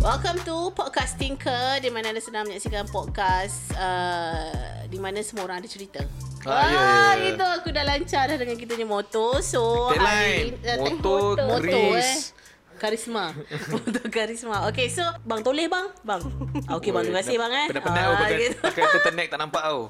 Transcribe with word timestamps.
Welcome 0.00 0.42
to 0.42 0.74
Podcasting 0.74 1.38
Ke 1.38 1.78
Di 1.78 1.86
mana 1.86 2.10
anda 2.10 2.18
sedang 2.18 2.48
menyaksikan 2.50 2.90
podcast 2.90 3.70
uh, 3.78 4.82
Di 4.90 4.98
mana 4.98 5.22
semua 5.22 5.46
orang 5.46 5.62
ada 5.62 5.70
cerita. 5.70 6.02
Ah, 6.42 6.66
ya, 6.66 6.66
ya, 6.66 6.82
ya. 7.14 7.36
Itu 7.36 7.44
aku 7.46 7.68
dah 7.70 7.84
lancar 7.86 8.26
dah 8.32 8.38
dengan 8.40 8.58
kita 8.58 8.74
punya 8.74 8.88
moto 8.88 9.38
So 9.38 9.94
Tagline 9.94 10.58
eh, 10.66 10.76
Motor 10.82 11.38
Moto 11.38 11.62
eh. 11.62 12.02
Gris 12.02 12.34
Karisma. 12.80 13.36
Moto 13.70 14.00
karisma. 14.08 14.64
Okay 14.72 14.88
so 14.88 15.04
Bang 15.22 15.44
toleh 15.44 15.68
bang? 15.68 15.92
Bang. 16.00 16.24
Ah, 16.64 16.80
Okay 16.80 16.88
bang 16.90 17.04
terima 17.04 17.20
kasih 17.20 17.36
bang 17.36 17.52
eh. 17.52 17.66
Penat-penat 17.68 18.00
Ah, 18.00 18.04
tau 18.08 18.14
pakai, 18.16 18.38
gitu. 18.40 18.56
pakai 18.58 18.82
turtleneck 18.88 19.28
tak 19.28 19.36
nampak 19.38 19.60
tau 19.60 19.80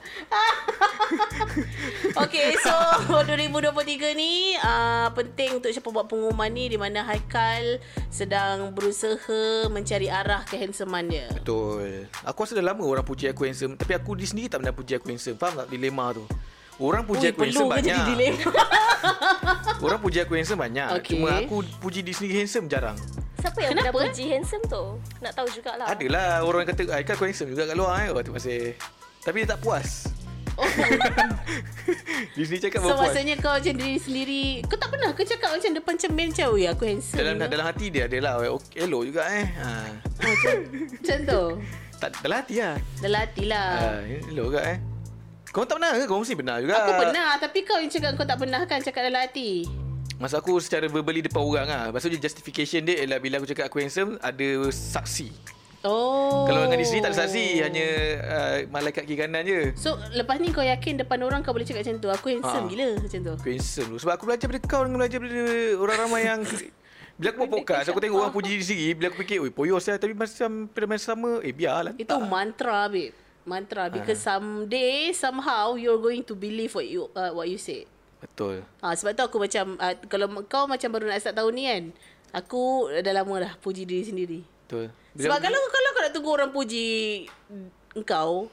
Okay 2.27 2.59
so 2.59 2.75
2023 3.31 4.19
ni 4.19 4.59
uh, 4.59 5.07
Penting 5.15 5.63
untuk 5.63 5.71
siapa 5.71 5.87
buat 5.87 6.11
pengumuman 6.11 6.51
ni 6.51 6.67
Di 6.67 6.75
mana 6.75 7.07
Haikal 7.07 7.79
Sedang 8.11 8.75
berusaha 8.75 9.71
Mencari 9.71 10.11
arah 10.11 10.43
kehandsoman 10.43 11.07
dia. 11.07 11.31
Betul. 11.31 12.11
Aku 12.27 12.43
rasa 12.43 12.59
dah 12.59 12.67
lama 12.67 12.83
orang 12.83 13.07
puji 13.07 13.31
aku 13.31 13.47
handsome 13.47 13.79
Tapi 13.79 13.95
aku 13.95 14.19
di 14.19 14.27
sendiri 14.27 14.51
tak 14.51 14.67
pernah 14.67 14.75
puji 14.75 14.99
aku 14.99 15.07
handsome. 15.09 15.39
Faham 15.39 15.63
tak? 15.63 15.71
Dilema 15.71 16.11
tu 16.11 16.27
Orang 16.81 17.05
puji 17.05 17.29
Ui, 17.29 17.33
aku 17.37 17.41
handsome 17.45 17.69
perlu 17.69 17.77
ke 17.77 17.85
jadi 17.85 17.93
banyak 17.93 18.09
dilema 18.09 18.53
Orang 19.85 20.01
puji 20.01 20.19
aku 20.25 20.33
handsome 20.33 20.61
banyak 20.65 20.89
Okey. 20.97 21.13
Cuma 21.21 21.29
aku 21.45 21.57
puji 21.77 22.01
diri 22.01 22.17
sendiri 22.17 22.35
handsome 22.41 22.67
jarang 22.73 22.97
Siapa 23.37 23.59
yang 23.61 23.77
Kenapa, 23.77 23.93
pernah 23.93 24.09
eh? 24.09 24.13
puji 24.13 24.25
handsome 24.33 24.65
tu? 24.65 24.85
Nak 25.21 25.33
tahu 25.33 25.47
jugalah. 25.53 25.87
Adalah 25.93 26.41
orang 26.41 26.65
kata 26.65 26.81
Aikal 26.97 27.15
kau 27.21 27.29
handsome 27.29 27.53
juga 27.53 27.69
kat 27.69 27.77
luar 27.77 27.93
eh. 28.01 28.09
Oh 28.09 28.21
tu 28.25 28.33
masih 28.33 28.73
Tapi 29.21 29.45
dia 29.45 29.53
tak 29.53 29.61
puas 29.61 30.09
Oh. 30.61 30.67
Sendiri 32.37 32.69
cakap 32.69 32.85
So 32.85 32.93
baru 32.93 32.97
puas 33.01 33.17
maksudnya 33.17 33.37
kau 33.41 33.53
macam 33.57 33.75
diri 33.81 33.97
sendiri 33.97 34.45
Kau 34.69 34.77
tak 34.77 34.89
pernah 34.93 35.09
ke 35.17 35.23
cakap 35.25 35.57
macam 35.57 35.71
depan 35.73 35.95
cermin 35.97 36.29
macam 36.33 36.47
Ui 36.53 36.65
aku 36.69 36.83
handsome 36.85 37.17
dalam, 37.17 37.35
ke?" 37.41 37.45
dalam 37.49 37.65
hati 37.65 37.87
dia 37.89 38.05
adalah 38.09 38.33
okay, 38.45 38.85
Elok 38.85 39.03
juga 39.09 39.23
eh 39.31 39.47
ha. 39.57 39.69
macam, 40.21 40.57
macam 41.01 41.19
tu 41.25 41.43
tak, 42.03 42.11
Dalam 42.21 42.37
hati 42.45 42.55
lah 42.61 42.75
Dalam 43.01 43.19
hati 43.25 43.43
lah 43.49 43.69
ha, 43.73 43.89
Elok 44.05 44.47
juga 44.53 44.61
eh 44.69 44.90
Kau 45.51 45.67
tak 45.67 45.83
pernah 45.83 45.99
ke? 45.99 46.07
Kau 46.07 46.23
mesti 46.23 46.35
pernah 46.39 46.63
juga. 46.63 46.79
Aku 46.79 46.93
pernah 46.95 47.29
Tapi 47.43 47.59
kau 47.67 47.79
yang 47.83 47.91
cakap 47.91 48.15
kau 48.15 48.23
tak 48.27 48.39
pernah 48.39 48.63
kan 48.71 48.79
Cakap 48.79 49.03
dalam 49.11 49.19
hati. 49.19 49.67
Masa 50.23 50.39
aku 50.39 50.63
secara 50.63 50.87
verbally 50.87 51.27
depan 51.27 51.43
orang 51.43 51.67
lah. 51.67 51.85
Maksudnya 51.91 52.23
justification 52.23 52.87
dia 52.87 53.03
ialah 53.03 53.19
Bila 53.19 53.43
aku 53.43 53.51
cakap 53.51 53.67
aku 53.67 53.83
handsome 53.83 54.15
Ada 54.23 54.71
saksi. 54.71 55.59
Oh. 55.83 56.45
Kalau 56.45 56.69
dengan 56.69 56.85
sendiri 56.87 57.03
tak 57.03 57.13
ada 57.17 57.19
saksi 57.27 57.47
Hanya 57.67 57.87
uh, 58.21 58.57
malaikat 58.71 59.03
kiri 59.09 59.19
kanan 59.19 59.43
je. 59.43 59.75
So 59.75 59.99
lepas 60.15 60.39
ni 60.39 60.55
kau 60.55 60.63
yakin 60.63 61.03
Depan 61.03 61.19
orang 61.27 61.43
kau 61.43 61.51
boleh 61.51 61.67
cakap 61.67 61.83
macam 61.83 61.97
tu? 61.99 62.09
Aku 62.15 62.27
handsome 62.31 62.65
Ha. 62.69 62.71
gila 62.71 62.89
Macam 63.03 63.19
tu? 63.19 63.33
Aku 63.35 63.49
handsome 63.51 63.89
tu 63.91 63.97
Sebab 64.07 64.13
aku 64.15 64.25
belajar 64.31 64.47
daripada 64.47 64.71
kau 64.71 64.83
Dengan 64.87 64.99
belajar 65.03 65.19
daripada 65.19 65.55
orang 65.83 65.97
ramai 65.99 66.23
yang 66.31 66.41
Bila 67.19 67.29
aku 67.35 67.39
buat 67.43 67.51
podcast 67.59 67.87
Aku 67.91 67.99
tengok 67.99 68.23
orang 68.23 68.35
puji 68.37 68.49
diri 68.55 68.65
sendiri 68.65 68.93
Bila 68.95 69.07
aku 69.11 69.19
fikir 69.27 69.43
Oi 69.43 69.51
poyos 69.51 69.83
lah 69.89 69.99
Tapi 69.99 70.15
macam 70.15 70.51
pada 70.71 70.85
masa 70.87 71.05
sama 71.11 71.43
Eh 71.43 71.51
biarlah. 71.51 71.97
Itu 71.99 72.15
mantra 72.23 72.87
babe 72.87 73.20
Mantra 73.49 73.89
Ha. 73.89 73.95
Because 73.95 74.21
someday 74.21 75.11
Somehow 75.17 75.75
You're 75.75 76.01
going 76.01 76.25
to 76.27 76.35
believe 76.37 76.73
What 76.77 76.87
you 76.87 77.09
uh, 77.13 77.33
what 77.33 77.49
you 77.49 77.57
say. 77.57 77.89
Betul. 78.21 78.61
Ha, 78.85 78.93
sebab 78.93 79.17
tu 79.17 79.23
aku 79.25 79.37
macam 79.41 79.81
uh, 79.81 79.95
Kalau 80.09 80.27
kau 80.45 80.69
macam 80.69 80.89
baru 80.93 81.09
nak 81.09 81.25
start 81.25 81.41
tahun 81.41 81.53
ni 81.57 81.65
kan 81.65 81.83
Aku 82.45 82.93
dah 83.01 83.13
lama 83.17 83.49
dah 83.49 83.53
Puji 83.59 83.89
diri 83.89 84.05
sendiri. 84.05 84.41
Betul. 84.69 84.93
Sebab 85.19 85.39
kalau 85.43 85.61
kalau 85.67 85.89
kau 85.91 86.03
nak 86.05 86.13
tunggu 86.15 86.31
orang 86.31 86.51
puji 86.55 86.87
engkau 87.99 88.47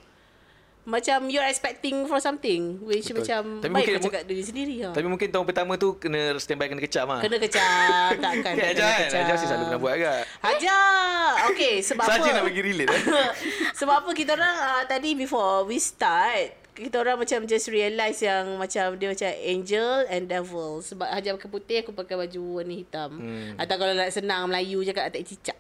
macam 0.88 1.28
you're 1.28 1.44
expecting 1.44 2.08
for 2.08 2.16
something 2.18 2.80
which 2.80 3.12
Betul. 3.12 3.20
macam 3.20 3.42
Tapi 3.60 3.68
baik 3.68 3.76
mungkin- 3.76 3.96
kau 4.00 4.08
cakap 4.08 4.24
diri 4.24 4.40
sendiri 4.40 4.76
ha. 4.88 4.96
Tapi 4.96 5.04
mungkin 5.04 5.28
tahun 5.28 5.44
pertama 5.44 5.76
tu 5.76 6.00
Kena 6.00 6.40
standby 6.40 6.72
kena 6.72 6.80
kecam 6.80 7.06
lah 7.12 7.20
Kena 7.20 7.38
kecam 7.38 8.10
takkan 8.24 8.54
Kan 8.56 8.72
Ajar 8.72 8.88
kan 9.04 9.20
Ajar 9.20 9.36
si 9.36 9.46
selalu 9.46 9.64
pernah 9.68 9.82
buat 9.84 9.94
agak 9.94 10.18
Hajar 10.40 11.32
Okay 11.52 11.84
sebab 11.84 12.08
Saja 12.08 12.24
apa 12.24 12.40
nak 12.40 12.44
bagi 12.48 12.62
relate 12.64 12.88
eh. 12.88 13.04
Sebab 13.84 13.96
apa 14.00 14.10
kita 14.16 14.32
orang 14.34 14.56
uh, 14.56 14.84
Tadi 14.88 15.12
before 15.14 15.68
we 15.68 15.76
start 15.76 16.56
kita 16.78 17.02
orang 17.02 17.18
macam 17.18 17.42
just 17.44 17.68
realise 17.68 18.22
yang 18.22 18.56
macam 18.56 18.94
dia 18.96 19.10
macam 19.10 19.30
angel 19.42 20.06
and 20.14 20.30
devil. 20.30 20.78
Sebab 20.80 21.10
Hajar 21.10 21.34
pakai 21.34 21.50
putih, 21.50 21.78
aku 21.82 21.90
pakai 21.90 22.14
baju 22.14 22.62
warna 22.62 22.70
hitam. 22.70 23.18
Hmm. 23.18 23.58
Atau 23.58 23.82
kalau 23.82 23.98
nak 23.98 24.14
senang 24.14 24.46
Melayu 24.46 24.86
cakap 24.86 25.10
tak 25.10 25.26
cicak. 25.26 25.58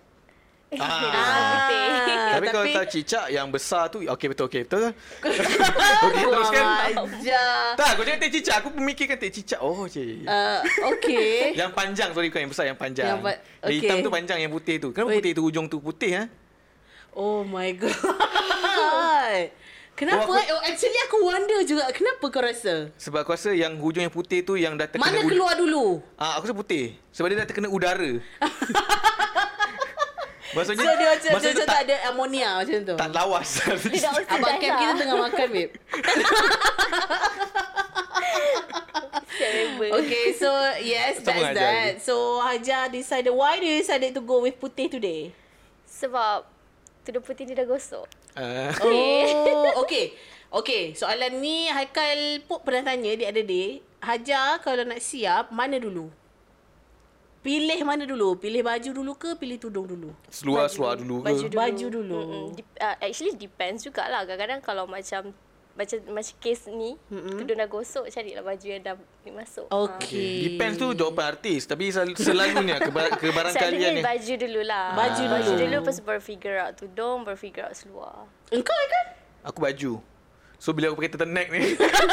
Ah. 0.73 0.99
putih. 1.63 1.87
Tapi, 2.27 2.45
kalau 2.49 2.67
tak 2.69 2.85
cicak 2.87 3.25
yang 3.29 3.47
besar 3.47 3.87
tu 3.87 4.03
Okey 4.03 4.27
betul 4.27 4.45
okey 4.45 4.61
betul 4.61 4.91
Okey 6.05 6.23
teruskan 6.27 6.63
Ajar. 6.93 7.73
Tak 7.73 7.87
aku 7.95 8.01
cakap 8.03 8.19
teh 8.19 8.31
cicak 8.31 8.55
Aku 8.59 8.67
memikirkan 8.71 9.15
teh 9.15 9.31
cicak 9.31 9.59
Oh 9.59 9.87
cik 9.87 10.27
Uh, 10.27 10.59
okay. 10.91 11.49
Yang 11.59 11.71
panjang 11.71 12.09
sorry 12.11 12.27
bukan 12.27 12.41
yang 12.43 12.51
besar 12.51 12.65
Yang 12.65 12.77
panjang 12.77 13.07
Yang 13.07 13.19
pa- 13.21 13.39
Yang 13.63 13.73
hitam 13.73 13.95
okay. 13.95 14.03
tu 14.03 14.11
panjang 14.11 14.37
Yang 14.39 14.51
putih 14.53 14.75
tu 14.77 14.89
Kenapa 14.91 15.09
Wait. 15.09 15.17
putih 15.17 15.31
tu 15.31 15.41
Ujung 15.41 15.65
tu 15.65 15.77
putih 15.79 16.11
ha? 16.13 16.23
Oh 17.11 17.41
my 17.41 17.73
god. 17.73 17.95
Kenapa? 19.97 20.21
Oh, 20.21 20.29
Oh, 20.29 20.37
aku- 20.37 20.61
actually 20.61 20.99
aku 21.01 21.17
wonder 21.25 21.65
juga. 21.65 21.89
Kenapa 21.89 22.29
kau 22.29 22.37
rasa? 22.37 22.93
Sebab 22.93 23.25
aku 23.25 23.33
rasa 23.33 23.49
yang 23.49 23.73
hujung 23.75 24.05
yang 24.05 24.13
putih 24.13 24.45
tu 24.45 24.53
Yang 24.53 24.77
dah 24.77 24.87
terkena 24.87 25.09
Mana 25.09 25.19
ud- 25.19 25.31
keluar 25.31 25.53
dulu? 25.55 26.05
Ah, 26.13 26.37
Aku 26.37 26.45
rasa 26.45 26.53
putih 26.53 26.93
Sebab 27.09 27.27
dia 27.27 27.37
dah 27.39 27.47
terkena 27.47 27.65
udara 27.67 28.21
Maksudnya 30.55 30.85
So 30.85 30.93
dia 30.95 31.07
macam, 31.09 31.19
dia 31.19 31.33
maksudnya 31.35 31.55
macam 31.57 31.67
tak, 31.67 31.81
ada 31.83 31.95
amonia 32.07 32.49
macam 32.59 32.79
tu. 32.83 32.95
Tak 32.95 33.09
lawas 33.11 33.49
Abang 34.31 34.55
Cam 34.57 34.73
kita 34.73 34.93
tengah 34.95 35.17
makan, 35.19 35.47
babe. 35.51 35.71
Terrible. 39.37 39.91
Okay, 40.01 40.25
so 40.33 40.49
yes, 40.81 41.21
Sama 41.21 41.25
that's 41.27 41.53
that. 41.53 41.91
lagi. 41.93 42.01
So 42.01 42.15
Hajar 42.41 42.89
decided, 42.89 43.31
why 43.31 43.59
do 43.59 43.65
you 43.65 43.79
decided 43.79 44.15
to 44.15 44.21
go 44.23 44.41
with 44.41 44.57
putih 44.57 44.89
today? 44.89 45.29
Sebab 45.85 46.47
tudung 47.03 47.23
putih 47.23 47.45
ni 47.45 47.53
dah 47.53 47.63
gosok. 47.63 48.07
Ah, 48.33 48.73
Oh, 48.81 49.77
okay. 49.83 50.13
Okay, 50.47 50.95
soalan 50.95 51.43
ni 51.43 51.67
Haikal 51.67 52.39
pun 52.47 52.63
pernah 52.63 52.87
tanya 52.87 53.11
di 53.13 53.25
ada 53.27 53.41
day. 53.43 53.83
Hajar 53.99 54.63
kalau 54.63 54.87
nak 54.87 55.03
siap, 55.03 55.51
mana 55.51 55.75
dulu? 55.75 56.07
Pilih 57.41 57.79
mana 57.85 58.03
dulu? 58.03 58.35
Pilih 58.35 58.59
baju 58.59 58.89
dulu 58.91 59.11
ke 59.15 59.37
pilih 59.37 59.55
tudung 59.55 59.87
dulu? 59.87 60.11
Seluar-seluar 60.27 60.99
dulu 60.99 61.23
ke 61.23 61.31
Baju 61.31 61.45
dulu. 61.47 61.55
Baju 61.55 61.85
dulu. 61.87 62.19
Uh, 62.75 62.95
actually 62.99 63.33
depends 63.33 63.85
jugalah. 63.85 64.25
Kadang-kadang 64.27 64.59
kalau 64.59 64.83
macam 64.83 65.31
macam 65.77 66.01
macam 66.09 66.33
case 66.41 66.65
ni, 66.73 66.97
mm-hmm. 66.97 67.37
tudung 67.37 67.53
dah 67.53 67.69
gosok, 67.69 68.09
carilah 68.09 68.41
baju 68.41 68.65
yang 68.65 68.81
dah 68.81 68.97
ni 69.21 69.29
masuk. 69.29 69.69
Oh. 69.69 69.85
Okay. 69.93 70.49
Depends 70.49 70.81
tu 70.81 70.89
jawapan 70.91 71.37
artis 71.37 71.69
Tapi 71.69 71.93
sel- 71.93 72.17
selalunya 72.25 72.81
keba- 72.81 73.13
Kebarangkalian 73.13 73.53
Selalunya 73.53 73.89
ni 73.93 74.01
baju 74.01 74.33
dululah. 74.41 74.85
Baju 74.97 75.23
Baju 75.29 75.51
dulu. 75.53 75.61
dulu 75.61 75.75
lepas 75.85 75.97
baru 76.01 76.21
figure 76.21 76.57
out 76.57 76.73
tudung, 76.73 77.21
baru 77.21 77.37
figure 77.37 77.69
out 77.69 77.77
seluar. 77.77 78.25
Engkau 78.49 78.73
kan? 78.73 79.05
Aku 79.45 79.61
baju 79.61 80.01
So 80.57 80.73
bila 80.73 80.89
aku 80.89 80.97
pakai 80.97 81.11
turtleneck 81.13 81.47
ni 81.49 81.61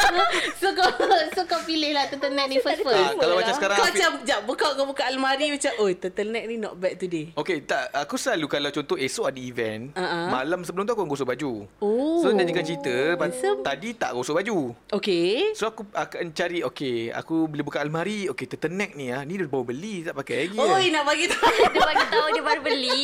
So 0.61 0.69
kau 0.71 0.89
so 1.33 1.41
kau 1.45 1.61
pilih 1.63 1.91
lah 1.91 2.05
turtleneck 2.07 2.47
ni 2.47 2.57
first 2.61 2.81
first. 2.81 3.17
Kalau 3.17 3.33
lah. 3.33 3.41
macam 3.41 3.53
sekarang 3.53 3.77
Kau 3.77 3.85
macam 3.89 4.11
Sekejap 4.15 4.39
buka 4.45 4.67
kau 4.73 4.85
buka 4.85 5.03
almari 5.05 5.49
Macam 5.49 5.71
Oh 5.77 5.89
turtleneck 5.89 6.45
ni 6.45 6.55
not 6.57 6.77
bad 6.77 6.95
today 6.95 7.33
Okay, 7.35 7.61
tak. 7.61 7.89
Aku 7.91 8.15
selalu 8.15 8.45
kalau 8.47 8.69
contoh 8.71 8.95
esok 8.95 9.27
ada 9.27 9.41
event, 9.41 9.91
uh-huh. 9.91 10.27
malam 10.31 10.63
sebelum 10.63 10.87
tu 10.87 10.93
aku 10.93 11.03
gosok 11.05 11.35
baju. 11.35 11.67
Oh. 11.77 12.23
So, 12.23 12.31
dia 12.31 12.47
jangan 12.47 12.63
cerita, 12.63 12.95
Handsome. 13.19 13.59
tadi 13.59 13.89
tak 13.91 14.15
gosok 14.15 14.39
baju. 14.39 14.71
Okay 14.87 15.51
So, 15.51 15.67
aku 15.67 15.83
akan 15.91 16.31
cari, 16.31 16.63
okay, 16.63 17.11
aku 17.11 17.45
bila 17.45 17.65
buka 17.65 17.83
almari, 17.83 18.31
okay, 18.31 18.47
turtleneck 18.47 18.95
ni 18.95 19.11
ah, 19.11 19.21
ni 19.21 19.35
dia 19.35 19.45
baru 19.45 19.67
beli, 19.67 20.05
tak 20.05 20.15
pakai 20.15 20.47
lagi. 20.47 20.57
Oi 20.57 20.69
eh. 20.79 20.87
nak 20.89 21.03
bagi 21.03 21.25
tahu 21.27 21.49
Dia 21.75 21.81
bagi 21.83 22.05
tahu 22.07 22.27
dia 22.31 22.43
baru 22.43 22.61
beli. 22.61 23.03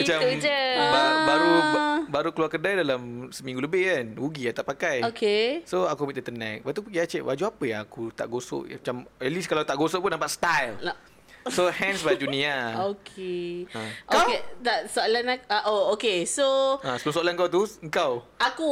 Macam 0.00 0.18
Itu 0.24 0.38
je. 0.40 0.60
ba- 0.78 1.18
baru 1.26 1.52
ba- 1.52 1.88
baru 2.10 2.28
keluar 2.32 2.50
kedai 2.50 2.74
dalam 2.80 3.00
seminggu 3.30 3.60
lebih 3.60 3.82
kan. 3.86 4.06
Rugi 4.16 4.42
lah 4.48 4.54
tak 4.60 4.68
pakai. 4.68 4.96
Okay 5.08 5.64
So 5.64 5.88
aku 5.88 6.04
ambil 6.04 6.20
turtleneck 6.20 6.60
Lepas 6.62 6.72
tu 6.76 6.82
pergi 6.84 7.18
cik 7.18 7.22
Baju 7.24 7.42
apa 7.48 7.64
yang 7.64 7.80
aku 7.82 8.02
tak 8.12 8.26
gosok? 8.28 8.68
Macam 8.68 8.96
At 9.16 9.30
least 9.32 9.48
kalau 9.48 9.64
tak 9.64 9.76
gosok 9.80 10.04
pun 10.04 10.12
nampak 10.12 10.30
style. 10.30 10.76
Lah. 10.84 10.96
So 11.56 11.72
hence 11.72 12.04
baju 12.04 12.28
ni 12.28 12.44
lah 12.44 12.84
Okay 12.92 13.64
Ha. 13.72 13.80
Kau? 14.04 14.28
Okay 14.28 14.44
tak, 14.60 14.92
Soalan 14.92 15.24
aku 15.24 15.44
uh, 15.48 15.62
Oh 15.72 15.82
okay 15.96 16.28
So 16.28 16.76
ha, 16.84 17.00
Sebelum 17.00 17.14
soalan 17.16 17.32
kau 17.32 17.48
tu 17.48 17.64
Engkau 17.80 18.20
Aku 18.36 18.68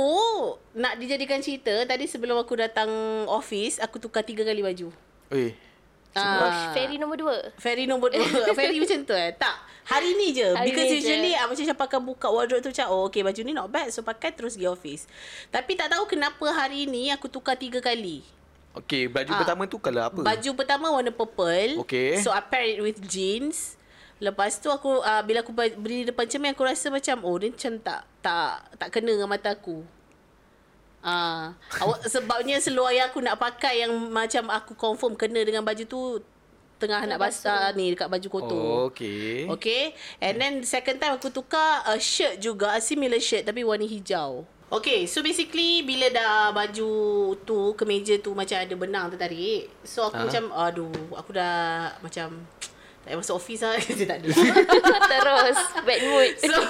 Nak 0.77 1.01
dijadikan 1.01 1.41
cerita 1.41 1.73
Tadi 1.89 2.05
sebelum 2.05 2.37
aku 2.37 2.61
datang 2.61 2.93
Office 3.25 3.81
Aku 3.81 3.97
tukar 3.97 4.21
tiga 4.21 4.45
kali 4.45 4.61
baju. 4.61 4.93
Eh 5.33 5.68
Ah. 6.21 6.71
Ferry 6.71 6.97
nombor 6.97 7.17
dua. 7.17 7.37
Ferry 7.55 7.85
nombor 7.85 8.09
dua 8.11 8.25
Ferry 8.59 8.77
macam 8.77 8.99
tu 9.03 9.13
eh 9.13 9.31
Tak 9.33 9.55
Hari 9.85 10.11
ni 10.15 10.33
je 10.33 10.49
Hari 10.51 10.67
Because 10.67 10.87
ni 10.87 10.95
je. 10.95 11.01
usually 11.01 11.33
ah, 11.33 11.45
Macam 11.45 11.65
siapa 11.65 11.85
akan 11.85 12.01
buka 12.05 12.27
wardrobe 12.27 12.61
tu 12.61 12.71
Macam 12.71 12.87
oh 12.89 13.07
okay 13.07 13.21
baju 13.21 13.41
ni 13.41 13.53
not 13.53 13.67
bad 13.67 13.89
So 13.89 14.01
pakai 14.01 14.31
terus 14.31 14.55
pergi 14.55 14.67
office 14.67 15.03
Tapi 15.49 15.75
tak 15.75 15.89
tahu 15.89 16.05
kenapa 16.05 16.45
hari 16.51 16.85
ni 16.85 17.09
Aku 17.11 17.27
tukar 17.27 17.55
tiga 17.55 17.79
kali 17.79 18.21
Okay 18.75 19.07
baju 19.07 19.31
Ah. 19.31 19.39
pertama 19.39 19.63
tu 19.65 19.77
kalau 19.77 20.03
apa 20.03 20.21
Baju 20.21 20.51
pertama 20.55 20.87
warna 20.89 21.09
purple 21.09 21.81
Okay. 21.83 22.21
So 22.21 22.31
I 22.31 22.41
pair 22.41 22.69
it 22.69 22.81
with 22.81 23.01
jeans 23.03 23.75
Lepas 24.19 24.59
tu 24.59 24.69
aku 24.69 24.99
uh, 24.99 25.23
Bila 25.23 25.41
aku 25.41 25.51
berdiri 25.55 26.05
depan 26.05 26.27
cermin 26.27 26.51
Aku 26.51 26.63
rasa 26.63 26.89
macam 26.89 27.23
Oh 27.23 27.37
dia 27.37 27.49
macam 27.49 27.79
tak 27.79 28.01
Tak 28.19 28.51
tak 28.77 28.89
kena 28.91 29.11
dengan 29.11 29.27
mata 29.27 29.51
aku 29.51 29.83
Ah, 31.09 31.57
awak 31.81 32.05
sebabnya 32.05 32.61
seluar 32.61 32.93
yang 32.93 33.09
aku 33.09 33.25
nak 33.25 33.41
pakai 33.41 33.81
yang 33.81 33.93
macam 34.13 34.53
aku 34.53 34.77
confirm 34.77 35.17
kena 35.17 35.41
dengan 35.41 35.65
baju 35.65 35.85
tu 35.89 36.21
tengah 36.79 37.09
nak 37.09 37.19
basah 37.19 37.73
ni 37.73 37.97
dekat 37.97 38.13
baju 38.13 38.29
kotor. 38.29 38.55
Oh, 38.55 38.93
okay. 38.93 39.49
Okay. 39.49 39.83
And 40.21 40.37
then 40.37 40.55
second 40.69 41.01
time 41.01 41.17
aku 41.17 41.33
tukar 41.33 41.83
a 41.89 41.97
shirt 41.97 42.39
juga, 42.39 42.77
a 42.77 42.81
similar 42.85 43.19
shirt 43.19 43.49
tapi 43.49 43.65
warna 43.65 43.89
hijau. 43.89 44.45
Okay, 44.69 45.09
so 45.09 45.25
basically 45.25 45.81
bila 45.81 46.13
dah 46.13 46.53
baju 46.53 46.93
tu, 47.49 47.73
kemeja 47.73 48.21
tu 48.21 48.37
macam 48.37 48.61
ada 48.61 48.75
benang 48.77 49.09
tertarik. 49.09 49.73
So 49.81 50.05
aku 50.05 50.21
Ah. 50.21 50.25
macam, 50.29 50.45
aduh, 50.53 50.93
aku 51.17 51.31
dah 51.33 51.89
macam 52.05 52.45
tak 53.09 53.17
payah 53.17 53.25
masuk 53.25 53.37
office 53.41 53.63
lah. 53.65 53.73
Dia 53.97 54.05
tak 54.05 54.19
ada. 54.21 54.29
Terus 55.17 55.59
bad 55.81 56.01
mood. 56.05 56.33
So 56.45 56.61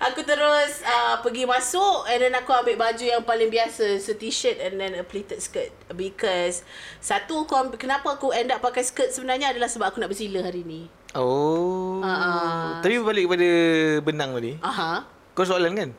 aku 0.00 0.20
terus 0.24 0.80
uh, 0.80 1.20
pergi 1.20 1.44
masuk 1.44 2.08
and 2.08 2.24
then 2.24 2.32
aku 2.32 2.48
ambil 2.56 2.80
baju 2.80 3.04
yang 3.04 3.20
paling 3.28 3.52
biasa, 3.52 4.00
so 4.00 4.16
t-shirt 4.16 4.56
and 4.56 4.80
then 4.80 4.96
a 4.96 5.04
pleated 5.04 5.36
skirt 5.44 5.68
because 5.92 6.64
satu 7.04 7.44
aku 7.44 7.52
ambil, 7.52 7.76
kenapa 7.76 8.16
aku 8.16 8.32
end 8.32 8.48
up 8.48 8.64
pakai 8.64 8.88
skirt 8.88 9.12
sebenarnya 9.12 9.52
adalah 9.52 9.68
sebab 9.68 9.92
aku 9.92 10.00
nak 10.00 10.08
bersila 10.08 10.40
hari 10.40 10.64
ni. 10.64 10.88
Oh. 11.12 12.00
Ah. 12.00 12.80
Tapi 12.80 12.96
balik 13.04 13.28
kepada 13.28 13.48
benang 14.00 14.32
tadi. 14.32 14.56
Aha. 14.64 15.04
Kau 15.36 15.44
soalan 15.44 15.76
kan? 15.76 15.90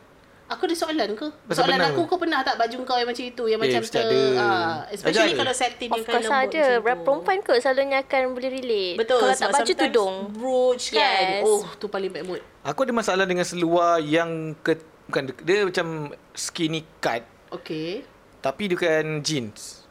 Aku 0.47 0.63
ada 0.63 0.75
soalan 0.75 1.11
ke? 1.11 1.27
Pasal 1.43 1.59
soalan 1.59 1.75
benang 1.75 1.91
aku 1.91 2.01
ke? 2.01 2.07
kau 2.07 2.17
pernah 2.17 2.39
tak 2.39 2.55
baju 2.55 2.75
kau 2.81 2.95
yang 2.95 3.05
macam 3.05 3.19
itu 3.21 3.43
yang 3.45 3.59
Eh, 3.59 3.65
macam 3.67 3.81
ter 3.83 3.99
ada. 3.99 4.19
ah, 4.37 4.75
especially 4.87 5.27
Ada. 5.27 5.39
kalau 5.39 5.53
satin 5.53 5.87
Of 5.87 5.95
yang 5.97 6.05
course 6.05 6.23
lembut 6.23 6.39
ada. 6.47 6.65
Berapa 6.79 7.01
perempuan 7.03 7.37
kot 7.41 7.57
selalunya 7.57 7.97
akan 7.99 8.21
boleh 8.31 8.49
relate. 8.49 8.95
Betul. 8.95 9.19
Kalau 9.19 9.35
tak 9.35 9.49
baju 9.51 9.73
tudung. 9.73 10.15
Brooch 10.31 10.85
kan. 10.89 11.03
Yes. 11.03 11.43
Oh, 11.43 11.67
tu 11.75 11.85
paling 11.87 12.07
bad 12.09 12.23
mood. 12.23 12.39
Aku 12.63 12.79
ada 12.81 12.93
masalah 12.93 13.23
dengan 13.23 13.43
seluar 13.43 13.99
yang 13.99 14.29
ke, 14.57 14.79
bukan 15.05 15.21
dia 15.41 15.63
macam 15.63 15.87
skinny 16.31 16.83
cut 16.97 17.23
Okay. 17.47 18.03
tapi 18.37 18.67
dia 18.67 18.75
bukan 18.75 19.05
jeans. 19.19 19.83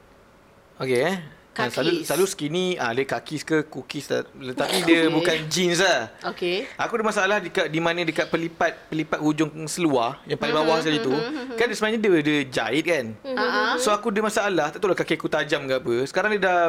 Okay 0.77 1.01
eh. 1.07 1.17
Selalu 1.57 1.73
Kakis. 1.91 2.05
selalu 2.05 2.25
skinny 2.27 2.67
ah 2.77 2.93
dia 2.93 3.05
kakis 3.05 3.41
ke 3.41 3.65
cookies 3.65 4.05
tapi 4.53 4.77
dia 4.85 5.01
Okay. 5.03 5.09
bukan 5.09 5.37
jeans 5.49 5.81
lah. 5.81 6.13
Okay. 6.27 6.69
Aku 6.77 6.93
ada 6.95 7.05
masalah 7.05 7.37
dekat 7.39 7.67
di 7.67 7.81
mana 7.81 8.01
dekat 8.01 8.29
pelipat 8.29 8.77
pelipat 8.87 9.17
hujung 9.19 9.49
seluar 9.67 10.21
yang 10.25 10.37
paling 10.37 10.53
bawah 10.53 10.77
sekali 10.79 11.01
tu. 11.01 11.17
Kan 11.55 11.65
dia 11.65 11.75
sebenarnya 11.75 11.99
dia 11.99 12.13
dia 12.21 12.39
jahit 12.45 12.85
kan. 12.85 13.05
Ah. 13.33 13.75
So 13.77 13.89
aku 13.89 14.09
ada 14.09 14.21
masalah, 14.21 14.69
tak 14.69 14.79
tahu 14.79 14.93
lah 14.93 14.99
kaki 14.99 15.17
aku 15.17 15.27
tajam 15.27 15.65
ke 15.65 15.75
apa. 15.75 15.95
Sekarang 16.05 16.31
dia 16.33 16.43
dah 16.43 16.61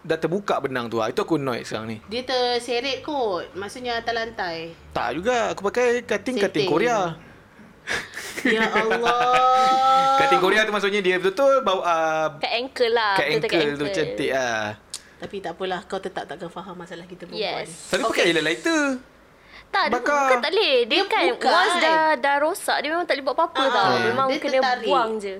dah 0.00 0.14
terbuka 0.16 0.54
benang 0.56 0.86
tu. 0.86 1.02
ah. 1.02 1.10
Itu 1.10 1.26
aku 1.26 1.34
annoyed 1.34 1.66
sekarang 1.66 1.86
ni. 1.88 1.98
Dia 2.06 2.22
terseret 2.22 3.02
kot. 3.02 3.50
Maksudnya 3.52 3.98
atas 3.98 4.14
lantai. 4.14 4.70
Tak 4.90 5.08
juga. 5.12 5.50
Aku 5.50 5.66
pakai 5.66 6.06
cutting-cutting. 6.06 6.64
Korea. 6.64 7.18
Ya 8.46 8.62
Allah. 8.68 10.38
Korea 10.38 10.62
tu 10.62 10.70
maksudnya 10.70 11.00
dia 11.00 11.16
betul-betul 11.16 11.64
bawa 11.64 11.82
uh, 11.82 12.26
Kat 12.38 12.52
ankle 12.54 12.92
lah. 12.92 13.14
kat 13.16 13.26
kat 13.40 13.50
ankle 13.50 13.72
tu 13.74 13.86
cantik 13.90 14.30
ah. 14.30 14.78
Tapi 15.16 15.36
tak 15.40 15.56
apalah. 15.56 15.80
Kau 15.82 15.98
tetap 15.98 16.24
takkan 16.24 16.46
faham 16.46 16.76
masalah 16.76 17.02
kita 17.04 17.24
perempuan. 17.24 17.64
Yes. 17.64 17.72
Selalu 17.88 18.04
pakai 18.06 18.24
je 18.26 18.38
lighter. 18.38 18.82
Tak, 19.66 19.90
dia 19.90 19.98
Bakar. 19.98 20.14
bukan 20.22 20.38
tak 20.38 20.52
boleh. 20.52 20.76
Dia, 20.78 20.94
Dia 20.94 21.02
kan 21.04 21.22
bukan. 21.28 21.50
once 21.50 21.76
dah 21.80 22.00
dah 22.16 22.34
rosak, 22.38 22.76
dia 22.78 22.88
memang 22.88 23.02
tak 23.02 23.14
boleh 23.14 23.24
buat 23.24 23.36
apa-apa 23.36 23.58
Ah, 23.58 23.68
tau. 23.68 23.90
ah. 23.90 23.98
Memang 24.04 24.28
Dia 24.28 24.38
kena 24.38 24.52
tertarik. 24.54 24.86
buang 24.86 25.10
je. 25.18 25.34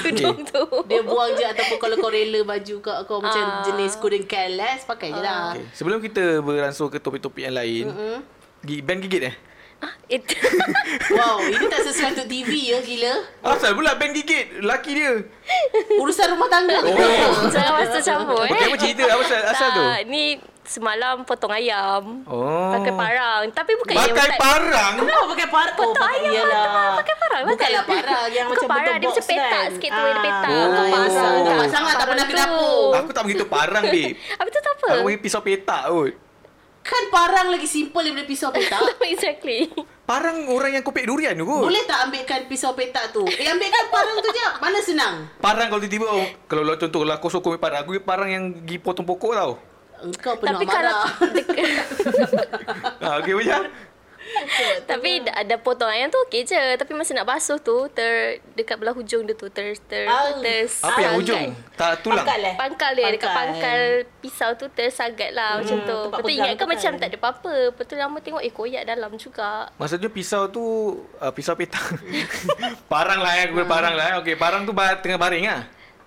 Tudung 0.00 0.38
tu. 0.48 0.62
Dia 0.86 1.00
buang 1.04 1.30
je 1.30 1.44
ataupun 1.44 1.76
kalau 1.76 1.96
kau 1.98 2.08
rela 2.08 2.40
baju 2.42 2.74
kau, 2.80 2.96
kau 3.04 3.18
macam 3.20 3.42
Ah. 3.42 3.60
jenis 3.62 3.92
couldn't 3.94 4.24
care 4.24 4.48
less, 4.50 4.80
pakai 4.82 5.10
je 5.10 5.20
lah. 5.20 5.52
Okay. 5.52 5.64
Sebelum 5.72 5.98
kita 6.00 6.22
beransur 6.40 6.88
ke 6.88 6.96
topik-topik 6.96 7.42
yang 7.42 7.54
lain, 7.54 7.84
Mm-mm. 7.86 8.16
gi- 8.62 8.80
band 8.80 9.00
gigit 9.02 9.22
eh? 9.24 9.34
Ah, 9.76 9.92
Itu. 10.06 10.32
Wow, 11.12 11.44
ini 11.44 11.64
tak 11.66 11.82
sesuai 11.82 12.14
untuk 12.14 12.26
TV 12.26 12.50
ya, 12.70 12.78
gila. 12.80 13.14
Asal 13.44 13.72
pula 13.72 13.92
band 13.92 14.12
gigit? 14.12 14.60
Laki 14.60 14.90
dia. 14.92 15.12
Urusan 15.96 16.32
rumah 16.32 16.48
tangga. 16.48 16.78
Oh. 16.78 16.96
Jangan 17.52 17.72
masuk 17.76 18.00
campur 18.00 18.40
eh. 18.42 18.50
Okey, 18.50 18.64
apa 18.64 18.76
cerita? 18.76 19.02
Apa 19.06 19.22
asal, 19.22 19.40
asal 19.46 19.68
tu? 19.70 19.82
Tak, 19.82 20.00
ni 20.06 20.22
semalam 20.64 21.22
potong 21.22 21.52
ayam. 21.52 22.24
Oh. 22.24 22.72
Pakai 22.72 22.92
parang. 22.92 23.42
Tapi 23.48 23.72
bukan 23.76 23.94
yang 23.94 24.10
Pakai 24.10 24.28
tak- 24.28 24.40
parang? 24.40 24.92
Kenapa 24.96 25.24
pakai 25.28 25.48
parang? 25.48 25.76
Oh, 25.76 25.82
Potong 25.84 26.08
ayam 26.08 26.32
iyalah. 26.32 26.94
Pakai 26.96 27.14
parang. 27.16 27.42
Bukanlah 27.46 27.84
parang 27.84 28.26
yang 28.28 28.46
Bukan 28.46 28.56
macam 28.56 28.68
parang, 28.68 28.86
bentuk 28.88 28.96
dia 28.96 29.06
box 29.06 29.14
macam 29.14 29.26
petak 29.28 29.50
kan. 29.52 29.68
sikit 29.70 29.90
tu, 29.90 30.02
ada 30.02 30.20
petak. 30.20 30.48
Ah, 30.48 30.64
Bukan 30.64 30.80
oh. 30.80 30.90
parang. 30.90 31.34
Nampak 31.44 31.68
sangat 31.68 31.94
tak 31.94 32.06
pernah 32.06 32.24
ke 32.24 32.32
Parang 32.32 32.48
tu. 32.48 32.58
dapur. 32.58 32.90
Aku 32.96 33.10
tak 33.12 33.22
begitu 33.22 33.44
parang, 33.46 33.84
babe. 33.84 34.12
Habis 34.32 34.50
tu 34.50 34.60
tak 34.60 34.72
apa? 34.72 34.88
Aku 34.88 35.02
panggil 35.04 35.20
pisau 35.20 35.40
petak 35.40 35.82
kot. 35.86 36.12
Kan 36.86 37.10
parang 37.10 37.50
lagi 37.50 37.66
simple 37.66 37.98
daripada 37.98 38.30
pisau 38.30 38.54
petak. 38.54 38.78
exactly. 39.12 39.66
Parang 40.06 40.46
orang 40.46 40.78
yang 40.78 40.86
kopek 40.86 41.10
durian 41.10 41.34
tu 41.34 41.42
kot. 41.42 41.66
Boleh 41.66 41.82
tak 41.82 42.06
ambilkan 42.06 42.46
pisau 42.46 42.78
petak 42.78 43.10
tu? 43.10 43.26
Eh, 43.26 43.50
ambilkan 43.50 43.90
parang 43.90 44.14
tu 44.22 44.30
je. 44.30 44.46
Mana 44.62 44.78
senang? 44.78 45.14
Parang 45.42 45.66
kalau 45.66 45.82
tiba-tiba, 45.82 46.06
oh, 46.06 46.26
kalau 46.46 46.62
lah 46.62 46.78
contoh 46.78 47.02
lah 47.02 47.18
kau 47.18 47.26
sokong 47.26 47.58
parang, 47.58 47.82
aku 47.82 47.98
parang 48.06 48.30
yang 48.30 48.44
pergi 48.54 48.78
potong 48.78 49.02
pokok 49.02 49.34
tau. 49.34 49.58
Engkau 49.96 50.36
penuh 50.36 50.60
Tapi 50.60 50.64
kalau 50.68 50.92
amarah. 50.92 51.08
Ha, 53.00 53.08
okay, 53.18 53.32
macam? 53.32 53.60
Tapi 54.84 55.22
dah 55.22 55.34
ada 55.36 55.54
potong 55.56 55.86
ayam 55.86 56.08
tu 56.08 56.18
okey 56.26 56.42
je. 56.42 56.58
Tapi 56.76 56.92
masa 56.92 57.14
nak 57.14 57.26
basuh 57.26 57.58
tu 57.58 57.86
ter 57.90 58.40
dekat 58.52 58.76
belah 58.76 58.92
hujung 58.92 59.22
dia 59.22 59.34
tu 59.34 59.46
ter 59.48 59.74
ter 59.86 60.06
ter 60.42 60.66
Apa 60.82 60.98
yang 60.98 61.14
hujung? 61.16 61.54
Tak 61.74 62.02
tulang? 62.02 62.24
Pangkal 62.24 62.40
eh? 62.42 62.54
Pangkal 62.56 62.92
dia 62.94 63.06
dekat 63.12 63.30
pangkal 63.30 63.80
pisau 64.18 64.50
tu 64.54 64.66
tersagat 64.70 65.30
lah 65.30 65.60
macam 65.60 65.78
tu. 65.82 65.98
Lepas 66.08 66.20
tu 66.20 66.32
ingat 66.32 66.54
kan 66.56 66.66
macam 66.66 66.92
kan. 66.92 67.00
tak 67.00 67.08
ada 67.08 67.18
apa-apa. 67.18 67.54
Lepas 67.70 67.84
tu 67.84 67.94
lama 67.94 68.18
tengok 68.18 68.42
eh 68.42 68.52
koyak 68.52 68.84
dalam 68.84 69.12
juga. 69.16 69.70
Maksudnya 69.76 70.08
pisau 70.10 70.42
tu 70.48 70.64
uh, 71.18 71.32
pisau 71.32 71.54
petak. 71.54 71.82
parang 72.92 73.20
lah 73.20 73.32
ya, 73.36 73.42
aku 73.48 73.62
Hmm. 73.62 73.70
parang 73.70 73.94
lah. 73.94 74.18
Okey, 74.20 74.36
parang 74.36 74.62
tu 74.62 74.72
tengah 74.74 75.18
baring 75.18 75.46
ah. 75.48 75.62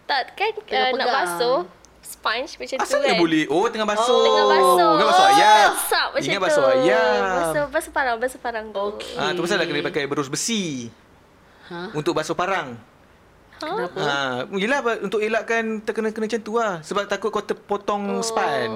Tak 0.09 0.33
kan 0.33 0.53
uh, 0.57 0.91
nak 0.97 1.07
basuh 1.07 1.59
sponge 2.09 2.57
macam 2.57 2.75
tu 2.75 2.83
Asal 2.83 2.97
kan. 2.97 3.05
dia 3.05 3.15
boleh? 3.15 3.43
Oh, 3.47 3.69
tengah 3.69 3.85
basuh. 3.85 4.09
Oh, 4.09 4.25
Tengah 4.25 4.45
basuh. 4.49 4.91
Kan 4.91 5.05
basuh 5.05 5.27
ayam. 5.29 5.69
Sap 5.85 6.07
macam 6.09 6.25
Ingat 6.25 6.35
tu. 6.35 6.45
basuh 6.49 6.65
ayam. 6.67 7.21
Basuh, 7.21 7.65
basuh 7.69 7.91
parang, 7.93 8.15
basuh 8.17 8.39
parang 8.39 8.65
tu. 8.67 8.81
Okey. 8.91 9.13
Ah, 9.13 9.29
tu 9.31 9.39
pasal 9.39 9.55
lah 9.55 9.65
kena 9.65 9.85
pakai 9.85 10.03
berus 10.03 10.27
besi 10.27 10.89
Ha? 11.69 11.93
untuk 11.93 12.17
basuh 12.17 12.33
parang. 12.33 12.73
Ha? 13.55 13.67
Kenapa? 13.69 13.97
Ha, 13.99 14.17
yelah 14.55 14.79
untuk 14.99 15.19
elakkan 15.19 15.79
terkena-kena 15.79 16.25
macam 16.25 16.41
tu 16.41 16.53
lah. 16.55 16.81
Sebab 16.81 17.05
takut 17.05 17.29
kau 17.29 17.39
terpotong 17.39 18.17
oh. 18.17 18.25
span. 18.25 18.73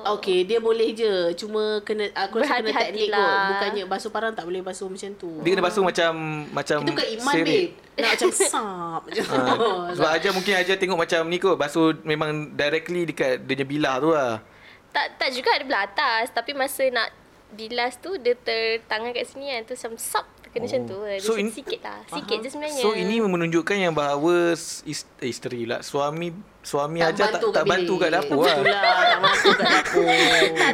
Okey, 0.00 0.38
dia 0.48 0.58
boleh 0.58 0.96
je. 0.96 1.36
Cuma 1.36 1.84
kena 1.84 2.08
aku 2.16 2.40
rasa 2.40 2.58
kena 2.60 2.72
teknik 2.72 3.12
kot. 3.12 3.18
Berhati-hatilah. 3.18 3.48
Bukannya 3.52 3.84
basuh 3.84 4.10
parang 4.12 4.32
tak 4.32 4.44
boleh 4.48 4.62
basuh 4.64 4.88
macam 4.88 5.10
tu. 5.18 5.30
Dia 5.44 5.50
kena 5.52 5.64
basuh 5.64 5.84
macam 5.84 6.12
macam 6.50 6.78
Itu 6.80 6.92
bukan 6.96 7.08
iman, 7.20 7.34
babe. 7.44 7.66
Nak 8.00 8.10
macam 8.16 8.30
sap. 8.32 9.02
macam 9.04 9.24
tu. 9.24 9.36
Ha, 9.36 9.92
sebab 9.92 10.10
Ajar 10.16 10.32
mungkin 10.32 10.52
Ajar 10.56 10.76
tengok 10.80 10.96
macam 10.96 11.20
ni 11.28 11.36
kot 11.36 11.60
Basuh 11.60 12.00
memang 12.00 12.56
directly 12.56 13.04
dekat 13.04 13.44
dia 13.44 13.52
punya 13.52 13.66
bilah 13.68 13.94
tu 14.00 14.08
lah 14.16 14.40
Tak 14.88 15.20
tak 15.20 15.28
juga 15.36 15.52
ada 15.52 15.64
belah 15.68 15.84
atas. 15.84 16.32
Tapi 16.32 16.56
masa 16.56 16.88
nak 16.88 17.12
bilas 17.52 17.98
tu, 18.00 18.16
dia 18.16 18.32
ter 18.34 18.80
tangan 18.88 19.12
kat 19.12 19.28
sini 19.28 19.52
kan. 19.52 19.62
Tu 19.68 19.74
macam 19.76 19.94
sap. 20.00 20.26
Kena 20.50 20.66
macam 20.66 20.80
tu. 20.82 20.98
Dia 21.00 21.22
So 21.22 21.32
in- 21.34 21.54
sikit 21.54 21.80
lah. 21.80 22.02
Sikit 22.08 22.36
je 22.42 22.48
sebenarnya. 22.50 22.82
So 22.82 22.90
ini 22.92 23.18
menunjukkan 23.18 23.76
yang 23.76 23.94
bahawa 23.94 24.52
eh, 24.52 24.98
isteri 25.22 25.62
lah 25.62 25.78
Suami 25.80 26.34
Suami 26.60 26.98
Ajar 27.00 27.30
tak, 27.30 27.42
tak 27.48 27.64
bantu 27.64 27.94
kat 27.96 28.10
dapur 28.10 28.42
lah 28.42 28.58
Betul 28.58 28.66
lah. 28.68 28.82
Tak 28.82 29.20
bantu 29.20 29.48
kat 29.52 29.66
dapur. 29.68 30.10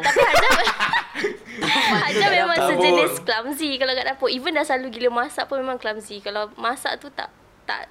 Tak, 0.06 0.33
tapi 0.35 0.64
Hajar 1.56 2.00
Hajar 2.02 2.28
memang 2.37 2.59
dapur. 2.59 2.71
sejenis 2.73 3.12
clumsy 3.21 3.71
kalau 3.76 3.92
kat 3.92 4.06
dapur. 4.06 4.28
Even 4.28 4.52
dah 4.52 4.64
selalu 4.64 4.88
gila 4.90 5.11
masak 5.18 5.45
pun 5.45 5.61
memang 5.61 5.76
clumsy. 5.76 6.21
Kalau 6.21 6.49
masak 6.56 6.97
tu 6.97 7.09
tak 7.11 7.28
tak 7.64 7.88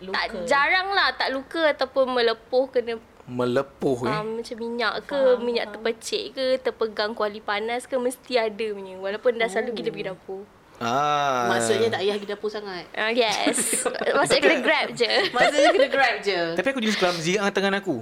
Luka. 0.00 0.16
tak 0.16 0.26
jarang 0.44 0.88
lah 0.90 1.12
tak 1.12 1.28
luka 1.28 1.60
ataupun 1.68 2.08
melepuh 2.10 2.66
kena 2.70 2.96
Melepuh 3.26 3.96
eh 4.02 4.16
um, 4.16 4.40
macam 4.40 4.56
minyak 4.58 5.04
ke 5.04 5.18
minyak 5.38 5.70
terpecik 5.70 6.34
ke 6.34 6.58
terpegang 6.58 7.12
kuali 7.12 7.38
panas 7.38 7.84
ke 7.84 7.94
mesti 7.94 8.34
ada 8.34 8.66
punya 8.66 8.96
walaupun 8.96 9.36
dah 9.36 9.46
selalu 9.46 9.70
gila 9.76 9.90
pergi 9.90 10.06
dapur. 10.08 10.42
Ah. 10.80 11.46
Maksudnya 11.52 11.88
tak 11.92 12.00
payah 12.02 12.14
pergi 12.16 12.28
dapur 12.28 12.50
sangat. 12.50 12.84
Uh, 12.96 13.12
yes. 13.12 13.84
Maksudnya 14.18 14.40
kena 14.40 14.58
grab 14.64 14.88
je. 14.96 15.12
Maksudnya 15.30 15.70
kena 15.76 15.88
grab 15.88 16.14
je. 16.24 16.40
Tapi 16.56 16.68
aku 16.72 16.80
jenis 16.80 16.96
clumsy 16.98 17.36
dengan 17.36 17.52
tangan 17.52 17.74
aku 17.78 18.00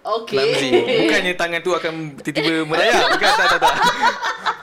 Okey. 0.00 0.32
Clumsy 0.32 0.70
Bukannya 1.04 1.32
tangan 1.36 1.60
tu 1.60 1.70
akan 1.76 1.92
tiba-tiba 2.24 2.64
merayap 2.72 3.04
Bukan 3.20 3.30
tak 3.36 3.46
tak 3.52 3.60
tak 3.60 3.76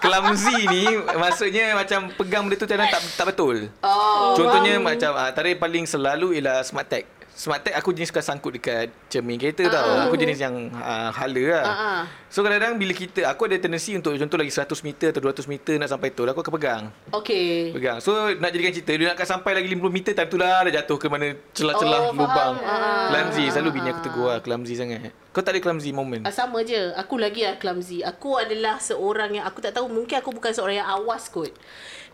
Clumsy 0.02 0.66
ni 0.66 0.84
Maksudnya 0.98 1.78
macam 1.78 2.10
Pegang 2.10 2.50
benda 2.50 2.58
tu 2.58 2.66
tak, 2.66 2.90
tak 2.90 3.26
betul 3.30 3.70
Oh. 3.86 4.34
Contohnya 4.34 4.82
macam 4.82 5.14
ah, 5.14 5.30
Antara 5.30 5.54
yang 5.54 5.62
paling 5.62 5.86
selalu 5.86 6.42
Ialah 6.42 6.66
smart 6.66 6.90
tag 6.90 7.06
Smart 7.38 7.62
tag 7.62 7.78
aku 7.78 7.94
jenis 7.94 8.10
suka 8.10 8.26
sangkut 8.26 8.58
dekat 8.58 8.90
cermin 9.14 9.38
kereta 9.38 9.62
tau. 9.70 10.10
Aku 10.10 10.18
jenis 10.18 10.42
yang 10.42 10.74
uh, 10.74 11.14
hala 11.14 11.44
lah. 11.54 11.64
Ah, 11.70 11.78
ah. 11.78 12.02
So 12.34 12.42
kadang-kadang 12.42 12.82
bila 12.82 12.98
kita, 12.98 13.30
aku 13.30 13.46
ada 13.46 13.62
tendensi 13.62 13.94
untuk 13.94 14.18
contoh 14.18 14.42
lagi 14.42 14.50
100 14.50 14.74
meter 14.82 15.14
atau 15.14 15.22
200 15.22 15.46
meter 15.46 15.78
nak 15.78 15.94
sampai 15.94 16.10
tu, 16.18 16.26
aku 16.26 16.42
akan 16.42 16.54
pegang. 16.58 16.84
Okey. 17.14 17.78
Pegang. 17.78 18.02
So 18.02 18.34
nak 18.42 18.50
jadikan 18.50 18.74
cerita, 18.74 18.90
dia 18.90 19.14
nak 19.14 19.22
sampai 19.22 19.54
lagi 19.54 19.70
50 19.70 19.86
meter, 19.86 20.18
time 20.18 20.30
tu 20.34 20.42
lah 20.42 20.66
dah 20.66 20.82
jatuh 20.82 20.98
ke 20.98 21.06
mana 21.14 21.38
celah-celah 21.54 22.00
Oh, 22.10 22.18
lubang. 22.18 22.58
Ah. 22.66 23.14
Clumsy. 23.14 23.54
Selalu 23.54 23.70
bini 23.70 23.88
aku 23.94 24.02
tegur 24.02 24.34
lah, 24.34 24.42
clumsy 24.42 24.74
sangat. 24.74 25.14
Kau 25.30 25.46
tak 25.46 25.54
ada 25.54 25.62
clumsy 25.62 25.94
moment? 25.94 26.26
Ah, 26.26 26.34
sama 26.34 26.66
je. 26.66 26.90
Aku 26.98 27.22
lagi 27.22 27.46
lah 27.46 27.62
clumsy. 27.62 28.02
Aku 28.02 28.42
adalah 28.42 28.82
seorang 28.82 29.38
yang 29.38 29.46
aku 29.46 29.62
tak 29.62 29.78
tahu 29.78 29.86
mungkin 29.94 30.18
aku 30.18 30.34
bukan 30.34 30.58
seorang 30.58 30.82
yang 30.82 30.90
awas 30.90 31.30
kot. 31.30 31.54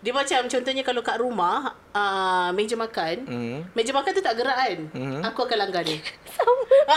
Dia 0.04 0.12
macam 0.12 0.46
contohnya 0.46 0.84
kalau 0.84 1.00
kat 1.00 1.16
rumah 1.16 1.72
uh, 1.96 2.52
meja 2.52 2.76
makan, 2.76 3.24
Hmm. 3.24 3.58
meja 3.72 3.90
makan 3.90 4.12
tu 4.12 4.20
tak 4.20 4.36
gerak 4.36 4.54
kan. 4.54 4.80
Mhm. 4.92 5.20
Aku 5.24 5.48
akan 5.48 5.58
langgar 5.58 5.82
dia. 5.82 5.96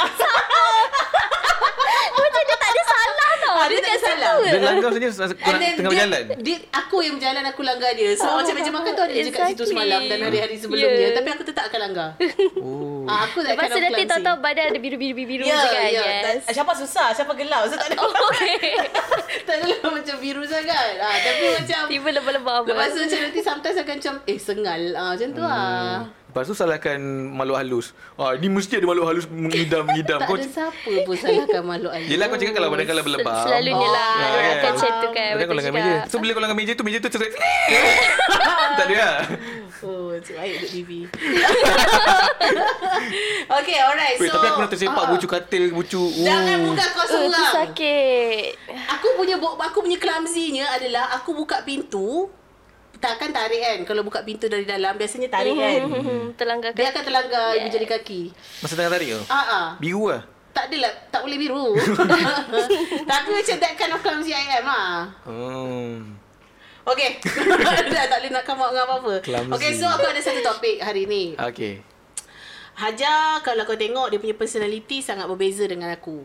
Macam 2.17 2.43
dia 2.43 2.57
tak 2.59 2.69
ada 2.69 2.83
salah 2.83 3.36
Ah, 3.49 3.65
dia 3.65 3.77
tak 3.77 3.85
dekat 3.87 4.01
salah. 4.01 4.35
situ. 4.37 4.45
Dia 4.47 4.61
langgar 4.61 4.91
saja 4.91 5.07
And 5.07 5.35
korang 5.37 5.61
then 5.61 5.73
tengah 5.73 5.87
dia, 5.87 5.99
berjalan. 6.03 6.23
dia, 6.41 6.57
aku 6.73 6.97
yang 6.99 7.15
berjalan 7.15 7.45
aku 7.45 7.61
langgar 7.63 7.91
dia. 7.93 8.11
So 8.13 8.27
Oh, 8.27 8.35
macam 8.37 8.55
meja 8.55 8.71
makan 8.71 8.91
tu 8.91 9.03
ada 9.03 9.13
je 9.13 9.23
kat 9.25 9.25
situ 9.25 9.37
exactly. 9.37 9.67
semalam 9.69 10.01
dan 10.03 10.19
hari-hari 10.21 10.57
sebelumnya. 10.57 10.99
Yeah. 11.03 11.15
Tapi 11.15 11.29
aku 11.31 11.43
tetap 11.43 11.65
akan 11.67 11.81
langgar. 11.83 12.09
Oh. 12.59 13.07
Ah, 13.07 13.23
aku 13.25 13.39
that 13.39 13.55
Lepas 13.55 13.71
tu 13.71 13.79
nanti 13.79 14.03
tahu-tahu 14.05 14.37
badan 14.41 14.65
ada 14.67 14.79
biru-biru-biru 14.79 15.45
Ya, 15.45 15.55
je 15.57 15.69
kan. 15.69 15.87
ya. 15.87 16.03
Yes. 16.03 16.43
Tak- 16.43 16.55
Siapa 16.57 16.73
susah, 16.75 17.07
siapa 17.13 17.33
gelap. 17.33 17.63
So 17.65 17.77
tak 17.77 17.89
ada. 17.89 17.97
Oh, 18.01 18.11
okay. 18.27 18.75
tak 19.47 19.55
adalah 19.57 19.91
macam 19.93 20.17
biru 20.19 20.43
sangat. 20.43 20.99
Ah, 20.99 21.15
tapi 21.17 21.45
macam 21.53 21.81
Tiba 21.87 22.09
lebah-lebah 22.13 22.55
apa. 22.57 22.67
Lepas 22.67 22.89
tu 22.91 23.01
macam 23.01 23.19
nanti 23.23 23.41
sometimes 23.41 23.77
akan 23.79 23.95
macam 23.97 24.15
Eh 24.25 24.39
sengal 24.39 24.81
ah, 24.93 25.15
Macam 25.15 25.29
tu 25.31 25.41
lah 25.41 26.03
Lepas 26.37 26.53
tu 26.53 26.53
salahkan 26.53 27.01
makhluk 27.33 27.57
halus. 27.57 27.97
Ah, 28.21 28.37
ni 28.37 28.53
mesti 28.53 28.77
ada 28.77 28.85
makhluk 28.85 29.09
halus 29.09 29.25
mengidam-ngidam. 29.25 30.21
Tak 30.21 30.29
Kau 30.29 30.37
ada 30.37 30.45
siapa 30.45 30.93
pun 31.09 31.17
salahkan 31.17 31.65
makhluk 31.65 31.97
halus 31.97 32.13
Yelah 32.13 32.29
kau 32.29 32.37
cakap 32.37 32.61
kalau 32.61 32.69
badan 32.69 32.85
kau 32.85 33.01
berlebam. 33.01 33.33
Sel- 33.33 33.49
Selalunya 33.49 33.89
lah. 33.89 34.13
Oh, 34.13 34.21
kan. 34.21 34.53
akan 34.53 34.71
macam 34.77 34.93
tu 35.01 35.09
kan. 35.17 35.33
Badan 35.33 35.47
kau 35.49 35.57
langgar 35.57 35.73
juga. 35.73 35.81
meja. 35.81 36.13
So 36.13 36.17
bila 36.21 36.31
kau 36.37 36.43
langgar 36.45 36.59
meja 36.61 36.73
tu, 36.77 36.85
meja 36.85 36.99
tu 37.01 37.09
terseret. 37.09 37.33
tak 38.77 38.85
ada 38.85 38.95
lah. 39.01 39.15
Oh 39.81 40.13
macam 40.13 40.35
baik 40.41 40.53
duduk 40.57 40.71
TV 40.73 40.91
Okay 43.61 43.77
alright 43.77 44.17
Wait, 44.17 44.33
so 44.33 44.41
tapi 44.41 44.47
aku 44.49 44.61
nak 44.65 44.73
tersepak 44.73 45.05
ah. 45.05 45.09
bucu 45.13 45.29
katil, 45.29 45.65
bucu. 45.73 46.05
Jangan 46.21 46.57
buka 46.69 46.85
kau 46.93 47.05
tu 47.09 47.17
seorang 47.17 47.53
sakit. 47.65 48.49
Aku 48.93 49.17
punya 49.17 49.41
aku 49.41 49.79
punya 49.81 49.97
clumsy-nya 49.97 50.69
adalah 50.77 51.17
Aku 51.17 51.33
buka 51.33 51.65
pintu 51.65 52.29
Takkan 52.97 53.29
tarik 53.29 53.59
kan 53.59 53.79
Kalau 53.85 54.01
buka 54.01 54.21
pintu 54.21 54.47
dari 54.47 54.63
dalam 54.63 54.95
Biasanya 54.95 55.29
tarik 55.29 55.53
kan 55.53 55.81
Hmm, 55.85 56.33
Terlanggar 56.33 56.73
Dia 56.73 56.89
akan 56.89 57.03
terlanggar 57.03 57.47
ibu 57.55 57.69
jari 57.69 57.87
kaki 57.87 58.23
Masa 58.59 58.73
tengah 58.73 58.91
tarik 58.91 59.09
tu? 59.11 59.21
Ah 59.27 59.45
ah. 59.45 59.67
Biru 59.77 60.09
lah. 60.09 60.23
Tak 60.51 60.69
adalah 60.69 60.89
Tak 61.09 61.21
boleh 61.21 61.37
biru 61.37 61.77
Tapi 63.11 63.29
macam 63.31 63.57
that 63.59 63.75
kind 63.75 63.93
of 63.93 64.01
clumsy 64.01 64.33
I 64.33 64.57
am 64.57 64.65
lah 64.65 65.13
Hmm. 65.23 66.17
Okay 66.83 67.19
Dah 67.93 68.05
tak 68.07 68.19
boleh 68.19 68.31
nak 68.31 68.43
come 68.43 68.61
out 68.61 68.71
dengan 68.71 68.85
apa-apa 68.87 69.15
Clumsy. 69.21 69.53
Okay 69.53 69.71
so 69.75 69.85
aku 69.85 70.07
ada 70.07 70.21
satu 70.21 70.41
topik 70.41 70.79
hari 70.79 71.05
ni 71.05 71.37
Okay. 71.37 71.83
Hajar 72.75 73.41
kalau 73.41 73.65
kau 73.65 73.75
tengok 73.75 74.09
Dia 74.09 74.19
punya 74.19 74.33
personality 74.33 75.01
Sangat 75.01 75.27
berbeza 75.27 75.65
dengan 75.65 75.89
aku 75.89 76.25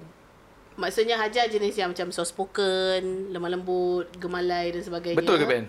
Maksudnya 0.74 1.16
Hajar 1.16 1.48
jenis 1.48 1.76
yang 1.76 1.92
macam 1.92 2.12
Soft 2.12 2.32
spoken 2.32 3.28
Lemah 3.30 3.52
lembut 3.52 4.08
Gemalai 4.16 4.72
dan 4.72 4.80
sebagainya 4.80 5.18
Betul 5.18 5.36
ke 5.38 5.46
Ben? 5.46 5.66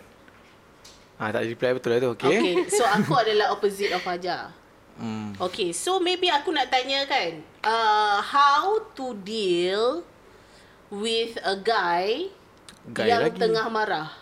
Ah, 1.22 1.30
tak 1.30 1.46
reply 1.46 1.70
betul 1.70 1.94
lah 1.94 2.00
tu. 2.02 2.10
Okay. 2.18 2.34
Okay 2.34 2.54
So 2.68 2.82
aku 2.82 3.14
adalah 3.14 3.54
opposite 3.54 3.94
of 3.94 4.02
Hajar 4.02 4.50
Hmm. 4.92 5.32
Okay 5.40 5.72
so 5.72 5.96
maybe 5.98 6.28
aku 6.28 6.52
nak 6.52 6.68
tanya 6.68 7.08
kan 7.08 7.40
uh, 7.64 8.20
How 8.20 8.76
to 8.92 9.16
deal 9.16 10.04
With 10.90 11.40
a 11.40 11.56
guy, 11.56 12.28
Guy 12.92 13.08
Yang 13.08 13.22
lagi. 13.32 13.38
tengah 13.40 13.66
marah 13.72 14.12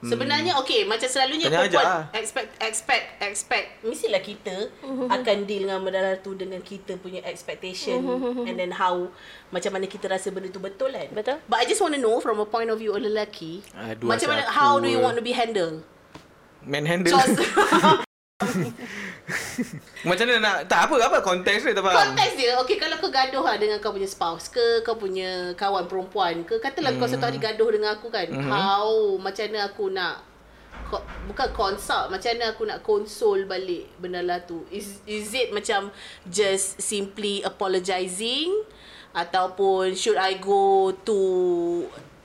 Sebenarnya 0.00 0.56
okay 0.56 0.88
macam 0.88 1.04
selalunya 1.04 1.46
Tanya 1.46 1.60
perempuan 1.60 1.84
Hajar. 1.84 2.16
expect 2.16 2.50
expect 2.58 3.06
expect 3.20 3.68
mestilah 3.84 4.18
kita 4.18 4.72
akan 5.16 5.36
deal 5.44 5.68
dengan 5.68 5.84
benda 5.84 6.16
tu 6.16 6.32
dengan 6.32 6.64
kita 6.64 6.96
punya 6.96 7.20
expectation 7.22 8.00
and 8.48 8.56
then 8.56 8.72
how 8.72 9.12
macam 9.52 9.76
mana 9.76 9.84
kita 9.84 10.08
rasa 10.08 10.32
benda 10.32 10.48
tu 10.48 10.56
betul 10.56 10.88
kan. 10.88 11.12
Betul. 11.12 11.36
But 11.44 11.60
I 11.60 11.64
just 11.64 11.84
want 11.84 11.92
to 11.92 12.00
know 12.00 12.16
from 12.18 12.40
a 12.40 12.48
point 12.48 12.72
of 12.72 12.80
view 12.80 12.92
of 12.92 13.00
lelaki 13.00 13.60
Aduh, 13.76 14.08
macam 14.08 14.32
mana 14.32 14.48
aku- 14.48 14.56
how 14.56 14.72
do 14.80 14.88
you 14.88 14.98
want 14.98 15.20
to 15.20 15.24
be 15.24 15.36
handled? 15.36 15.84
Manhandle. 16.60 17.12
So, 17.12 17.44
Macam 20.08 20.24
mana 20.24 20.38
nak... 20.38 20.56
Tak 20.66 20.86
apa, 20.86 20.94
apa 21.00 21.18
konteks 21.20 21.62
dia 21.62 21.72
tak 21.72 21.82
faham. 21.82 21.96
Konteks 22.12 22.32
dia 22.34 22.52
Okay 22.56 22.76
kalau 22.76 22.96
kau 22.96 23.08
gaduh 23.08 23.40
lah 23.40 23.56
Dengan 23.56 23.78
kau 23.78 23.90
punya 23.90 24.04
spouse 24.04 24.48
ke 24.48 24.80
Kau 24.80 24.94
punya 24.94 25.52
kawan 25.54 25.84
perempuan 25.84 26.42
ke 26.42 26.56
Katalah 26.56 26.94
kau 26.94 27.06
satu 27.06 27.24
hari 27.24 27.38
gaduh 27.38 27.68
dengan 27.68 27.92
aku 27.92 28.08
kan 28.08 28.26
Mhm. 28.26 28.46
How 28.46 28.88
Macam 29.16 29.44
mana 29.46 29.60
aku 29.66 29.84
nak 29.88 30.14
ko- 30.86 31.02
Bukan 31.26 31.48
consult 31.50 32.08
Macam 32.08 32.30
mana 32.32 32.44
aku 32.50 32.62
nak 32.64 32.80
console 32.80 33.44
balik 33.44 33.86
Benda 33.96 34.20
lah 34.20 34.40
tu 34.40 34.66
Is, 34.68 35.00
is 35.04 35.30
it 35.32 35.50
macam 35.50 35.88
Just 36.24 36.78
simply 36.78 37.40
apologizing 37.40 38.50
Ataupun 39.10 39.92
Should 39.92 40.16
I 40.16 40.36
go 40.36 40.90
to 41.04 41.18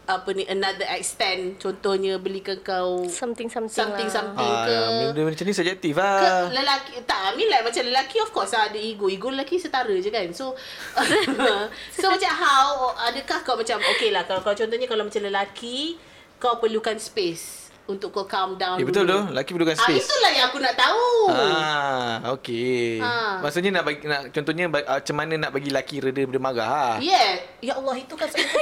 Apa 0.06 0.30
ni 0.32 0.46
Another 0.46 0.86
extent. 0.94 1.58
Contohnya 1.58 2.22
Belikan 2.22 2.62
kau 2.62 3.06
Something-something 3.06 3.74
Something 3.74 4.08
lah. 4.08 4.16
something 4.16 4.52
Ah, 4.52 4.66
ke 4.66 4.78
benda 5.10 5.22
macam 5.26 5.44
ni 5.44 5.54
subjektif 5.54 5.94
ke 5.94 6.02
lah. 6.02 6.54
lelaki 6.54 7.02
tak 7.04 7.20
I 7.26 7.32
mean 7.34 7.50
like 7.50 7.66
macam 7.66 7.82
lelaki 7.82 8.18
of 8.22 8.30
course 8.30 8.54
lah 8.54 8.70
ada 8.70 8.78
ego. 8.78 9.10
Ego 9.10 9.34
lelaki 9.34 9.58
setara 9.58 9.94
je 9.98 10.14
kan. 10.14 10.30
So 10.30 10.54
so 12.00 12.06
macam 12.08 12.32
how 12.32 12.94
adakah 13.04 13.42
kau 13.42 13.58
macam 13.58 13.82
okay 13.82 14.14
lah 14.14 14.24
kalau, 14.24 14.42
kalau 14.42 14.56
contohnya 14.56 14.86
kalau 14.86 15.04
macam 15.06 15.22
lelaki 15.22 15.98
kau 16.38 16.60
perlukan 16.60 17.00
space 17.00 17.65
untuk 17.86 18.10
kau 18.10 18.26
calm 18.26 18.56
down 18.56 18.76
Eh, 18.76 18.84
betul 18.84 19.04
tu. 19.04 19.14
dulu. 19.14 19.30
Lelaki 19.30 19.50
perlukan 19.52 19.74
ah, 19.74 19.84
space. 19.84 20.04
itulah 20.04 20.32
yang 20.32 20.46
aku 20.48 20.58
nak 20.58 20.74
tahu 20.74 21.06
Ah, 21.28 22.14
okey. 22.34 22.98
Ah. 22.98 23.38
Maksudnya 23.40 23.70
nak 23.72 23.84
bagi 23.84 24.02
nak 24.04 24.22
contohnya 24.30 24.66
uh, 24.66 24.72
macam 24.96 25.16
mana 25.16 25.34
nak 25.38 25.52
bagi 25.52 25.70
lelaki 25.70 25.96
reda 26.00 26.22
benda 26.24 26.40
marah 26.40 26.66
ah. 26.66 26.94
yeah 26.98 27.38
ya 27.60 27.74
Allah 27.76 27.94
itu 27.96 28.14
kan 28.14 28.26
aku. 28.26 28.42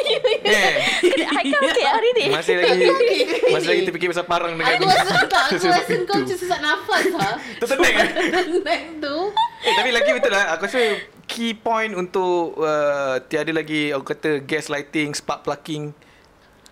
Eh, 0.44 0.76
Haikal 1.34 1.60
okey 1.66 1.86
hari 1.86 2.10
ni. 2.14 2.26
masih 2.30 2.54
lagi 2.58 2.84
masih 3.48 3.68
lagi 3.70 3.82
terfikir 3.84 4.08
pasal 4.10 4.26
parang 4.26 4.52
dengan 4.54 4.68
aku 4.70 4.84
rasa 4.86 5.18
tak 5.24 5.44
aku 5.50 5.66
rasa 5.66 5.94
kau 6.04 6.16
macam 6.18 6.38
sesak 6.38 6.60
nafas 6.60 7.04
ha 7.16 7.30
Tertenang 7.58 7.96
eh? 7.96 8.10
tenang 8.44 8.84
tu 9.00 9.18
Eh, 9.64 9.72
tapi 9.74 9.90
lelaki 9.90 10.12
betul 10.12 10.28
lah. 10.30 10.52
Aku 10.54 10.68
rasa 10.68 10.82
key 11.24 11.56
point 11.56 11.96
untuk 11.96 12.60
uh, 12.60 13.16
tiada 13.24 13.48
lagi 13.50 13.90
aku 13.90 14.04
kata 14.06 14.44
gaslighting, 14.44 15.16
spark 15.16 15.48
plucking 15.48 15.96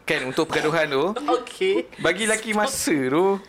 kan 0.03 0.20
untuk 0.27 0.50
pergaduhan 0.50 0.88
tu. 0.89 1.05
okay 1.29 1.88
Bagi 2.00 2.25
lelaki 2.25 2.51
masa 2.51 2.93
tu. 2.93 3.39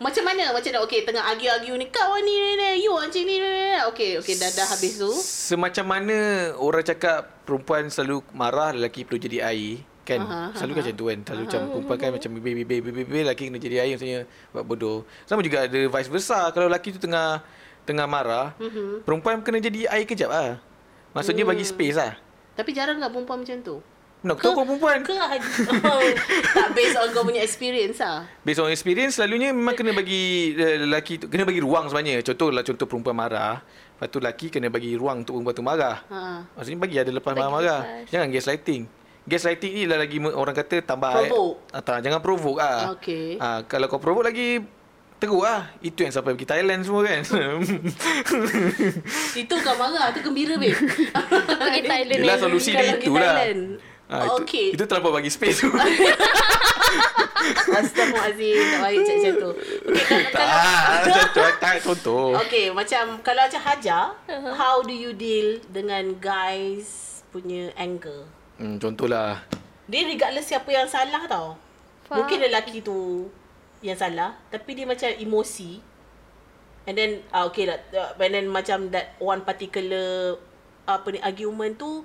Macam 0.00 0.24
mana? 0.24 0.48
Macam 0.56 0.72
mana? 0.72 0.80
Okay, 0.88 1.04
tengah 1.04 1.28
argue-argue 1.28 1.76
ni. 1.76 1.92
Kau 1.92 2.16
ni, 2.24 2.32
ni, 2.32 2.50
ni. 2.56 2.88
You 2.88 2.96
macam 2.96 3.20
ni, 3.20 3.36
ni, 3.36 3.44
ni. 3.44 3.76
Okay, 3.92 4.16
okay. 4.16 4.32
Dah, 4.40 4.48
dah 4.48 4.64
habis 4.64 4.96
tu. 4.96 5.12
Semacam 5.12 5.84
mana 5.84 6.16
orang 6.56 6.80
cakap 6.80 7.44
perempuan 7.44 7.92
selalu 7.92 8.24
marah, 8.32 8.72
lelaki 8.72 9.04
perlu 9.04 9.20
jadi 9.20 9.44
air. 9.44 9.84
Kan? 10.08 10.24
Aha, 10.24 10.56
Selalu 10.56 10.72
kan 10.72 10.82
macam 10.88 10.94
tu 10.96 11.04
kan. 11.04 11.18
Selalu 11.20 11.42
macam 11.44 11.60
perempuan 11.68 11.98
kan 12.00 12.10
macam 12.16 12.30
bebe-bebe, 12.32 12.76
bebe-bebe, 12.80 13.18
lelaki 13.28 13.52
kena 13.52 13.60
jadi 13.60 13.76
air 13.84 13.92
maksudnya 13.92 14.20
buat 14.56 14.64
bodoh. 14.64 14.98
Sama 15.28 15.44
juga 15.44 15.68
ada 15.68 15.80
vice 15.84 16.08
versa. 16.08 16.48
Kalau 16.48 16.72
lelaki 16.72 16.96
tu 16.96 17.00
tengah 17.04 17.44
tengah 17.84 18.08
marah, 18.08 18.56
Mhm. 18.56 19.04
perempuan 19.04 19.44
kena 19.44 19.60
jadi 19.60 19.84
air 19.84 20.08
kejap 20.08 20.32
lah. 20.32 20.64
Maksudnya 21.12 21.44
bagi 21.44 21.68
Hmm. 21.68 21.72
space 21.76 21.96
lah. 22.00 22.16
Tapi 22.56 22.72
jarang 22.72 22.96
tak 22.96 23.12
perempuan 23.12 23.44
macam 23.44 23.56
tu? 23.60 23.76
Nak 24.20 24.36
tahu 24.36 24.52
kau 24.52 24.64
perempuan. 24.68 25.00
Ke 25.00 25.16
oh, 25.16 26.00
tak 26.52 26.68
based 26.76 26.96
on 27.00 27.08
kau 27.16 27.24
punya 27.24 27.40
experience 27.40 28.04
lah. 28.04 28.28
Based 28.44 28.60
on 28.60 28.68
experience 28.68 29.16
selalunya 29.16 29.56
memang 29.56 29.72
kena 29.72 29.96
bagi 29.96 30.52
uh, 30.60 30.84
lelaki 30.84 31.24
tu 31.24 31.26
kena 31.32 31.48
bagi 31.48 31.64
ruang 31.64 31.88
sebenarnya. 31.88 32.20
Contohlah 32.20 32.60
contoh 32.60 32.84
perempuan 32.84 33.16
marah, 33.16 33.64
lepas 33.64 34.12
tu 34.12 34.20
lelaki 34.20 34.52
kena 34.52 34.68
bagi 34.68 34.92
ruang 34.92 35.24
untuk 35.24 35.40
perempuan 35.40 35.56
tu 35.56 35.64
marah. 35.64 35.96
Ha. 36.12 36.20
Maksudnya 36.52 36.78
bagi 36.84 36.96
ada 37.00 37.10
lepas 37.16 37.32
Bagi 37.32 37.40
marah-marah. 37.40 37.80
lepas. 37.80 38.12
Jangan 38.12 38.28
gaslighting. 38.28 38.82
Gaslighting 39.24 39.72
ni 39.72 39.82
lah 39.88 39.98
lagi 40.00 40.16
orang 40.20 40.54
kata 40.56 40.76
tambah 40.84 41.12
Provoke. 41.16 41.52
Ah, 41.72 41.80
tak, 41.80 41.98
jangan 42.04 42.20
provoke 42.20 42.60
ah. 42.60 42.92
Okey. 43.00 43.40
Ah, 43.40 43.64
kalau 43.64 43.88
kau 43.88 44.00
provoke 44.00 44.28
lagi 44.28 44.60
teruk 45.16 45.48
lah. 45.48 45.72
Itu 45.80 46.04
yang 46.04 46.12
sampai 46.12 46.36
pergi 46.36 46.48
Thailand 46.48 46.84
semua 46.84 47.08
kan. 47.08 47.24
Itu 49.44 49.54
kau 49.60 49.76
marah. 49.80 50.12
Tu 50.12 50.20
gembira, 50.24 50.60
babe. 50.60 50.76
Pergi 50.76 51.80
Thailand 51.88 52.18
Yelah 52.20 52.36
solusi 52.36 52.76
dia 52.76 53.00
pergi 53.00 53.88
Ah, 54.10 54.26
itu, 54.26 54.42
Okey. 54.42 54.66
Itu 54.74 54.84
terlampau 54.90 55.14
bagi 55.14 55.30
space 55.30 55.62
tu. 55.62 55.70
Astaghfirullahaladzim. 57.70 58.58
Tak 58.58 58.80
baik 58.82 58.98
macam 59.06 59.34
tu. 59.38 59.50
Okay, 59.86 60.20
kalau... 60.28 60.50
tak, 60.50 60.50
kalau 60.50 61.14
contoh, 61.14 61.48
tak, 61.62 61.74
contoh. 61.80 62.26
Okay, 62.42 62.66
macam 62.74 63.02
kalau 63.22 63.42
macam 63.46 63.62
Hajar, 63.62 64.04
Uh-huh. 64.26 64.52
how 64.58 64.82
do 64.82 64.90
you 64.90 65.14
deal 65.14 65.62
dengan 65.70 66.18
guys 66.18 67.22
punya 67.30 67.70
anger? 67.78 68.26
Hmm, 68.58 68.82
contohlah. 68.82 69.46
Dia 69.86 70.06
regardless 70.06 70.50
siapa 70.50 70.68
yang 70.74 70.90
salah 70.90 71.24
tau. 71.30 71.54
Faham. 72.10 72.22
Mungkin 72.22 72.38
lelaki 72.50 72.82
tu 72.82 73.30
yang 73.80 73.96
salah, 73.96 74.36
tapi 74.50 74.74
dia 74.74 74.84
macam 74.84 75.08
emosi. 75.08 75.80
And 76.90 76.98
then 76.98 77.22
uh, 77.30 77.46
okay 77.46 77.70
lah, 77.70 77.78
uh, 77.94 78.18
and 78.18 78.34
then 78.34 78.46
macam 78.50 78.90
that 78.90 79.14
one 79.22 79.46
particular 79.46 80.34
apa 80.88 81.06
ni 81.14 81.22
argument 81.22 81.78
tu 81.78 82.02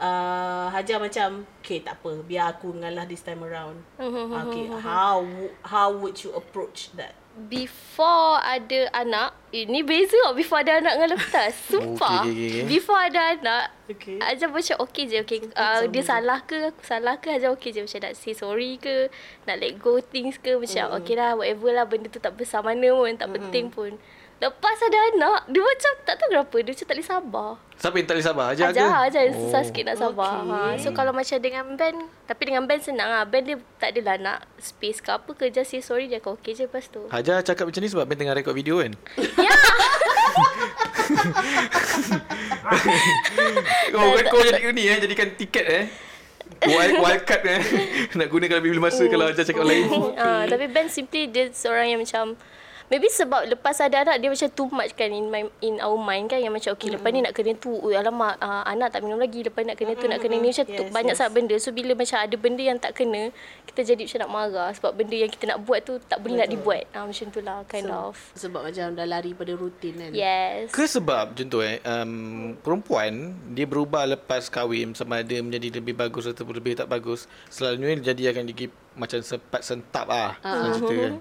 uh, 0.00 0.66
Hajar 0.72 0.98
macam 0.98 1.44
okay 1.60 1.84
tak 1.84 2.00
apa, 2.00 2.24
biar 2.24 2.56
aku 2.56 2.72
ngalah 2.72 3.04
this 3.04 3.22
time 3.22 3.44
around. 3.44 3.84
Mhm, 4.00 4.32
okay, 4.32 4.66
how 4.80 5.22
how 5.62 5.92
would 5.92 6.16
you 6.24 6.32
approach 6.32 6.90
that? 6.96 7.20
Before 7.30 8.42
ada 8.42 8.90
anak 8.90 9.32
Ini 9.54 9.86
beza 9.86 10.18
tau 10.26 10.34
Before 10.34 10.66
ada 10.66 10.82
anak 10.82 10.98
dengan 10.98 11.10
lepas 11.14 11.54
Sumpah 11.70 12.26
Okay, 12.26 12.34
okay, 12.34 12.48
okay. 12.50 12.64
Before 12.66 13.00
ada 13.00 13.20
anak 13.38 13.66
Okay. 13.90 14.18
Ajar 14.22 14.50
macam 14.50 14.76
okay 14.86 15.04
je 15.06 15.18
okay. 15.22 15.38
Uh, 15.54 15.86
Dia 15.90 16.02
salah 16.02 16.42
ke 16.42 16.74
Aku 16.74 16.82
salah 16.82 17.22
ke 17.22 17.30
Ajar 17.30 17.54
okay 17.54 17.70
je 17.70 17.86
Macam 17.86 18.02
nak 18.02 18.14
say 18.18 18.34
sorry 18.34 18.82
ke 18.82 19.10
Nak 19.46 19.62
let 19.62 19.78
go 19.78 20.02
things 20.02 20.42
ke 20.42 20.58
Macam 20.58 20.90
mm. 20.90 20.96
okay 21.00 21.14
lah 21.14 21.38
Whatever 21.38 21.70
lah 21.70 21.86
Benda 21.86 22.10
tu 22.10 22.18
tak 22.18 22.34
besar 22.34 22.66
mana 22.66 22.90
pun 22.90 23.14
Tak 23.14 23.30
penting 23.30 23.70
pun 23.70 23.94
Lepas 24.40 24.76
ada 24.80 24.98
anak, 25.12 25.52
dia 25.52 25.60
macam 25.60 25.92
tak 26.08 26.14
tahu 26.16 26.28
kenapa. 26.32 26.56
Dia 26.64 26.72
macam 26.72 26.86
tak 26.88 26.96
boleh 26.96 27.08
sabar. 27.12 27.50
Siapa 27.76 27.94
yang 28.00 28.06
tak 28.08 28.14
boleh 28.16 28.24
sabar? 28.24 28.46
Ajar 28.48 28.66
ke? 28.72 28.80
Ajar, 28.80 28.96
ajar. 29.04 29.22
Oh. 29.28 29.36
Susah 29.36 29.62
sikit 29.68 29.84
nak 29.84 29.96
sabar. 30.00 30.32
Okay. 30.40 30.48
Ha. 30.48 30.80
So 30.80 30.88
kalau 30.96 31.12
macam 31.12 31.36
dengan 31.44 31.64
band, 31.76 31.98
tapi 32.24 32.42
dengan 32.48 32.64
band 32.64 32.80
senang 32.80 33.08
lah. 33.12 33.28
Band 33.28 33.44
dia 33.44 33.56
tak 33.76 33.92
adalah 33.92 34.16
nak 34.16 34.38
space 34.56 35.04
ke 35.04 35.12
apa 35.12 35.30
ke. 35.36 35.52
Just 35.52 35.76
say 35.76 35.84
sorry, 35.84 36.08
dia 36.08 36.24
akan 36.24 36.40
okay 36.40 36.56
je 36.56 36.64
lepas 36.64 36.88
tu. 36.88 37.04
Hajar 37.12 37.44
cakap 37.44 37.68
macam 37.68 37.80
ni 37.84 37.88
sebab 37.92 38.04
Ben 38.08 38.16
tengah 38.16 38.32
rekod 38.32 38.56
video 38.56 38.80
kan? 38.80 38.96
Ya! 39.36 39.52
Oh, 43.90 44.14
kau 44.30 44.40
jadi 44.46 44.70
ni 44.70 44.86
eh, 44.86 44.96
jadikan 45.02 45.34
tiket 45.34 45.66
eh. 45.66 45.84
Wild, 46.60 47.00
wild 47.00 47.22
card 47.24 47.42
eh. 47.46 47.60
Nak 48.18 48.28
gunakan 48.28 48.60
lebih 48.60 48.80
masa 48.82 49.06
kalau 49.08 49.28
Hajar 49.28 49.44
cakap 49.44 49.64
lain. 49.64 49.86
Ah, 50.20 50.44
tapi 50.44 50.68
Ben 50.68 50.88
simply 50.92 51.28
dia 51.28 51.48
seorang 51.52 51.92
yang 51.92 52.00
macam 52.00 52.36
Maybe 52.90 53.06
sebab 53.06 53.46
lepas 53.46 53.78
ada 53.78 54.02
anak 54.02 54.18
dia 54.18 54.26
macam 54.34 54.50
too 54.50 54.66
much 54.66 54.98
kan 54.98 55.14
in 55.14 55.30
my 55.30 55.46
in 55.62 55.78
our 55.78 55.94
mind 55.94 56.26
kan 56.26 56.42
yang 56.42 56.50
macam 56.50 56.74
okay 56.74 56.90
mm. 56.90 56.98
lepas 56.98 57.10
ni 57.14 57.22
nak 57.22 57.34
kena 57.38 57.54
tu 57.54 57.70
alamak 57.86 58.34
uh, 58.42 58.66
anak 58.66 58.90
tak 58.90 59.06
minum 59.06 59.14
lagi 59.14 59.46
lepas 59.46 59.62
ni 59.62 59.70
nak 59.70 59.78
kena 59.78 59.94
tu 59.94 60.10
mm. 60.10 60.10
nak 60.10 60.18
kena 60.18 60.34
ni 60.42 60.50
macam 60.50 60.66
yes, 60.66 60.74
tu 60.74 60.84
banyak 60.90 61.14
yes. 61.14 61.18
sangat 61.22 61.32
benda 61.38 61.54
so 61.62 61.70
bila 61.70 61.94
macam 61.94 62.18
ada 62.18 62.34
benda 62.34 62.62
yang 62.66 62.82
tak 62.82 62.98
kena 62.98 63.30
kita 63.70 63.94
jadi 63.94 64.02
macam 64.10 64.20
nak 64.26 64.30
marah 64.34 64.70
sebab 64.74 64.92
benda 64.98 65.16
yang 65.22 65.30
kita 65.30 65.44
nak 65.54 65.58
buat 65.62 65.80
tu 65.86 66.02
tak 66.02 66.18
boleh 66.18 66.34
Betul. 66.34 66.42
nak 66.42 66.48
dibuat 66.50 66.82
uh, 66.90 67.04
macam 67.06 67.26
tu 67.30 67.40
lah 67.46 67.58
kind 67.70 67.86
so, 67.86 67.94
of 67.94 68.14
sebab 68.34 68.60
macam 68.66 68.86
dah 68.98 69.06
lari 69.06 69.30
pada 69.38 69.52
rutin 69.54 69.94
kan 69.94 70.10
yes 70.10 70.74
Ke 70.74 70.82
sebab 70.90 71.38
contoh 71.38 71.62
eh 71.62 71.78
um, 71.86 72.58
perempuan 72.58 73.38
dia 73.54 73.70
berubah 73.70 74.02
lepas 74.18 74.50
kahwin 74.50 74.98
sama 74.98 75.22
ada 75.22 75.38
menjadi 75.38 75.78
lebih 75.78 75.94
bagus 75.94 76.26
atau 76.26 76.42
lebih 76.42 76.74
tak 76.74 76.90
bagus 76.90 77.30
selalunya 77.54 78.02
jadi 78.02 78.34
akan 78.34 78.50
digi 78.50 78.66
macam 78.98 79.22
sempat 79.22 79.62
sentap 79.62 80.10
ah 80.10 80.34
uh. 80.42 80.74
cerita 80.74 80.94
kan. 81.06 81.14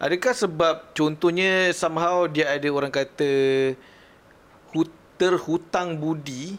Adakah 0.00 0.32
sebab 0.32 0.96
contohnya 0.96 1.76
somehow 1.76 2.24
dia 2.24 2.48
ada 2.48 2.64
orang 2.72 2.88
kata 2.88 3.30
hut, 4.72 4.88
terhutang 5.20 5.92
budi 6.00 6.56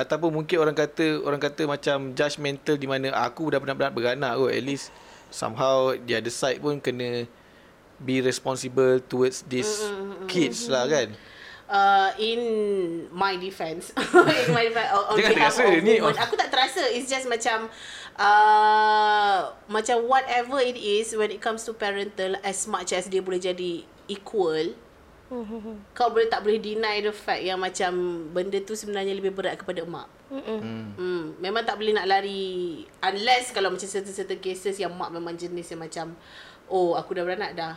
ataupun 0.00 0.40
mungkin 0.40 0.56
orang 0.56 0.72
kata 0.72 1.20
orang 1.20 1.36
kata 1.36 1.68
macam 1.68 2.16
judgemental 2.16 2.80
di 2.80 2.88
mana 2.88 3.12
aku 3.12 3.52
dah 3.52 3.60
benar-benar 3.60 3.92
beranak 3.92 4.40
kot 4.40 4.48
at 4.48 4.64
least 4.64 4.88
somehow 5.28 5.92
dia 5.92 6.24
ada 6.24 6.32
side 6.32 6.64
pun 6.64 6.80
kena 6.80 7.28
be 8.00 8.24
responsible 8.24 9.02
towards 9.04 9.44
mm-hmm. 9.44 10.24
kids 10.24 10.72
lah 10.72 10.88
kan 10.88 11.12
uh, 11.68 12.10
in 12.18 12.40
my 13.12 13.36
defense. 13.36 13.92
In 14.48 14.50
my 14.50 14.64
defense. 14.66 14.90
On 14.90 15.14
Jangan 15.14 15.36
behalf 15.36 15.52
terasa, 15.54 15.62
of 15.62 15.84
ni- 15.84 16.00
women 16.00 16.18
aku 16.18 16.34
tak 16.34 16.48
terasa. 16.50 16.82
It's 16.90 17.06
just 17.06 17.28
macam 17.28 17.68
uh, 18.18 19.38
macam 19.68 19.96
whatever 20.04 20.58
it 20.58 20.76
is 20.76 21.14
when 21.14 21.30
it 21.30 21.40
comes 21.40 21.62
to 21.64 21.72
parental 21.72 22.34
as 22.42 22.66
much 22.66 22.90
as 22.90 23.06
dia 23.06 23.22
boleh 23.22 23.38
jadi 23.38 23.84
equal 24.08 24.74
kau 25.96 26.08
boleh 26.08 26.24
tak 26.32 26.40
boleh 26.40 26.56
deny 26.56 27.04
the 27.04 27.12
fact 27.12 27.44
yang 27.44 27.60
macam 27.60 27.92
benda 28.32 28.64
tu 28.64 28.72
sebenarnya 28.72 29.12
lebih 29.12 29.36
berat 29.36 29.60
kepada 29.60 29.84
mak 29.84 30.08
Mm-mm. 30.32 30.96
Hmm, 30.96 31.24
memang 31.36 31.68
tak 31.68 31.76
boleh 31.76 31.92
nak 31.92 32.08
lari 32.08 32.80
unless 33.04 33.52
kalau 33.52 33.68
macam 33.68 33.84
certain-certain 33.84 34.40
cases 34.40 34.80
yang 34.80 34.88
mak 34.92 35.12
memang 35.12 35.36
jenis 35.36 35.68
yang 35.68 35.84
macam 35.84 36.16
oh 36.68 36.96
aku 36.96 37.12
dah 37.12 37.24
beranak 37.24 37.52
dah. 37.52 37.76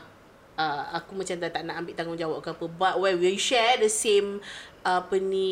Uh, 0.60 0.84
aku 0.94 1.16
macam 1.16 1.40
dah 1.42 1.50
tak 1.50 1.64
nak 1.64 1.80
ambil 1.82 1.94
tanggungjawab 1.96 2.40
ke 2.44 2.50
apa. 2.54 2.66
But 2.68 2.94
when 3.00 3.18
we 3.18 3.40
share 3.40 3.80
the 3.80 3.90
same 3.90 4.44
apa 4.84 5.16
ni 5.18 5.50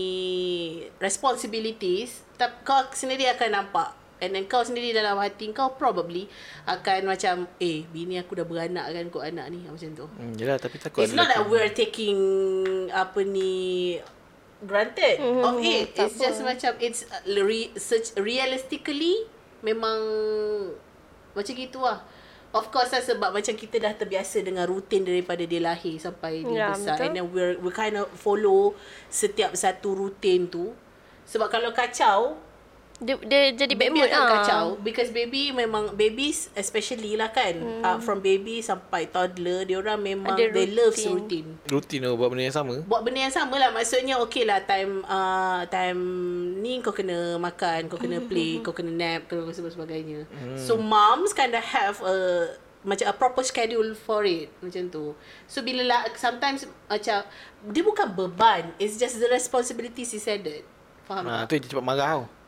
responsibilities, 1.00 2.22
tak, 2.36 2.62
kau 2.68 2.84
sendiri 2.94 3.32
akan 3.32 3.50
nampak 3.64 4.00
And 4.20 4.36
then 4.36 4.52
kau 4.52 4.68
sendiri 4.68 4.92
dalam 4.92 5.16
hati 5.16 5.48
kau 5.56 5.80
probably 5.80 6.28
akan 6.68 7.08
macam 7.08 7.48
eh 7.56 7.88
bini 7.88 8.20
aku 8.20 8.36
dah 8.36 8.44
beranak 8.44 8.92
kan 8.92 9.08
kot 9.08 9.24
anak 9.24 9.48
ni 9.48 9.64
macam 9.64 9.96
tu. 9.96 10.06
hmm, 10.12 10.36
yelah 10.36 10.60
tapi 10.60 10.76
takut 10.76 11.08
It's 11.08 11.16
not 11.16 11.32
that 11.32 11.48
lelaki. 11.48 11.52
we're 11.56 11.72
taking 11.72 12.20
apa 12.92 13.20
ni 13.24 13.96
granted 14.60 15.24
mm-hmm. 15.24 15.48
of 15.48 15.56
it. 15.64 15.96
It's 15.96 16.20
just 16.20 16.44
macam 16.44 16.76
it's 16.84 17.08
uh, 17.08 17.24
re, 17.32 17.72
search, 17.80 18.12
realistically 18.20 19.24
memang 19.64 20.00
macam 21.32 21.54
gitu 21.56 21.80
lah. 21.80 22.04
Of 22.50 22.74
course 22.74 22.90
lah 22.90 23.00
sebab 23.00 23.30
macam 23.30 23.54
kita 23.54 23.78
dah 23.78 23.94
terbiasa 23.94 24.42
dengan 24.42 24.66
rutin 24.66 25.06
daripada 25.06 25.46
dia 25.46 25.62
lahir 25.62 26.02
sampai 26.02 26.42
dia 26.42 26.66
Ya, 26.66 26.68
besar. 26.74 26.98
betul. 26.98 27.06
And 27.06 27.14
then 27.14 27.26
we're, 27.30 27.56
we 27.62 27.70
kind 27.70 27.94
of 27.94 28.10
follow 28.12 28.74
setiap 29.06 29.54
satu 29.54 29.94
rutin 29.94 30.50
tu. 30.50 30.74
Sebab 31.24 31.46
kalau 31.48 31.70
kacau, 31.70 32.42
Dia, 33.00 33.16
dia 33.16 33.56
jadi 33.56 33.74
bad 33.80 33.96
baby 33.96 34.00
mood 34.04 34.12
akan 34.12 34.20
ah. 34.20 34.32
kacau. 34.44 34.66
Because 34.84 35.10
baby 35.16 35.56
memang 35.56 35.96
babies 35.96 36.52
especially 36.52 37.16
lah 37.16 37.32
kan. 37.32 37.56
Hmm. 37.56 37.82
uh, 37.84 37.98
from 38.04 38.20
baby 38.20 38.60
sampai 38.60 39.08
toddler 39.08 39.64
dia 39.64 39.80
orang 39.80 40.04
memang 40.04 40.36
Ada 40.36 40.52
they 40.52 40.68
love 40.68 40.92
routine. 40.92 41.48
routine. 41.72 42.04
Tu 42.04 42.12
buat 42.20 42.28
benda 42.28 42.44
yang 42.44 42.58
sama? 42.60 42.84
Buat 42.84 43.02
benda 43.08 43.24
yang 43.24 43.32
sama 43.32 43.56
lah. 43.56 43.72
Maksudnya 43.72 44.20
okay 44.20 44.44
lah 44.44 44.60
time 44.68 45.08
uh, 45.08 45.64
time 45.72 46.00
ni 46.60 46.84
kau 46.84 46.92
kena 46.92 47.40
makan 47.40 47.88
kau 47.88 47.96
kena 47.96 48.20
play 48.30 48.60
kau 48.60 48.76
kena 48.76 48.92
nap 48.92 49.32
kau 49.32 49.48
kena 49.48 49.72
sebagainya. 49.72 50.28
Hmm. 50.28 50.60
so 50.60 50.76
moms 50.76 51.32
kind 51.32 51.56
of 51.56 51.64
have 51.64 52.04
a 52.04 52.16
macam 52.80 53.12
a 53.12 53.16
proper 53.16 53.44
schedule 53.48 53.96
for 53.96 54.28
it. 54.28 54.52
Macam 54.60 54.92
tu. 54.92 55.16
So 55.48 55.64
bila 55.64 55.88
lah 55.88 56.02
sometimes 56.20 56.68
macam 56.92 57.24
dia 57.72 57.84
bukan 57.84 58.12
beban. 58.12 58.76
It's 58.76 59.00
just 59.00 59.24
the 59.24 59.32
responsibilities 59.32 60.12
is 60.12 60.28
added. 60.28 60.68
Faham? 61.08 61.28
Ha, 61.32 61.48
tak? 61.48 61.56
tu 61.56 61.64
dia 61.64 61.70
cepat 61.72 61.86
marah 61.88 62.08
tau 62.12 62.39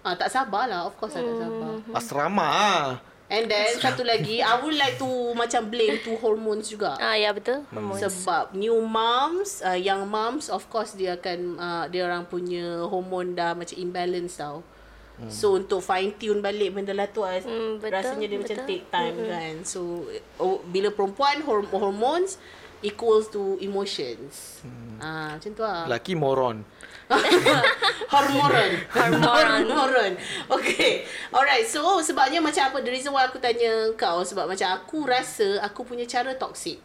Ah, 0.00 0.16
tak 0.16 0.32
sabar 0.32 0.64
lah. 0.64 0.88
Of 0.88 0.96
course, 0.96 1.16
I 1.16 1.22
tak 1.22 1.36
sabar. 1.44 1.70
asrama 1.92 2.46
ah. 2.46 2.84
And 3.30 3.46
then, 3.46 3.78
satu 3.78 4.02
lagi, 4.02 4.42
I 4.42 4.58
would 4.58 4.74
like 4.74 4.98
to 4.98 5.06
macam 5.38 5.70
blame 5.70 6.02
to 6.02 6.18
hormones 6.18 6.66
juga. 6.66 6.98
Ah 6.98 7.14
ya 7.14 7.30
betul. 7.30 7.62
Hormones. 7.70 8.02
Sebab 8.02 8.58
new 8.58 8.74
moms, 8.82 9.62
uh, 9.62 9.78
young 9.78 10.02
moms, 10.10 10.50
of 10.50 10.66
course 10.66 10.98
dia 10.98 11.14
akan, 11.14 11.54
uh, 11.54 11.84
dia 11.86 12.10
orang 12.10 12.26
punya 12.26 12.82
hormon 12.90 13.38
dah 13.38 13.54
macam 13.54 13.78
imbalance 13.78 14.34
tau. 14.34 14.66
Hmm. 15.14 15.30
So 15.30 15.54
untuk 15.54 15.78
fine 15.78 16.10
tune 16.18 16.42
balik 16.42 16.74
benda 16.74 16.90
lah 16.90 17.06
tu 17.06 17.22
as, 17.22 17.46
Hmm, 17.46 17.78
betul, 17.78 17.94
rasanya 18.02 18.26
dia 18.26 18.38
macam 18.42 18.56
betul. 18.58 18.66
take 18.66 18.86
time 18.90 19.14
hmm. 19.14 19.30
kan. 19.30 19.54
So 19.62 20.10
oh, 20.42 20.58
bila 20.66 20.90
perempuan 20.90 21.46
horm- 21.46 21.70
hormones 21.70 22.34
equals 22.82 23.30
to 23.30 23.62
emotions. 23.62 24.58
Hmm. 24.66 24.98
Ah 24.98 25.38
macam 25.38 25.50
tu 25.54 25.62
lah. 25.62 25.86
lelaki 25.86 26.18
moron 26.18 26.66
Hormoran. 28.12 28.70
Hormoran. 28.90 29.62
Hormoran. 29.66 30.12
Okay. 30.46 31.06
Alright. 31.34 31.66
So, 31.66 31.98
sebabnya 32.02 32.38
macam 32.38 32.70
apa? 32.70 32.78
The 32.82 32.90
reason 32.90 33.10
why 33.10 33.26
aku 33.26 33.42
tanya 33.42 33.90
kau. 33.98 34.22
Sebab 34.22 34.46
macam 34.46 34.68
aku 34.70 35.06
rasa 35.06 35.58
aku 35.62 35.82
punya 35.86 36.06
cara 36.06 36.34
toxic. 36.38 36.78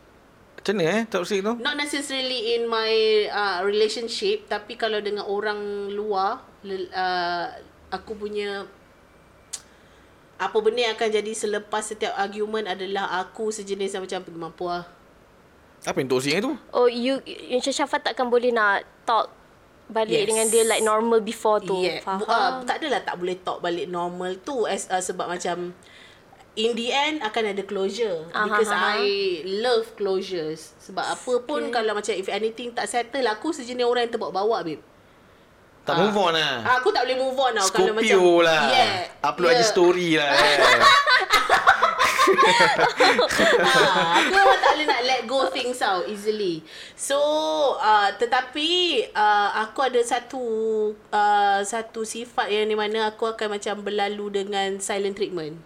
macam 0.66 0.82
mana 0.82 0.98
eh 0.98 1.04
toxic 1.06 1.46
tu 1.46 1.54
Not 1.62 1.78
necessarily 1.78 2.58
in 2.58 2.66
my 2.66 2.90
uh, 3.30 3.60
relationship. 3.62 4.50
Tapi 4.50 4.78
kalau 4.78 4.98
dengan 5.02 5.30
orang 5.30 5.94
luar. 5.94 6.42
Uh, 6.66 7.46
aku 7.94 8.18
punya... 8.18 8.66
Apa 10.36 10.60
benda 10.60 10.84
yang 10.84 11.00
akan 11.00 11.10
jadi 11.16 11.32
selepas 11.32 11.96
setiap 11.96 12.12
argument 12.20 12.68
adalah 12.68 13.24
aku 13.24 13.56
sejenis 13.56 13.96
yang 13.96 14.04
macam 14.04 14.20
mampu 14.36 14.68
lah. 14.68 14.84
apa 15.86 16.02
yang 16.02 16.10
toxic 16.12 16.42
tu 16.42 16.52
Oh 16.74 16.90
you 16.90 17.22
you 17.24 17.62
Syafa 17.62 18.02
takkan 18.02 18.28
boleh 18.28 18.52
nak 18.52 18.84
talk 19.06 19.32
balik 19.88 20.18
Yes. 20.18 20.28
dengan 20.28 20.46
dia 20.48 20.64
like 20.64 20.82
normal 20.82 21.20
before 21.20 21.60
tu. 21.60 21.78
Yeah. 21.80 22.02
Faham. 22.02 22.24
Uh, 22.24 22.52
tak 22.64 22.80
adalah 22.80 23.02
tak 23.02 23.16
boleh 23.16 23.38
talk 23.38 23.60
balik 23.60 23.86
normal 23.86 24.38
tu 24.40 24.66
as 24.66 24.86
uh, 24.88 24.98
sebab 24.98 25.28
macam 25.28 25.78
in 26.56 26.72
the 26.72 26.88
end 26.88 27.20
akan 27.20 27.52
ada 27.52 27.62
closure 27.62 28.26
Aha, 28.30 28.44
because 28.44 28.70
aha. 28.70 28.98
I 28.98 29.06
love 29.60 29.92
closures. 29.94 30.74
Sebab 30.82 31.04
apa 31.04 31.34
pun 31.44 31.70
kalau 31.70 31.94
macam 31.94 32.12
if 32.12 32.26
anything 32.28 32.72
tak 32.72 32.86
settle 32.86 33.26
aku 33.26 33.52
sejenis 33.52 33.84
orang 33.84 34.06
yang 34.06 34.14
terbawa-bawa 34.14 34.64
babe. 34.64 34.82
tak 35.86 36.02
move 36.02 36.18
on 36.18 36.34
lah 36.34 36.66
Ah, 36.66 36.82
Aku 36.82 36.90
tak 36.90 37.06
boleh 37.06 37.14
move 37.16 37.38
on 37.38 37.54
tau 37.54 37.70
kalau 37.70 37.94
macam 37.94 38.10
Scorpio 38.10 38.42
lah 38.42 38.62
Yeah. 38.68 38.94
Upload 39.22 39.54
yeah. 39.54 39.62
yeah. 39.62 39.70
story 39.70 40.10
lah 40.18 40.32
ah, 43.66 44.18
aku 44.18 44.32
memang 44.34 44.60
tak 44.60 44.72
boleh 44.76 44.88
nak 44.88 45.02
let 45.06 45.22
go 45.26 45.40
things 45.50 45.80
out 45.80 46.06
easily. 46.10 46.66
So, 46.98 47.18
uh, 47.78 48.10
tetapi 48.18 48.70
uh, 49.14 49.50
aku 49.62 49.86
ada 49.86 50.02
satu 50.02 50.44
uh, 51.10 51.60
satu 51.62 52.02
sifat 52.04 52.50
yang 52.50 52.68
di 52.68 52.78
mana 52.78 53.14
aku 53.14 53.30
akan 53.30 53.60
macam 53.60 53.82
berlalu 53.86 54.44
dengan 54.44 54.78
silent 54.82 55.16
treatment. 55.16 55.62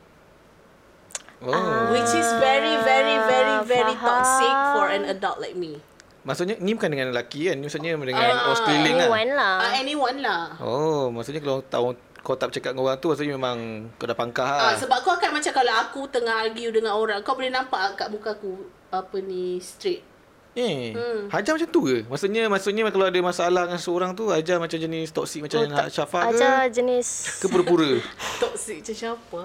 oh. 1.39 1.91
Which 1.95 2.11
is 2.11 2.29
very, 2.43 2.75
very, 2.83 3.17
very, 3.25 3.57
very 3.63 3.95
faham. 3.95 4.19
toxic 4.19 4.55
for 4.75 4.85
an 4.91 5.03
adult 5.07 5.39
like 5.39 5.55
me. 5.55 5.79
Maksudnya 6.19 6.59
ni 6.59 6.75
bukan 6.75 6.91
dengan 6.91 7.15
lelaki 7.15 7.47
kan 7.47 7.55
Ni 7.57 7.71
maksudnya 7.71 7.95
dengan 7.95 8.19
Ah, 8.19 8.51
orang 8.51 8.59
sekeliling 8.59 8.95
lah 8.99 9.07
Anyone 9.07 9.31
lah. 9.33 9.55
Uh, 9.55 9.71
anyone 9.71 10.17
lah. 10.19 10.41
Oh 10.59 11.03
maksudnya 11.09 11.39
kalau 11.39 11.63
tahu 11.63 11.95
kau 12.19 12.33
tak 12.33 12.49
bercakap 12.49 12.71
dengan 12.71 12.83
orang 12.85 12.97
tu 12.97 13.07
Maksudnya 13.07 13.33
memang 13.33 13.57
kau 13.95 14.03
dah 14.03 14.13
pangkah 14.13 14.45
Ah, 14.45 14.59
lah 14.65 14.73
sebab 14.75 14.97
kau 14.99 15.11
akan 15.11 15.29
macam 15.31 15.51
kalau 15.51 15.73
aku 15.77 16.01
tengah 16.07 16.35
argue 16.41 16.69
dengan 16.69 16.93
orang, 16.93 17.19
kau 17.19 17.33
boleh 17.33 17.49
nampak 17.49 17.95
kat 17.95 18.07
muka 18.07 18.33
aku 18.33 18.53
apa 18.89 19.17
ni 19.19 19.57
straight. 19.57 20.03
Eh, 20.51 20.91
Hmm. 20.91 21.29
Hajar 21.29 21.55
macam 21.55 21.69
tu 21.69 21.81
ke? 21.83 21.97
Maksudnya 22.03 22.49
maksudnya 22.49 22.81
kalau 22.89 23.05
ada 23.05 23.19
masalah 23.21 23.63
dengan 23.63 23.77
seorang 23.77 24.11
tu 24.11 24.27
Hajar 24.27 24.57
macam 24.57 24.75
jenis 24.75 25.07
toksik 25.09 25.45
macam 25.45 25.61
oh, 25.61 25.87
Syafa 25.87 26.19
ke? 26.25 26.35
Ajar 26.35 26.67
jenis 26.67 27.37
Ke 27.37 27.45
pura-pura? 27.45 28.01
Toxic 28.41 28.81
macam 28.81 28.95
siapa? 28.97 29.39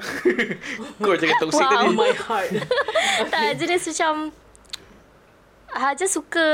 kau 0.96 1.14
cakap 1.14 1.36
toksik 1.38 1.60
Wow. 1.60 1.70
tadi 1.76 1.92
My 1.92 2.12
heart. 2.16 2.50
tak 3.30 3.52
jenis 3.54 3.84
macam 3.86 4.32
Haja 5.74 6.06
suka 6.06 6.46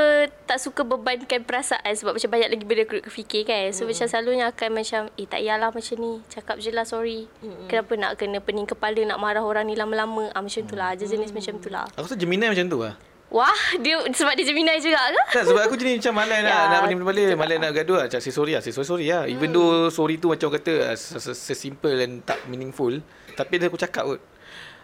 tak 0.49 0.57
suka 0.57 0.81
bebankan 0.81 1.45
perasaan 1.45 1.93
sebab 1.93 2.17
macam 2.17 2.31
banyak 2.33 2.49
lagi 2.57 2.65
benda 2.65 2.89
aku 2.89 3.05
fikir 3.13 3.45
kan. 3.45 3.69
So 3.77 3.85
mm. 3.85 3.93
macam 3.93 4.07
selalunya 4.09 4.45
akan 4.49 4.69
macam 4.73 5.01
eh 5.13 5.27
tak 5.29 5.41
yalah 5.45 5.69
macam 5.69 5.97
ni. 6.01 6.25
Cakap 6.33 6.57
je 6.57 6.73
lah 6.73 6.89
sorry. 6.89 7.29
Mm. 7.45 7.69
Kenapa 7.69 7.93
nak 8.01 8.13
kena 8.17 8.41
pening 8.41 8.65
kepala 8.65 8.97
nak 9.05 9.21
marah 9.21 9.45
orang 9.45 9.69
ni 9.69 9.77
lama-lama. 9.77 10.33
Ah 10.33 10.41
macam 10.41 10.65
tu 10.65 10.73
lah. 10.73 10.97
Haja 10.97 11.05
jenis 11.05 11.31
mm. 11.31 11.37
macam 11.37 11.55
tu 11.61 11.69
lah. 11.69 11.85
Aku 12.01 12.09
rasa 12.09 12.17
Gemini 12.17 12.49
macam 12.49 12.65
tu 12.65 12.81
lah. 12.81 12.97
Wah, 13.31 13.61
dia 13.79 13.95
sebab 14.11 14.35
dia 14.35 14.43
Gemini 14.43 14.75
juga 14.83 14.99
ke? 15.07 15.39
Tak, 15.39 15.45
sebab 15.47 15.63
aku 15.63 15.79
jenis 15.79 16.03
macam 16.03 16.19
malas 16.19 16.43
nak, 16.43 16.51
Ya, 16.51 16.67
nak 16.67 16.79
pening-pening 16.83 17.27
betul 17.31 17.39
Malas 17.39 17.57
nak 17.63 17.71
gaduh 17.79 17.97
lah. 18.03 18.07
Cakap 18.11 18.23
say 18.27 18.33
sorry 18.35 18.53
lah. 18.59 18.63
Say 18.65 18.75
sorry, 18.75 18.89
sorry 18.91 19.07
lah. 19.07 19.23
Even 19.31 19.55
though 19.55 19.87
sorry 19.87 20.19
tu 20.19 20.35
macam 20.35 20.51
kata 20.51 20.91
uh, 20.91 20.97
se- 20.99 21.23
se- 21.23 21.39
sesimpel 21.39 21.95
dan 21.95 22.27
tak 22.27 22.43
meaningful. 22.51 22.91
Tapi 23.39 23.63
dia 23.63 23.71
aku 23.71 23.79
cakap 23.79 24.03
kot. 24.03 24.21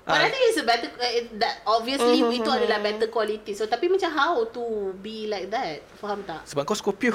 But 0.06 0.22
Ah, 0.22 0.26
I 0.26 0.30
think 0.30 0.42
it's 0.54 0.60
a 0.62 0.62
better 0.62 0.86
uh, 0.86 1.18
that 1.42 1.66
obviously 1.66 2.22
mm-hmm. 2.22 2.38
itu 2.38 2.46
adalah 2.46 2.78
better 2.78 3.10
quality. 3.10 3.58
So 3.58 3.66
tapi 3.66 3.90
macam 3.90 4.06
how 4.14 4.46
to 4.54 4.94
be 5.02 5.26
like 5.26 5.50
that? 5.50 5.82
Faham 5.98 6.22
tak? 6.22 6.46
sebab 6.46 6.62
kau 6.62 6.78
Scorpio. 6.78 7.10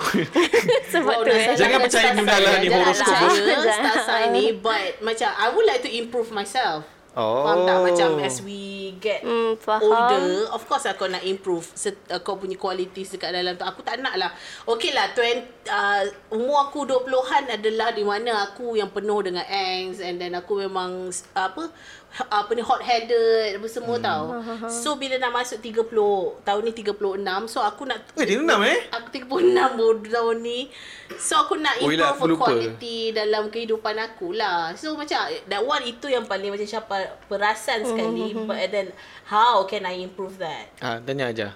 sebab 0.91 1.23
tu 1.23 1.31
eh. 1.31 1.55
Jangan 1.55 1.87
percaya 1.87 2.11
benda 2.11 2.35
lah 2.35 2.59
ni, 2.59 2.67
horoskop. 2.67 3.15
Jangan 3.31 3.71
star 3.79 3.97
sign 4.03 4.35
ni 4.35 4.51
but 4.59 4.99
macam 4.99 5.31
I 5.31 5.47
would 5.55 5.63
like 5.63 5.87
to 5.87 5.91
improve 5.91 6.35
myself. 6.35 6.83
Oh. 7.11 7.43
Faham 7.43 7.67
tak? 7.67 7.77
Macam 7.91 8.09
as 8.23 8.39
we 8.39 8.95
get 8.97 9.19
Hmm, 9.19 9.59
faham. 9.59 9.83
older, 9.83 10.47
of 10.47 10.63
course 10.63 10.87
aku 10.87 11.11
nak 11.11 11.19
improve 11.21 11.67
set, 11.75 11.99
uh, 12.07 12.23
kau 12.23 12.39
punya 12.39 12.55
qualities 12.55 13.11
dekat 13.11 13.35
dalam 13.35 13.59
tu. 13.59 13.67
Aku 13.67 13.83
tak 13.83 13.99
nak 13.99 14.15
lah. 14.15 14.31
Okay 14.63 14.95
lah, 14.95 15.11
20, 15.11 15.43
uh, 15.67 16.03
umur 16.31 16.71
aku 16.71 16.87
20-an 16.87 17.51
adalah 17.51 17.91
di 17.91 18.07
mana 18.07 18.47
aku 18.47 18.79
yang 18.79 18.89
penuh 18.89 19.19
dengan 19.19 19.43
angst 19.43 19.99
and 19.99 20.23
then 20.23 20.31
aku 20.31 20.63
memang 20.63 21.11
uh, 21.11 21.43
apa 21.43 21.67
apa 22.11 22.51
ni 22.51 22.59
hot 22.59 22.83
headed 22.83 23.55
apa 23.55 23.67
semua 23.71 23.95
hmm. 23.95 24.03
tau. 24.03 24.23
So 24.67 24.99
bila 24.99 25.15
nak 25.15 25.31
masuk 25.31 25.63
30 25.63 25.95
tahun 26.43 26.61
ni 26.67 26.71
36 26.75 26.99
so 27.47 27.63
aku 27.63 27.87
nak 27.87 28.03
Eh, 28.19 28.27
dia 28.27 28.35
enam 28.35 28.59
eh? 28.67 28.83
Aku 28.91 29.07
36 29.15 29.31
baru 29.79 29.95
tahun 29.95 30.37
ni. 30.43 30.67
So 31.15 31.39
aku 31.39 31.55
nak 31.55 31.79
Oh, 31.79 31.87
aku 31.87 31.95
improve 31.95 32.35
lupa. 32.35 32.51
quality 32.51 33.15
dalam 33.15 33.47
kehidupan 33.47 33.95
aku 33.95 34.35
lah. 34.35 34.75
So 34.75 34.99
macam 34.99 35.23
that 35.47 35.63
one 35.63 35.87
itu 35.87 36.11
yang 36.11 36.27
paling 36.27 36.51
macam 36.51 36.67
siapa 36.67 37.00
perasan 37.29 37.85
sekali. 37.85 38.33
But 38.35 38.69
then 38.69 38.93
how 39.29 39.63
can 39.65 39.87
I 39.87 40.01
improve 40.01 40.37
that? 40.41 40.69
Ah, 40.83 40.99
tanya 41.01 41.31
aja. 41.31 41.47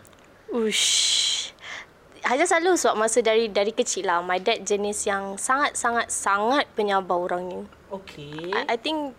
Ush. 0.49 1.51
Haja 2.25 2.41
selalu 2.49 2.73
sebab 2.73 2.97
masa 2.97 3.21
dari 3.21 3.49
dari 3.53 3.69
kecil 3.69 4.09
lah. 4.09 4.25
My 4.25 4.41
dad 4.41 4.65
jenis 4.65 5.05
yang 5.05 5.37
sangat-sangat 5.37 6.09
sangat 6.09 6.65
penyabar 6.73 7.21
orang 7.21 7.43
ni. 7.45 7.61
Okay. 7.93 8.49
I, 8.49 8.73
I 8.73 8.77
think 8.81 9.13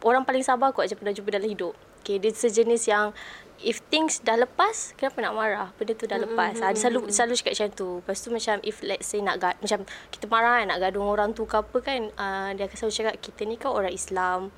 orang 0.00 0.24
paling 0.24 0.40
sabar 0.40 0.72
kot 0.72 0.88
je 0.88 0.96
pernah 0.96 1.12
jumpa 1.12 1.36
dalam 1.36 1.52
hidup. 1.52 1.76
Okay, 2.00 2.22
dia 2.22 2.30
sejenis 2.30 2.86
yang 2.86 3.10
if 3.58 3.80
things 3.88 4.20
dah 4.22 4.38
lepas, 4.38 4.94
kenapa 4.94 5.18
nak 5.20 5.34
marah? 5.34 5.68
Benda 5.74 5.92
tu 5.96 6.06
dah 6.06 6.20
lepas. 6.20 6.56
Mm-hmm. 6.56 6.72
Dia 6.72 6.80
selalu 6.80 7.00
selalu 7.10 7.32
cakap 7.40 7.52
macam 7.56 7.68
tu. 7.74 7.88
Lepas 7.98 8.16
tu 8.22 8.28
macam 8.32 8.56
if 8.62 8.76
let's 8.86 9.06
say 9.10 9.20
nak 9.20 9.36
gad, 9.42 9.56
macam 9.58 9.80
kita 10.12 10.24
marah 10.28 10.62
kan, 10.62 10.66
nak 10.70 10.78
gaduh 10.80 11.02
orang 11.02 11.30
tu 11.34 11.44
ke 11.48 11.56
apa 11.58 11.78
kan, 11.82 12.00
uh, 12.14 12.50
dia 12.54 12.68
akan 12.68 12.76
selalu 12.78 12.94
cakap 12.94 13.14
kita 13.20 13.40
ni 13.48 13.56
kan 13.58 13.70
orang 13.74 13.92
Islam. 13.92 14.54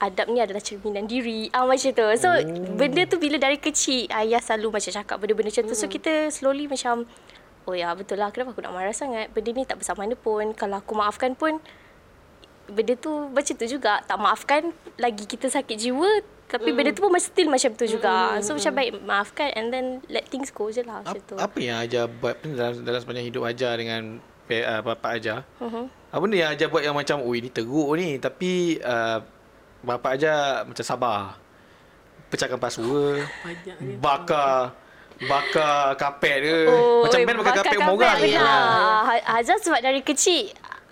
Adab 0.00 0.32
ni 0.32 0.40
adalah 0.40 0.64
cerminan 0.64 1.04
diri. 1.04 1.52
Ah 1.52 1.68
macam 1.68 1.92
tu. 1.92 2.06
So 2.16 2.32
oh. 2.32 2.40
benda 2.74 3.04
tu 3.04 3.20
bila 3.20 3.36
dari 3.36 3.60
kecil 3.60 4.08
ayah 4.08 4.40
selalu 4.40 4.80
macam 4.80 4.90
cakap 4.96 5.16
benda-benda 5.20 5.52
macam 5.52 5.64
tu. 5.68 5.76
So 5.76 5.86
kita 5.92 6.32
slowly 6.32 6.66
macam 6.66 7.04
oh 7.68 7.76
ya 7.76 7.92
betul 7.92 8.16
lah 8.16 8.32
kenapa 8.32 8.56
aku 8.56 8.64
nak 8.64 8.72
marah 8.72 8.96
sangat. 8.96 9.28
Benda 9.36 9.52
ni 9.52 9.68
tak 9.68 9.76
besar 9.76 9.94
mana 10.00 10.16
pun. 10.16 10.56
Kalau 10.56 10.80
aku 10.80 10.96
maafkan 10.96 11.36
pun 11.36 11.60
benda 12.70 12.94
tu 12.96 13.10
macam 13.28 13.54
tu 13.58 13.66
juga 13.66 13.98
tak 14.06 14.16
maafkan 14.16 14.70
lagi 14.94 15.26
kita 15.26 15.50
sakit 15.50 15.74
jiwa 15.74 16.22
tapi 16.46 16.70
mm. 16.70 16.76
benda 16.78 16.90
tu 16.94 17.02
pun 17.02 17.10
masih 17.10 17.34
still 17.34 17.50
macam 17.50 17.74
tu 17.74 17.82
juga 17.82 18.38
mm. 18.38 18.46
so 18.46 18.54
macam 18.54 18.72
baik 18.78 18.90
maafkan 19.02 19.50
and 19.58 19.74
then 19.74 19.98
let 20.06 20.22
things 20.30 20.54
go 20.54 20.70
je 20.70 20.86
lah 20.86 21.02
macam 21.02 21.18
Apa, 21.18 21.26
tu 21.26 21.34
apa 21.34 21.58
yang 21.58 21.82
Ajar 21.82 22.06
buat 22.06 22.38
dalam, 22.46 22.86
dalam 22.86 22.98
sepanjang 23.02 23.26
hidup 23.26 23.42
Ajar 23.42 23.74
dengan 23.74 24.22
uh, 24.58 24.80
bapak 24.82 25.10
Ajar? 25.22 25.46
uh-huh. 25.62 25.86
Apa 26.10 26.18
benda 26.18 26.36
yang 26.42 26.50
Ajar 26.50 26.66
buat 26.66 26.82
yang 26.82 26.96
macam, 26.98 27.22
oi 27.22 27.38
ni 27.38 27.50
teruk 27.54 27.90
ni. 27.94 28.18
Tapi 28.18 28.82
uh, 28.82 29.22
bapak 29.80 30.10
Ajar 30.14 30.64
macam 30.64 30.84
sabar. 30.84 31.20
Pecahkan 32.28 32.56
password. 32.56 33.26
Bakar. 33.98 34.76
Bakar 35.20 35.92
kapet 35.94 36.36
ke. 36.40 36.58
Oh, 36.64 37.04
macam 37.04 37.18
oi, 37.18 37.26
band 37.28 37.36
bakar 37.42 37.54
kapet 37.60 37.76
rumah 37.76 37.92
orang. 37.92 38.16
kapet, 38.16 38.32
Ha. 38.32 38.56
Ha- 39.04 39.26
Hajar 39.36 39.56
sebab 39.58 39.80
dari 39.80 40.00
kecil 40.00 40.48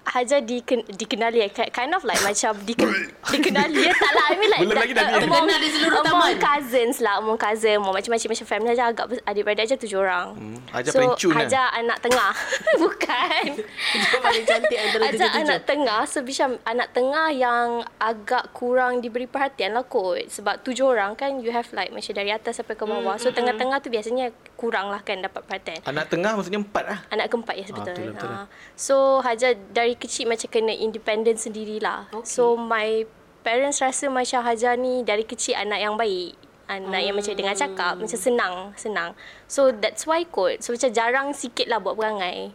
Hajar 0.08 0.40
diken, 0.40 0.88
dikenali 0.88 1.38
eh, 1.38 1.48
ki- 1.48 1.68
kind 1.68 1.90
of 1.90 2.00
like 2.02 2.16
macam 2.20 2.56
diken, 2.62 2.88
dikenali 3.26 3.80
ya 3.82 3.92
tak 3.92 4.08
lah. 4.10 4.26
I 4.26 4.34
mean 4.34 4.48
like 4.48 4.60
Belum 4.62 4.78
lagi 4.78 4.92
dah 4.92 5.04
ni. 5.04 5.12
among, 5.20 5.44
Dikenal 5.44 5.58
di 5.58 5.68
seluruh 5.70 5.98
among 6.00 6.08
taman. 6.32 6.40
cousins 6.40 6.96
lah 6.98 7.14
among 7.18 7.36
cousin 7.36 7.74
among 7.76 7.92
macam-macam 7.92 8.28
macam 8.30 8.46
family 8.46 8.68
Hajar 8.68 8.86
agak 8.88 9.06
adik-beradik 9.22 9.62
Hajar 9.64 9.78
tujuh 9.78 9.98
orang. 9.98 10.26
Hmm, 10.32 10.56
Hajar 10.70 10.90
so 10.90 10.98
paling 10.98 11.12
cun 11.14 11.28
lah. 11.28 11.38
Hajar 11.42 11.64
anak 11.74 11.98
tengah. 12.00 12.32
Bukan. 12.82 13.44
Dia 13.92 14.18
paling 14.18 14.44
cantik 14.44 14.78
antara 14.78 15.02
Hajar 15.04 15.28
anak 15.36 15.60
tengah. 15.64 16.00
So 16.04 16.18
macam 16.20 16.48
anak 16.64 16.88
tengah 16.90 17.28
yang 17.30 17.66
agak 17.98 18.50
kurang 18.50 18.98
diberi 18.98 19.24
perhatian 19.24 19.72
lah 19.72 19.84
kot. 19.84 20.24
Sebab 20.26 20.62
tujuh 20.62 20.86
orang 20.86 21.12
kan 21.14 21.36
you 21.36 21.50
have 21.50 21.68
like 21.70 21.90
macam 21.90 22.12
dari 22.12 22.30
atas 22.30 22.56
sampai 22.56 22.74
ke 22.74 22.84
bawah. 22.84 23.16
So 23.16 23.28
tengah-tengah 23.28 23.78
tu 23.78 23.88
biasanya 23.88 24.32
kurang 24.58 24.90
lah 24.90 24.98
kan 25.06 25.22
dapat 25.22 25.46
perhatian 25.46 25.78
Anak 25.86 26.10
tengah 26.10 26.34
maksudnya 26.34 26.58
empat 26.58 26.84
lah. 26.84 26.98
Anak 27.14 27.30
keempat, 27.30 27.54
yes 27.54 27.70
Ah, 27.70 27.78
betul. 27.78 27.94
betul, 27.94 28.06
betul. 28.10 28.32
Ah, 28.34 28.46
so 28.74 29.22
Hajar 29.22 29.54
dari 29.70 29.94
kecil 29.94 30.26
macam 30.26 30.50
kena 30.50 30.74
independent 30.74 31.38
sendirilah. 31.38 32.10
Okay. 32.10 32.26
So 32.26 32.58
my 32.58 33.06
parents 33.46 33.78
rasa 33.78 34.10
macam 34.10 34.42
Hajar 34.42 34.74
ni 34.74 35.06
dari 35.06 35.22
kecil 35.22 35.54
anak 35.54 35.78
yang 35.78 35.94
baik. 35.94 36.34
Anak 36.68 37.00
yang 37.00 37.16
macam 37.16 37.32
dengar 37.32 37.56
cakap, 37.56 37.96
macam 37.96 38.18
senang, 38.18 38.54
senang. 38.76 39.16
So 39.48 39.72
that's 39.72 40.04
why 40.04 40.26
kot. 40.26 40.60
So 40.60 40.74
macam 40.76 40.90
jarang 40.92 41.28
sikit 41.32 41.64
lah 41.70 41.80
buat 41.80 41.96
perangai. 41.96 42.52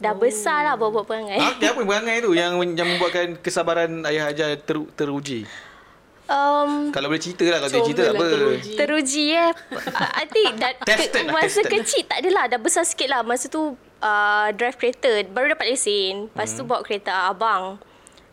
Dah 0.00 0.16
besar 0.16 0.64
lah 0.66 0.74
buat-buat 0.74 1.06
perangai. 1.06 1.38
Ha, 1.38 1.54
dia 1.60 1.70
apa 1.70 1.80
perangai 1.84 2.24
tu 2.24 2.34
yang 2.34 2.56
yang 2.74 2.88
membuatkan 2.88 3.36
kesabaran 3.42 4.02
ayah 4.08 4.32
Hajar 4.32 4.56
ter, 4.58 4.76
teruji? 4.96 5.44
Um, 6.24 6.88
Kalau 6.88 7.12
boleh 7.12 7.20
cerita 7.20 7.44
lah, 7.44 7.60
kalau 7.60 7.70
dia 7.70 7.84
cerita 7.84 8.02
lah, 8.02 8.12
apa. 8.12 8.26
teruji. 8.26 8.72
Teruji 8.74 9.24
eh. 9.30 9.50
I 10.14 10.24
think 10.24 10.52
that 10.56 10.74
Tested 10.88 11.20
lah, 11.22 11.36
masa 11.36 11.60
tested. 11.60 11.72
kecil 11.74 12.02
tak 12.08 12.18
adalah. 12.24 12.44
Dah 12.48 12.56
besar 12.56 12.82
sikit 12.82 13.08
lah. 13.08 13.20
Masa 13.20 13.46
tu 13.46 13.76
uh, 14.00 14.48
drive 14.50 14.74
kereta. 14.74 15.20
Baru 15.26 15.52
dapat 15.52 15.68
lesen. 15.68 16.26
Lepas 16.26 16.48
Hmm. 16.48 16.56
tu 16.56 16.62
bawa 16.64 16.80
kereta 16.80 17.28
abang. 17.28 17.76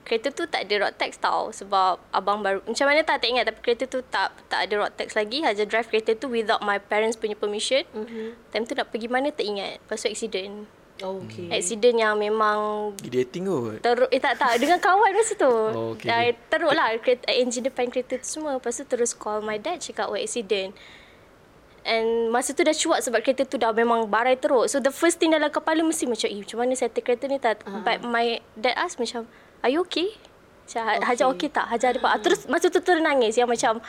Kereta 0.02 0.28
tu 0.30 0.44
tak 0.46 0.66
ada 0.66 0.76
road 0.82 0.96
tax 0.96 1.20
tau. 1.20 1.52
Sebab 1.52 2.00
abang 2.10 2.40
baru... 2.40 2.64
Macam 2.64 2.86
mana 2.86 3.00
tak, 3.02 3.20
tak 3.20 3.28
ingat. 3.28 3.46
Tapi 3.46 3.60
kereta 3.62 3.84
tu 3.86 4.00
tak 4.02 4.40
tak 4.48 4.60
ada 4.62 4.74
road 4.78 4.92
tax 4.94 5.12
lagi. 5.12 5.44
Haja 5.44 5.64
drive 5.64 5.88
kereta 5.88 6.16
tu 6.16 6.28
without 6.28 6.60
my 6.62 6.80
parents 6.80 7.16
punya 7.16 7.36
permission. 7.36 7.84
Mm-hmm. 7.92 8.28
Time 8.50 8.64
tu 8.64 8.74
nak 8.74 8.88
pergi 8.88 9.08
mana 9.08 9.30
tak 9.30 9.44
ingat. 9.44 9.84
Lepas 9.84 10.00
tu 10.00 10.08
accident. 10.08 10.64
Okay. 11.02 11.50
Accident 11.50 11.98
yang 11.98 12.16
memang 12.16 12.92
dating 13.02 13.50
kot. 13.50 13.82
Teruk 13.82 14.10
eh 14.14 14.22
tak 14.22 14.38
tak 14.38 14.62
dengan 14.62 14.78
kawan 14.78 15.12
masa 15.12 15.34
tu. 15.34 15.50
Oh, 15.72 15.98
okey. 15.98 16.08
Dah 16.08 16.30
teruk 16.54 16.74
lah 16.78 16.94
kereta 17.02 17.32
engine 17.34 17.66
depan 17.66 17.90
kereta 17.90 18.22
tu 18.22 18.28
semua. 18.28 18.62
Lepas 18.62 18.78
tu 18.78 18.86
terus 18.86 19.12
call 19.18 19.42
my 19.42 19.58
dad 19.58 19.82
cakap 19.82 20.08
oh 20.08 20.18
accident. 20.18 20.78
And 21.82 22.30
masa 22.30 22.54
tu 22.54 22.62
dah 22.62 22.76
cuak 22.78 23.02
sebab 23.02 23.20
kereta 23.26 23.44
tu 23.50 23.58
dah 23.58 23.74
memang 23.74 24.06
barai 24.06 24.38
teruk. 24.38 24.70
So 24.70 24.78
the 24.78 24.94
first 24.94 25.18
thing 25.18 25.34
dalam 25.34 25.50
kepala 25.50 25.82
mesti 25.82 26.06
macam 26.06 26.30
eh 26.30 26.40
macam 26.46 26.58
mana 26.62 26.74
settle 26.78 27.02
kereta 27.02 27.26
ni 27.26 27.42
tak. 27.42 27.66
Uh-huh. 27.66 27.82
But 27.82 28.06
my 28.06 28.38
dad 28.54 28.78
ask 28.78 29.02
macam 29.02 29.26
are 29.66 29.72
you 29.74 29.82
okay? 29.90 30.14
Macam 30.70 30.84
okay. 30.86 31.06
Hajar 31.10 31.26
okay 31.34 31.50
tak? 31.50 31.66
Hajar 31.74 31.98
ada 31.98 32.00
uh-huh. 32.00 32.22
Terus 32.22 32.46
masa 32.46 32.70
tu 32.70 32.80
terus 32.80 33.02
nangis 33.02 33.34
yang 33.34 33.50
macam 33.50 33.82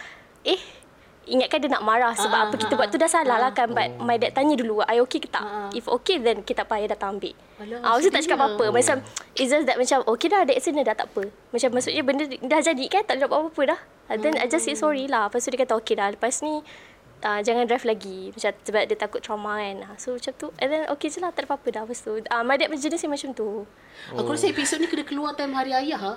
eh 0.43 0.82
ingatkan 1.27 1.63
dia 1.63 1.71
nak 1.71 1.83
marah 1.87 2.13
sebab 2.15 2.35
uh-huh. 2.35 2.53
apa 2.53 2.55
kita 2.59 2.73
buat 2.75 2.89
tu 2.91 2.99
dah 2.99 3.11
salah 3.11 3.39
lah 3.39 3.51
kan. 3.55 3.71
But 3.71 3.99
my 4.03 4.19
dad 4.19 4.35
tanya 4.35 4.59
dulu 4.59 4.83
you 4.83 5.03
okay 5.07 5.21
ke 5.23 5.29
tak? 5.31 5.43
Uh-huh. 5.43 5.71
If 5.75 5.87
okay 5.87 6.19
then 6.19 6.43
kita 6.43 6.67
payah 6.67 6.91
datang 6.91 7.19
ambil. 7.19 7.35
Alah, 7.63 7.79
Ah, 7.85 7.95
tu 8.03 8.11
tak 8.11 8.27
cakap 8.27 8.39
sedihnya. 8.39 8.59
apa-apa. 8.59 8.65
Macam 8.75 8.97
it's 9.39 9.51
just 9.55 9.65
that 9.71 9.77
macam 9.79 9.99
okay 10.11 10.29
dah 10.29 10.41
ada 10.43 10.53
accident 10.53 10.85
dah 10.87 10.97
tak 10.99 11.09
apa. 11.15 11.23
Macam 11.55 11.69
maksudnya 11.75 12.03
benda 12.03 12.25
dah 12.27 12.61
jadi 12.61 12.85
kan 12.91 13.03
tak 13.07 13.15
ada 13.23 13.27
apa-apa 13.31 13.63
dah. 13.77 13.81
And 14.11 14.19
then 14.21 14.35
I 14.37 14.51
just 14.51 14.67
say 14.67 14.75
sorry 14.75 15.07
lah. 15.07 15.31
Lepas 15.31 15.47
tu 15.47 15.55
dia 15.55 15.63
kata 15.63 15.79
okay 15.79 15.95
dah. 15.95 16.11
Lepas 16.11 16.43
ni 16.43 16.61
uh, 17.23 17.41
jangan 17.41 17.65
drive 17.65 17.83
lagi. 17.83 18.31
Macam 18.31 18.51
sebab 18.63 18.83
dia 18.85 18.97
takut 18.97 19.21
trauma 19.21 19.59
kan. 19.59 19.77
Ah, 19.85 19.97
So 19.97 20.15
macam 20.15 20.33
tu. 20.37 20.49
And 20.59 20.69
then 20.69 20.83
okay 20.91 21.09
je 21.09 21.19
lah 21.19 21.31
tak 21.31 21.47
ada 21.47 21.49
apa-apa 21.51 21.69
dah. 21.71 21.83
Lepas 21.83 22.01
tu 22.01 22.13
uh, 22.19 22.43
my 22.43 22.55
dad 22.55 22.69
macam 22.69 22.83
jenis 22.83 23.01
yang 23.01 23.13
macam 23.13 23.31
tu. 23.33 23.65
Aku 24.13 24.29
rasa 24.29 24.49
episod 24.49 24.77
ni 24.77 24.87
kena 24.87 25.05
keluar 25.05 25.33
time 25.33 25.53
hari 25.53 25.71
ayah. 25.71 26.01
Ha? 26.01 26.13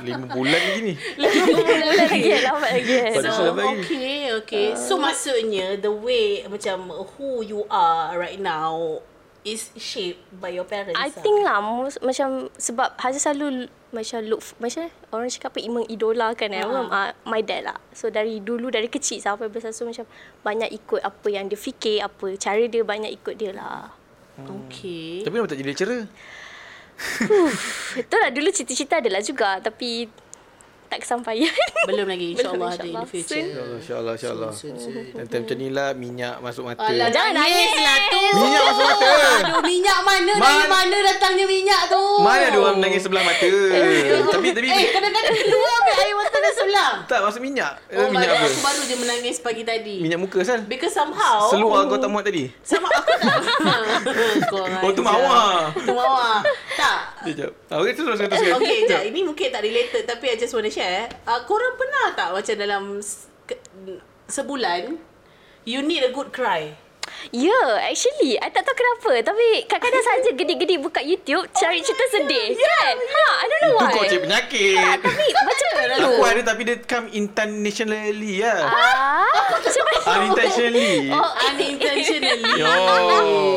Lima 0.00 0.26
bulan 0.26 0.56
lagi 0.56 0.80
ni. 0.82 0.94
lagi 2.00 2.30
lambat 2.42 2.70
lagi. 2.72 2.92
kan. 2.96 3.12
Pada 3.12 3.30
So, 3.30 3.42
lagi. 3.52 3.66
okay, 3.78 4.18
okay. 4.34 4.66
So, 4.74 4.96
maksudnya, 4.96 5.76
the 5.76 5.92
way, 5.92 6.42
macam, 6.46 6.88
who 7.14 7.42
you 7.44 7.62
are 7.68 8.16
right 8.16 8.40
now 8.40 8.98
is 9.42 9.74
shaped 9.74 10.22
by 10.38 10.54
your 10.54 10.66
parents. 10.66 10.98
I 10.98 11.10
ah? 11.10 11.12
think 11.12 11.42
lah 11.42 11.58
mus- 11.58 12.00
macam 12.02 12.50
sebab 12.54 12.94
Haji 12.98 13.18
selalu 13.18 13.66
macam 13.92 14.24
look 14.24 14.40
macam 14.56 14.88
orang 15.12 15.28
cakap 15.28 15.52
apa 15.52 15.68
mengidolakan 15.68 16.48
eh 16.56 16.64
uh 16.64 16.88
uh, 16.88 17.10
my 17.28 17.42
dad 17.44 17.68
lah. 17.68 17.78
So 17.92 18.08
dari 18.08 18.40
dulu 18.40 18.72
dari 18.72 18.88
kecil 18.88 19.20
sampai 19.20 19.52
besar 19.52 19.74
so 19.74 19.84
macam 19.84 20.08
banyak 20.40 20.72
ikut 20.72 21.02
apa 21.02 21.28
yang 21.28 21.50
dia 21.50 21.58
fikir 21.58 22.00
apa 22.00 22.38
cara 22.40 22.62
dia 22.64 22.82
banyak 22.86 23.12
ikut 23.12 23.34
dia 23.36 23.52
lah. 23.52 23.92
Okay. 24.40 25.20
Tapi 25.26 25.34
kenapa 25.36 25.52
tak 25.52 25.58
jadi 25.60 25.68
lecturer? 25.68 26.02
Betul 27.98 28.18
lah 28.22 28.30
dulu 28.30 28.48
cita-cita 28.54 29.02
adalah 29.02 29.20
juga 29.20 29.58
tapi 29.58 30.06
tak 30.92 31.00
kesampaian. 31.00 31.48
Belum 31.88 32.04
lagi. 32.04 32.36
InsyaAllah 32.36 32.68
ada 32.70 32.84
in 32.84 32.94
the 32.94 33.08
future. 33.08 33.40
InsyaAllah, 33.40 34.14
insyaAllah, 34.14 34.50
insyaAllah. 34.52 35.24
Time 35.24 35.42
macam 35.42 35.56
ni 35.56 35.68
lah, 35.68 35.88
minyak 35.92 36.34
masuk 36.38 36.62
mata. 36.62 36.84
Alah, 36.84 37.08
Jangan 37.08 37.32
nangis 37.34 37.72
lah 37.74 37.96
tu. 38.04 38.20
Minyak 38.36 38.62
masuk 38.62 38.84
mata. 38.84 39.08
Aduh, 39.40 39.60
minyak 39.62 39.98
mana? 40.02 40.32
Man- 40.34 40.44
Dari 40.44 40.68
mana 40.68 40.96
datangnya 41.02 41.44
minyak 41.44 41.82
tu? 41.88 42.02
Mana 42.20 42.44
ada 42.46 42.58
orang 42.60 42.76
menangis 42.76 43.00
sebelah 43.00 43.22
mata? 43.22 43.48
tapi, 44.28 44.46
tapi, 44.52 44.68
Eh, 44.68 44.84
kadang-kadang 44.90 45.32
keluar 45.34 45.72
ambil 45.80 45.94
air 45.96 46.14
mata 46.14 46.36
dah 46.36 46.52
sebelah. 46.52 46.90
tak, 47.08 47.20
masuk 47.22 47.40
minyak. 47.40 47.72
Eh, 47.86 47.96
Oh, 47.96 48.06
minyak 48.06 48.28
baru, 48.28 48.36
apa? 48.36 48.46
aku 48.46 48.60
baru 48.60 48.80
je 48.82 48.96
menangis 48.98 49.36
pagi 49.38 49.62
tadi. 49.62 49.96
Minyak 49.98 50.20
muka, 50.20 50.38
Sal. 50.42 50.60
Because 50.62 50.92
somehow... 50.92 51.48
Seluar 51.48 51.86
kau 51.86 51.96
tak 51.96 52.08
muat 52.08 52.22
tadi? 52.22 52.52
Sama 52.60 52.86
aku 52.86 53.12
tak. 53.16 53.36
Kurang 54.52 54.82
Oh, 54.82 54.90
tu 54.90 55.00
mawar. 55.00 55.72
Tu 55.72 55.88
mawar. 55.88 56.44
Tak. 56.74 57.11
Sekejap. 57.22 57.52
Ah, 57.68 57.78
okay, 57.78 57.92
terus, 57.92 58.18
terus, 58.18 58.28
terus. 58.28 58.56
Okay, 58.58 58.76
sekejap. 58.82 59.02
Ini 59.06 59.20
mungkin 59.22 59.46
tak 59.48 59.62
related 59.62 60.02
tapi 60.04 60.24
I 60.26 60.36
just 60.36 60.52
want 60.52 60.66
to 60.66 60.72
share. 60.72 61.06
Uh, 61.22 61.40
korang 61.44 61.74
pernah 61.74 62.06
tak 62.12 62.28
macam 62.30 62.54
dalam 62.56 62.82
s- 62.98 63.30
ke- 63.44 63.62
sebulan, 64.26 64.98
you 65.62 65.80
need 65.80 66.02
a 66.02 66.10
good 66.10 66.30
cry? 66.30 66.74
Ya, 67.32 67.48
yeah, 67.48 67.88
actually, 67.88 68.36
I 68.36 68.50
tak 68.50 68.66
tahu 68.66 68.76
kenapa. 68.76 69.12
Tapi 69.24 69.64
kadang-kadang 69.70 70.04
saja 70.04 70.30
gedi-gedi 70.34 70.74
buka 70.82 71.00
YouTube, 71.00 71.46
cari 71.54 71.80
cerita 71.80 72.04
sedih. 72.12 72.58
Kan? 72.58 72.96
Ha, 72.98 73.26
I 73.40 73.44
don't 73.46 73.60
know 73.62 73.72
Itu 73.72 73.84
why. 73.86 73.94
kau 73.94 74.04
cik 74.04 74.20
penyakit. 74.26 74.76
Tak, 74.76 74.96
tapi 75.06 75.24
macam 75.30 75.68
perlu. 75.72 76.12
Aku 76.12 76.22
ada 76.26 76.42
tapi 76.42 76.62
dia 76.66 76.76
come 76.82 77.06
intentionally 77.14 78.42
lah. 78.42 78.60
Ah, 78.68 79.48
macam 79.54 79.82
mana? 79.86 79.98
Unintentionally. 80.02 80.92
Oh, 81.14 81.30
Unintentionally. 81.52 82.52
Yo, 82.58 82.66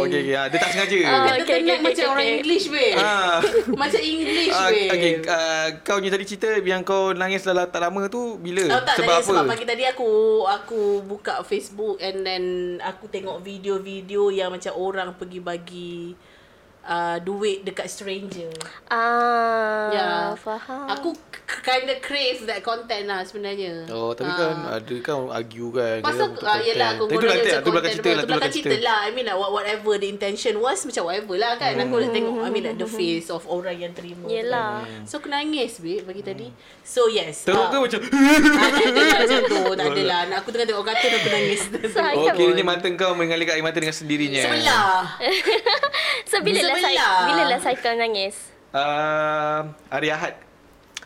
okay, 0.05 0.19
okay. 0.23 0.35
Ah, 0.37 0.45
Dia 0.47 0.57
tak 0.61 0.69
sengaja. 0.77 0.97
Kata 1.01 1.13
Okay, 1.15 1.35
okay, 1.41 1.57
okay, 1.59 1.77
macam 1.81 2.05
okay, 2.05 2.05
orang 2.05 2.25
okay. 2.25 2.37
English, 2.39 2.65
babe. 2.69 2.97
Ah. 3.01 3.37
Macam 3.81 4.01
English, 4.01 4.55
babe. 4.55 4.89
okay, 4.93 5.13
uh, 5.25 5.67
kau 5.81 5.97
ni 5.99 6.07
tadi 6.13 6.23
cerita 6.23 6.49
yang 6.61 6.81
kau 6.85 7.11
nangis 7.11 7.43
dalam 7.43 7.67
tak 7.67 7.81
lama 7.81 8.07
tu 8.07 8.39
bila? 8.39 8.63
Oh, 8.71 8.81
tak, 8.85 9.03
sebab 9.03 9.09
tadi 9.09 9.23
apa? 9.25 9.31
sebab 9.33 9.45
pagi 9.49 9.65
tadi 9.65 9.83
aku 9.89 10.09
aku 10.47 10.81
buka 11.03 11.43
Facebook 11.43 11.99
and 11.99 12.23
then 12.23 12.43
aku 12.79 13.09
tengok 13.11 13.34
video-video 13.41 14.29
yang 14.31 14.53
macam 14.53 14.73
orang 14.75 15.15
pergi 15.15 15.39
bagi 15.39 15.93
uh, 16.85 17.17
duit 17.19 17.65
dekat 17.65 17.89
stranger. 17.89 18.53
Ah, 18.87 19.89
Ya. 19.89 20.09
faham. 20.37 20.85
Aku 20.87 21.09
kind 21.45 21.85
of 21.85 21.97
crave 22.01 22.41
that 22.45 22.61
content 22.61 23.05
lah 23.05 23.21
sebenarnya. 23.21 23.85
Oh, 23.89 24.13
tapi 24.13 24.29
Ah. 24.29 24.37
kan 24.37 24.55
ada 24.81 24.95
kan 25.01 25.15
argue 25.29 25.69
kan. 25.69 25.97
Pasal 26.01 26.33
untuk 26.33 26.45
ah, 26.45 26.57
yelah 26.57 26.95
aku 26.95 27.05
Tapi 27.05 27.15
guna 27.15 27.25
tu 27.25 27.37
dia 27.37 27.57
tu 27.57 27.69
belakang 27.69 27.91
cerita 27.91 28.09
lah, 28.09 28.21
tu 28.21 28.27
belakang 28.27 28.53
cerita 28.53 28.77
lah. 28.81 28.99
I 29.05 29.09
mean 29.11 29.25
like 29.25 29.37
what- 29.37 29.53
whatever 29.53 29.93
the 29.97 30.09
intention 30.09 30.53
was 30.57 30.79
macam 30.85 31.03
whatever 31.05 31.35
lah 31.37 31.53
kan. 31.57 31.73
Aku 31.77 31.95
dah 31.99 32.09
tengok 32.09 32.33
I 32.41 32.49
mean 32.49 32.63
like 32.63 32.77
the 32.77 32.89
face 32.89 33.27
of 33.29 33.41
orang 33.45 33.77
yang 33.77 33.93
terima. 33.93 34.25
Yelah. 34.25 34.85
Kan. 34.85 35.01
So 35.05 35.21
aku 35.21 35.27
nangis 35.29 35.81
babe 35.81 36.05
pagi 36.05 36.21
tadi. 36.21 36.47
So 36.81 37.09
yes. 37.09 37.45
Teruk 37.45 37.61
ah, 37.61 37.69
ke 37.69 37.77
macam 37.81 37.99
ah, 38.01 38.69
macam 39.21 39.41
tu. 39.43 39.61
Tak 39.73 39.85
ada 39.85 40.03
lah. 40.05 40.21
Aku 40.41 40.49
tengah 40.49 40.67
tengok 40.67 40.85
kartun 40.85 41.11
aku 41.13 41.29
nangis. 41.29 41.61
Oh, 41.95 42.29
kiranya 42.33 42.63
mata 42.65 42.87
kau 42.93 43.13
mengalirkan 43.13 43.57
air 43.57 43.65
mata 43.65 43.77
dengan 43.77 43.95
sendirinya. 43.95 44.43
Sebelah. 44.45 44.97
So, 46.25 46.41
bila 46.41 46.57
lah, 46.63 46.74
Cy- 46.77 47.25
bila 47.25 47.43
lah 47.47 47.59
cycle 47.59 47.95
nangis? 47.95 48.35
Uh, 48.69 49.61
hari 49.87 50.11
Ahad. 50.11 50.35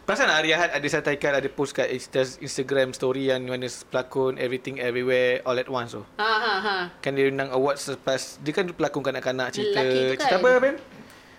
Perasan 0.04 0.26
tak 0.26 0.42
hari 0.42 0.50
Ahad 0.52 0.74
ada 0.74 0.88
satu 0.90 1.06
Taikal 1.06 1.38
ada 1.38 1.46
post 1.46 1.70
kat 1.72 1.86
Insta- 1.86 2.42
Instagram 2.42 2.98
story 2.98 3.30
yang 3.30 3.46
mana 3.46 3.70
pelakon 3.86 4.42
Everything 4.42 4.82
Everywhere 4.82 5.46
All 5.46 5.54
at 5.54 5.70
Once 5.70 5.94
tu. 5.94 6.02
Ha 6.18 6.26
ha 6.34 6.54
ha. 6.60 6.76
Kan 6.98 7.14
dia 7.14 7.30
menang 7.30 7.54
award 7.54 7.78
selepas 7.78 8.42
dia 8.42 8.50
kan 8.50 8.66
pelakon 8.66 9.06
kanak-kanak 9.06 9.54
cerita 9.54 9.78
Lelaki 9.78 9.94
tu 9.94 10.10
kan? 10.10 10.18
cerita 10.18 10.36
apa 10.42 10.50
Ben? 10.58 10.76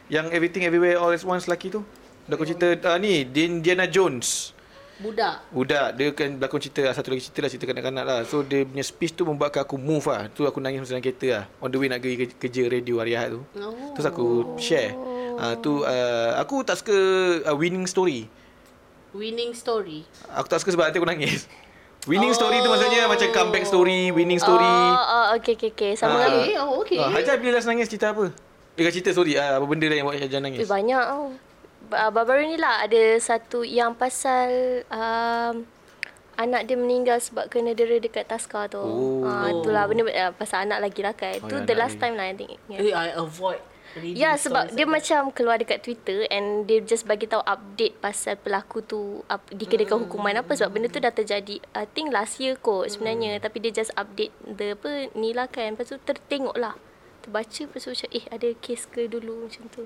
Yang 0.07 0.27
Everything 0.31 0.63
Everywhere 0.63 0.97
All 0.97 1.11
at 1.11 1.23
Once 1.23 1.51
lelaki 1.51 1.75
tu. 1.75 1.83
Pelakon 2.27 2.47
cerita 2.47 2.69
uh, 2.87 2.99
ni 3.03 3.27
Diana 3.27 3.91
Jones. 3.91 4.55
Budak. 5.01 5.35
Budak 5.49 5.87
dia 5.95 6.09
kan 6.11 6.29
berlakon 6.35 6.61
cerita 6.61 6.81
lah. 6.83 6.93
Satu 6.93 7.09
lagi 7.09 7.23
cerita 7.23 7.41
lah 7.41 7.49
cerita 7.49 7.65
kanak-kanak 7.67 8.05
lah. 8.05 8.19
So 8.23 8.41
dia 8.41 8.63
punya 8.63 8.83
speech 8.83 9.13
tu 9.13 9.25
membuatkan 9.25 9.65
aku 9.65 9.75
move 9.75 10.05
lah. 10.05 10.29
Tu 10.29 10.45
aku 10.45 10.59
nangis 10.59 10.79
masa 10.79 10.93
dalam 10.93 11.03
kereta 11.03 11.29
lah. 11.31 11.45
On 11.59 11.67
the 11.67 11.77
way 11.77 11.89
nak 11.89 11.99
pergi 11.99 12.17
ke- 12.23 12.37
kerja 12.39 12.63
radio 12.67 12.95
hari 12.97 13.13
Ahad 13.15 13.31
tu. 13.33 13.41
Oh. 13.57 13.73
Terus 13.93 14.07
aku 14.07 14.27
share. 14.57 14.93
Uh, 15.35 15.57
tu 15.57 15.81
uh, 15.81 16.37
aku 16.37 16.61
tak 16.61 16.77
suka 16.77 16.97
uh, 17.43 17.55
winning 17.55 17.85
story. 17.85 18.29
Winning 19.11 19.51
story. 19.53 20.05
Aku 20.31 20.47
tak 20.47 20.61
suka 20.61 20.71
sebab 20.71 20.85
nanti 20.87 20.97
aku 20.97 21.09
nangis. 21.09 21.49
Winning 22.03 22.31
Oh. 22.31 22.39
story 22.39 22.57
tu 22.59 22.69
maksudnya 22.69 23.05
macam 23.07 23.29
comeback 23.31 23.65
story, 23.65 24.09
winning 24.09 24.37
story. 24.37 24.65
Oh, 24.65 24.97
oh 25.01 25.27
okay, 25.35 25.53
okay, 25.53 25.69
okay. 25.71 25.93
Sama 25.95 26.17
uh, 26.17 26.29
Okay. 26.39 26.57
Oh 26.57 26.81
okay. 26.81 26.97
Ah, 26.97 27.09
Hajar 27.11 27.37
bila 27.37 27.57
last 27.57 27.65
nangis 27.65 27.89
cerita 27.89 28.13
apa? 28.13 28.33
Dia 28.73 28.89
cerita 28.89 29.13
sorry, 29.13 29.35
ah, 29.35 29.57
apa 29.57 29.65
benda 29.65 29.85
yang 29.85 30.07
buat 30.07 30.17
Hajar 30.17 30.39
Eh, 30.39 30.43
nangis? 30.43 30.65
banyak 30.65 30.97
tau. 31.03 31.29
Uh, 31.91 32.11
baru-baru 32.15 32.55
ni 32.55 32.57
lah 32.57 32.87
ada 32.87 33.19
satu 33.19 33.67
yang 33.67 33.99
pasal 33.99 34.83
um, 34.87 35.67
anak 36.39 36.65
dia 36.71 36.79
meninggal 36.79 37.19
sebab 37.19 37.51
kena 37.51 37.75
dera 37.75 37.99
dekat 37.99 38.31
taska 38.31 38.71
tu. 38.71 38.81
Oh. 38.81 39.27
Ah, 39.27 39.51
itulah 39.51 39.85
benda 39.91 40.07
uh, 40.07 40.33
pasal 40.33 40.65
anak 40.71 40.81
lagi 40.81 41.03
lah 41.03 41.13
kan. 41.13 41.37
Oh, 41.43 41.51
Itu 41.51 41.55
yang 41.61 41.67
the 41.67 41.75
last 41.77 41.99
time 41.99 42.15
lah 42.15 42.31
I 42.31 42.35
think. 42.39 42.57
Yeah. 42.71 42.81
Eh, 42.81 42.95
I 42.95 43.13
avoid. 43.19 43.61
reading 43.99 44.23
Ya 44.23 44.39
sebab 44.39 44.71
stories 44.71 44.77
dia 44.79 44.87
like 44.87 44.95
macam 45.03 45.21
keluar 45.35 45.57
dekat 45.59 45.83
Twitter 45.83 46.23
and 46.31 46.63
dia 46.71 46.79
just 46.79 47.11
bagi 47.11 47.27
tahu 47.27 47.43
update 47.43 47.99
pasal 47.99 48.39
pelaku 48.39 48.87
tu 48.87 49.27
up, 49.27 49.43
dikenakan 49.51 49.99
Hmm. 49.99 50.05
hukuman 50.07 50.35
apa 50.39 50.53
sebab 50.55 50.71
benda 50.79 50.87
tu 50.87 51.03
dah 51.03 51.11
terjadi 51.11 51.59
I 51.75 51.91
think 51.91 52.15
last 52.15 52.39
year 52.39 52.55
kot 52.55 52.87
sebenarnya 52.87 53.43
tapi 53.43 53.59
dia 53.59 53.75
just 53.75 53.91
update 53.99 54.31
the 54.47 54.79
apa 54.79 55.11
ni 55.19 55.35
lah 55.35 55.51
kan 55.51 55.75
lepas 55.75 55.91
tu 55.91 55.99
tertengok 55.99 56.55
lah 56.55 56.79
terbaca 57.21 57.61
lepas 57.69 57.81
tu 57.81 57.91
macam 57.93 58.09
eh 58.11 58.25
ada 58.29 58.49
kes 58.59 58.83
ke 58.89 59.07
dulu 59.07 59.47
macam 59.47 59.65
tu. 59.69 59.85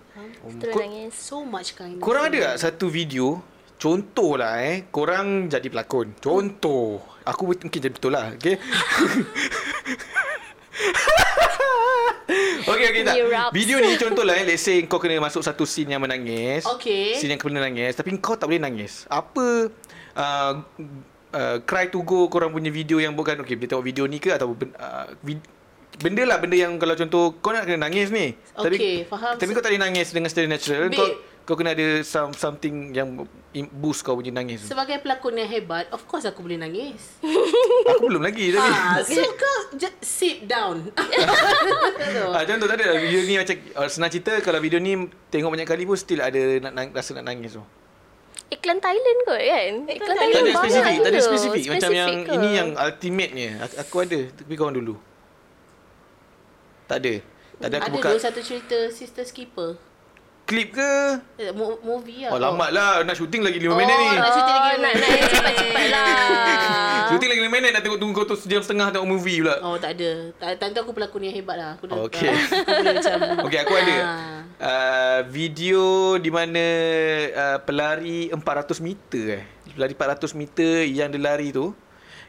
Terus 0.63 0.73
Kau- 0.73 0.83
nangis. 0.83 1.13
So 1.15 1.43
much 1.43 1.75
kind 1.75 1.99
Korang 1.99 2.31
ada 2.31 2.55
tak 2.55 2.71
satu 2.71 2.87
video 2.87 3.43
Contoh 3.75 4.39
lah 4.39 4.63
eh 4.63 4.87
Korang 4.89 5.51
jadi 5.51 5.67
pelakon? 5.67 6.15
Contoh. 6.23 7.03
Aku 7.27 7.51
mungkin 7.51 7.69
jadi 7.69 7.93
betul 7.93 8.15
lah 8.15 8.33
Okay? 8.39 8.57
Okay 12.65 12.87
okay 12.89 13.03
tak. 13.05 13.15
Video 13.53 13.77
ni 13.79 14.01
contoh 14.01 14.25
lah 14.25 14.41
eh. 14.41 14.45
Let's 14.49 14.65
say 14.65 14.81
kau 14.89 14.97
kena 14.97 15.21
masuk 15.21 15.45
satu 15.45 15.69
scene 15.69 15.93
yang 15.93 16.01
menangis. 16.01 16.65
Okay. 16.79 17.21
Scene 17.21 17.37
yang 17.37 17.41
kena 17.41 17.61
nangis 17.61 17.93
Tapi 17.95 18.17
kau 18.19 18.35
tak 18.41 18.49
boleh 18.49 18.63
nangis. 18.63 19.05
Apa 19.13 19.69
uh, 20.17 20.53
uh, 21.31 21.57
Cry 21.69 21.93
to 21.93 22.01
go 22.01 22.25
korang 22.33 22.49
punya 22.51 22.73
video 22.73 22.97
yang 22.97 23.13
bukan? 23.13 23.45
Okay 23.45 23.55
boleh 23.59 23.69
tengok 23.69 23.85
video 23.85 24.05
ni 24.09 24.17
ke? 24.17 24.33
Atau 24.33 24.57
uh, 24.57 25.07
vid- 25.21 25.45
Benda 25.95 26.23
lah 26.25 26.37
benda 26.37 26.57
yang 26.57 26.75
kalau 26.75 26.95
contoh 26.95 27.39
Kau 27.39 27.51
nak 27.51 27.65
kena 27.65 27.87
nangis 27.87 28.11
ni 28.11 28.35
tapi, 28.51 28.75
Okay, 28.75 28.97
faham. 29.05 29.35
Tapi 29.35 29.51
kau 29.51 29.61
tak 29.61 29.71
boleh 29.71 29.83
nangis 29.83 30.11
dengan 30.11 30.27
secara 30.27 30.47
natural 30.47 30.89
Babe. 30.89 30.97
Kau 30.97 31.09
kau 31.45 31.55
kena 31.55 31.71
ada 31.71 32.01
some, 32.01 32.33
something 32.33 32.89
yang 32.91 33.21
boost 33.71 34.01
kau 34.01 34.17
punya 34.17 34.33
nangis 34.33 34.65
tu. 34.65 34.73
Sebagai 34.73 34.97
pelakon 34.99 35.37
yang 35.37 35.45
hebat, 35.45 35.85
of 35.93 36.01
course 36.05 36.25
aku 36.25 36.41
boleh 36.41 36.57
nangis. 36.57 37.21
Aku 37.93 38.09
belum 38.09 38.25
lagi 38.25 38.49
tapi. 38.49 38.65
ah, 38.65 38.97
so 38.99 39.21
kau 39.37 39.59
just 39.77 39.93
sit 40.01 40.45
down. 40.45 40.89
Ah, 42.33 42.43
contoh 42.43 42.65
tak 42.65 42.77
ada 42.77 42.97
video 42.97 43.21
ni 43.23 43.37
macam 43.37 43.55
uh, 43.77 43.87
senang 43.87 44.09
cerita 44.09 44.41
kalau 44.41 44.57
video 44.57 44.79
ni 44.79 44.97
tengok 45.29 45.53
banyak 45.53 45.67
kali 45.67 45.85
pun 45.85 45.95
still 45.95 46.19
ada 46.19 46.39
nak, 46.61 46.73
nang, 46.73 46.89
rasa 46.91 47.13
nak 47.13 47.27
nangis 47.27 47.55
tu. 47.55 47.63
iklan 48.47 48.79
Thailand 48.79 49.19
kot 49.25 49.37
kan 49.37 49.73
Iklan 49.87 49.99
Tak 50.11 50.17
ada 50.17 50.21
Thailand 50.23 50.47
spesifik, 50.55 50.97
tak 50.97 51.11
ada 51.11 51.19
tu. 51.19 51.27
spesifik. 51.27 51.63
Macam 51.67 51.91
yang 51.93 52.09
Spesifik 52.09 52.25
ke? 52.25 52.35
ini 52.35 52.49
yang 52.55 52.69
ultimate-nya. 52.75 53.49
Aku, 53.61 53.75
aku 53.79 53.97
ada, 54.01 54.19
tapi 54.33 54.53
kau 54.55 54.65
orang 54.65 54.77
dulu. 54.77 54.95
Tak 56.95 57.01
ada. 57.01 57.15
Tak 57.57 57.67
ada 57.67 57.77
aku 57.77 57.83
Ada 57.83 57.91
buka 57.93 58.09
dulu 58.09 58.23
satu 58.23 58.41
cerita 58.41 58.79
Sister 58.89 59.25
Skipper. 59.25 59.71
klip 60.45 60.77
ke? 60.77 60.93
Eh, 61.41 61.51
mo- 61.51 61.81
movie 61.81 62.23
lah. 62.23 62.31
Oh, 62.31 62.39
lambat 62.39 62.71
lah. 62.71 63.01
Nak 63.01 63.17
syuting 63.17 63.41
lagi 63.41 63.57
5 63.57 63.65
Oh, 63.65 63.75
minit 63.75 63.97
ni. 63.97 64.09
nak 64.13 64.29
syuting 64.31 64.55
lagi 64.55 64.69
Oh, 64.69 64.79
nak- 64.79 64.95
nak 64.95 65.09
yang 65.11 65.31
cepat-cepat 65.33 65.87
lah. 65.89 66.07
Syuting 67.11 67.29
lagi 67.31 67.41
5 67.41 67.51
minit 67.51 67.71
nak 67.73 67.83
tengok 67.83 67.99
tunggu 67.99 68.15
kau 68.15 68.27
tu 68.27 68.37
sejam 68.37 68.61
setengah 68.61 68.93
tengok 68.93 69.09
movie 69.09 69.41
pula. 69.41 69.57
Oh, 69.59 69.75
tak 69.75 69.97
ada. 69.97 70.11
Tak- 70.37 70.61
Time 70.61 70.71
tu 70.71 70.81
aku 70.81 70.93
pelakon 70.93 71.23
yang 71.23 71.35
hebat 71.35 71.57
lah. 71.57 71.71
Aku 71.75 71.89
dah, 71.89 71.97
Okay. 72.05 72.29
aku 72.61 72.71
boleh 72.77 72.93
macam... 72.93 73.15
Okey, 73.43 73.59
aku 73.59 73.75
ada. 73.75 73.95
Ah. 73.97 74.41
Uh, 74.55 75.21
video 75.27 75.83
di 76.17 76.29
mana 76.29 76.65
uh, 77.27 77.59
pelari 77.59 78.29
400 78.29 78.39
meter 78.79 79.25
eh. 79.35 79.43
Pelari 79.73 79.97
400 79.97 80.29
meter 80.35 80.85
yang 80.85 81.09
dia 81.09 81.19
lari 81.19 81.51
tu 81.51 81.73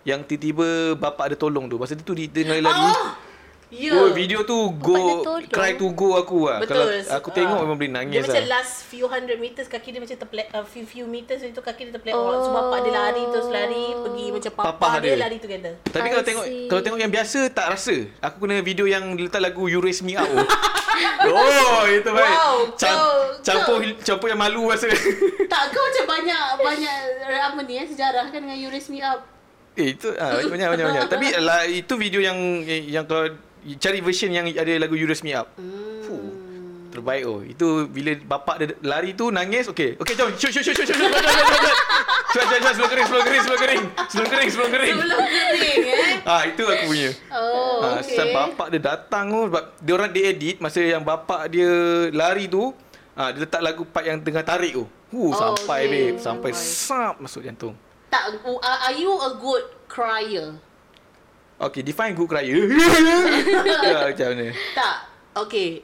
yang 0.01 0.23
tiba-tiba 0.23 0.95
bapak 0.95 1.36
dia 1.36 1.38
tolong 1.38 1.67
tu. 1.67 1.75
Masa 1.75 1.93
tu 1.93 2.15
dia 2.15 2.25
tengah 2.25 2.63
lari. 2.63 2.80
Oh! 2.88 3.24
Ya. 3.67 3.91
Oh, 3.91 4.13
video 4.13 4.41
tu 4.41 4.54
go 4.73 4.93
cry 5.47 5.73
to 5.73 5.89
go 5.91 6.13
aku 6.15 6.45
lah. 6.45 6.62
Betul. 6.62 6.78
Kalau 6.78 6.86
aku 7.12 7.30
tengok 7.30 7.58
Ah. 7.58 7.62
memang 7.62 7.75
boleh 7.75 7.91
nangis 7.91 8.13
Dia 8.13 8.23
macam 8.23 8.38
lah. 8.39 8.51
last 8.56 8.86
few 8.86 9.06
hundred 9.06 9.38
meters 9.38 9.65
kaki 9.65 9.89
dia 9.89 9.97
macam 9.97 10.13
terplek 10.15 10.47
uh, 10.49 10.62
few 10.63 10.86
few 10.86 11.06
meters 11.06 11.41
itu 11.41 11.58
kaki 11.58 11.89
dia 11.89 11.93
terplek 11.93 12.13
oh. 12.13 12.23
Oh. 12.23 12.39
So 12.39 12.49
bapak 12.49 12.86
dia 12.86 12.93
lari 12.93 13.25
terus 13.25 13.47
lari 13.47 13.84
pergi 13.95 14.25
macam 14.30 14.51
papa, 14.54 14.69
Papa 14.71 14.88
dia. 14.99 15.12
dia. 15.12 15.15
lari 15.19 15.38
together. 15.38 15.73
Tapi 15.84 15.97
I 15.99 16.12
kalau 16.12 16.23
tengok 16.23 16.45
see. 16.45 16.67
kalau 16.67 16.82
tengok 16.82 16.99
yang 16.99 17.12
biasa 17.12 17.39
tak 17.49 17.67
rasa. 17.67 17.95
Aku 18.21 18.38
kena 18.39 18.62
video 18.62 18.86
yang 18.86 19.01
letak 19.13 19.41
lagu 19.41 19.65
You 19.65 19.82
Raise 19.82 20.01
Me 20.01 20.13
Up. 20.13 20.23
tu. 20.23 20.38
oh, 21.28 21.84
itu 21.86 22.08
baik. 22.08 22.32
Wow, 22.32 22.56
Cam, 22.75 22.93
kau- 22.93 23.28
campur 23.41 23.75
kau- 23.82 23.97
campur 24.06 24.28
yang 24.30 24.39
malu 24.39 24.69
rasa. 24.69 24.88
tak 25.51 25.63
kau 25.69 25.82
macam 25.82 26.06
banyak 26.08 26.43
banyak 26.69 26.95
apa 27.25 27.60
ni 27.62 27.73
eh 27.75 27.88
sejarah 27.88 28.30
kan 28.30 28.39
dengan 28.39 28.56
You 28.56 28.69
Raise 28.69 28.88
Me 28.88 29.01
Up. 29.01 29.25
Eh 29.73 29.91
itu 29.91 30.08
ah 30.15 30.38
banyak 30.38 30.69
banyak 30.69 30.86
banyak. 30.86 31.04
Tapi 31.10 31.25
lah 31.36 31.65
itu 31.65 31.93
video 31.95 32.21
yang 32.21 32.38
yang 32.63 33.04
kalau 33.04 33.34
cari 33.75 33.99
version 33.99 34.30
yang 34.30 34.45
ada 34.45 34.73
lagu 34.78 34.93
You 34.93 35.06
Raise 35.06 35.25
Me 35.25 35.34
Up. 35.34 35.49
Hmm. 35.58 36.01
Fuh. 36.06 36.25
terbaik 36.95 37.23
oh. 37.28 37.43
Itu 37.43 37.91
bila 37.91 38.15
bapak 38.15 38.56
dia 38.56 38.67
lari 38.80 39.12
tu 39.12 39.28
nangis, 39.28 39.67
okey. 39.67 39.99
Okey, 39.99 40.15
jom. 40.15 40.32
Shoot, 40.39 40.56
shoot, 40.56 40.63
shoot, 40.63 40.75
shoot, 40.80 40.88
shoot. 40.88 40.95
Cepat, 40.95 41.19
cepat, 41.19 41.34
cepat, 41.36 41.60
cepat. 41.60 41.75
Cepat. 42.32 42.71
Sebelum 42.71 42.88
kering, 42.88 43.06
sebelum 43.06 43.23
kering, 43.23 43.41
sebelum 43.43 43.60
kering. 43.60 43.84
Sebelum 44.08 44.28
kering, 44.32 44.49
sebelum 44.49 44.69
kering. 44.71 44.95
Sebelum 44.95 45.19
kering 45.28 45.82
eh. 45.84 46.13
Ah, 46.32 46.41
itu 46.47 46.63
aku 46.63 46.84
punya. 46.88 47.12
Oh, 47.30 47.84
Ah, 47.84 47.99
okay. 47.99 48.15
okay. 48.15 48.32
bapak 48.32 48.67
dia 48.71 48.82
datang 48.82 49.25
tu 49.28 49.41
sebab 49.51 49.63
dia 49.78 49.93
orang 49.93 50.10
dia 50.15 50.23
edit 50.32 50.56
masa 50.63 50.80
yang 50.80 51.04
bapak 51.04 51.51
dia 51.51 51.69
lari 52.15 52.47
tu, 52.47 52.71
ah 53.13 53.30
dia 53.36 53.43
letak 53.43 53.62
lagu 53.62 53.84
part 53.84 54.08
yang 54.08 54.17
tengah 54.23 54.41
tarik 54.41 54.73
tu. 54.73 54.88
Hu, 55.12 55.32
Oh, 55.32 55.36
sampai 55.36 55.80
okay. 55.86 55.91
babe, 55.91 56.17
sampai 56.17 56.49
Oh 56.51 56.58
sap 56.58 57.15
masuk 57.19 57.43
jantung. 57.43 57.75
Tak, 58.08 58.39
uh, 58.39 58.58
are 58.63 58.95
you 58.95 59.12
a 59.12 59.36
good 59.36 59.67
crier? 59.91 60.56
Okay, 61.56 61.82
define 61.88 62.12
good 62.12 62.28
crier. 62.28 62.68
ya, 63.88 64.12
macam 64.12 64.28
mana? 64.36 64.48
Tak. 64.76 64.96
Okay. 65.48 65.80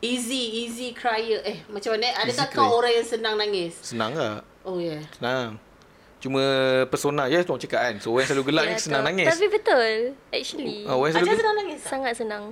Easy, 0.00 0.64
easy 0.64 0.94
crier. 0.94 1.42
Eh, 1.42 1.66
macam 1.66 1.98
mana? 1.98 2.14
Adakah 2.22 2.46
Easy 2.46 2.54
kau 2.54 2.78
orang 2.78 2.92
yang 2.94 3.06
senang 3.06 3.34
nangis? 3.34 3.74
Senang 3.82 4.14
tak? 4.14 4.46
Oh, 4.62 4.78
yeah. 4.78 5.02
Senang. 5.18 5.58
Cuma 6.20 6.42
persona 6.92 7.26
je 7.32 7.42
orang 7.42 7.58
cakap 7.58 7.80
kan. 7.80 7.94
So 7.98 8.12
orang 8.12 8.22
yang 8.22 8.30
selalu 8.30 8.44
gelak 8.52 8.64
ni 8.68 8.74
Ya, 8.76 8.78
senang 8.78 9.02
nangis. 9.08 9.26
Tapi 9.32 9.46
betul. 9.48 9.90
Actually. 10.30 10.84
Ah, 10.84 10.94
orang 10.94 11.10
selalu 11.16 11.36
senang 11.40 11.56
nangis? 11.56 11.80
Sangat 11.82 12.12
senang. 12.14 12.44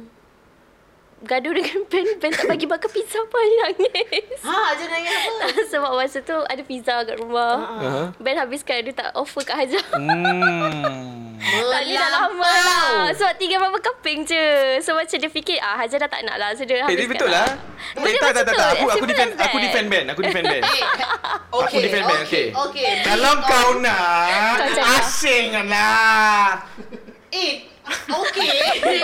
Gaduh 1.18 1.52
dengan 1.52 1.82
Ben, 1.92 2.06
Ben 2.18 2.30
tak 2.32 2.46
bagi 2.48 2.66
makan 2.66 2.90
pizza 2.90 3.20
pun 3.28 3.44
nangis. 3.62 4.38
Ha, 4.40 4.56
ajar 4.72 4.88
nangis 4.88 5.12
apa? 5.14 5.46
Sebab 5.68 5.90
masa 5.94 6.18
tu 6.24 6.36
ada 6.42 6.62
pizza 6.64 7.06
kat 7.06 7.16
rumah. 7.20 7.54
Uh-huh. 7.60 8.06
Ben 8.18 8.40
habiskan 8.40 8.82
dia 8.82 8.96
tak 8.96 9.12
offer 9.12 9.44
kat 9.44 9.56
Hajar. 9.68 9.84
Hmm. 9.94 11.27
Tak 11.38 11.80
ni 11.86 11.94
dah 11.94 12.10
lama 12.10 12.50
lah. 12.50 13.08
Sebab 13.14 13.32
tiga 13.38 13.62
berapa 13.62 13.78
keping 13.78 14.26
je. 14.26 14.44
So 14.82 14.92
macam 14.92 15.16
dia 15.16 15.30
fikir, 15.30 15.58
ah 15.62 15.78
Hajar 15.78 16.02
dah 16.02 16.10
tak 16.10 16.26
nak 16.26 16.36
lah. 16.36 16.50
So 16.58 16.66
dia 16.66 16.82
Eh, 16.82 16.84
habiskan 16.84 16.98
dia 16.98 17.08
betul 17.08 17.30
lah. 17.30 17.48
But 17.94 18.10
Eh, 18.10 18.14
tak, 18.18 18.20
tak, 18.20 18.28
macam 18.28 18.44
tak, 18.44 18.44
tu. 18.44 18.58
tak. 18.58 18.68
Aku, 18.74 18.86
aku 18.90 19.04
defend, 19.06 19.30
aku 19.38 19.56
defend 19.62 19.86
Ben. 19.86 20.04
Aku 20.10 20.20
defend 20.26 20.44
Ben. 20.44 20.62
Eh, 20.62 20.82
Aku 21.54 21.64
okay, 21.64 21.80
defend 21.86 22.04
Ben, 22.04 22.20
okay. 22.26 22.46
Okay. 22.52 22.92
Kalau 23.06 23.32
based 23.38 23.48
kau 23.48 23.68
nak, 23.80 24.56
asing 24.98 25.46
lah. 25.66 26.62
Eh, 27.30 27.52
okay. 28.22 29.02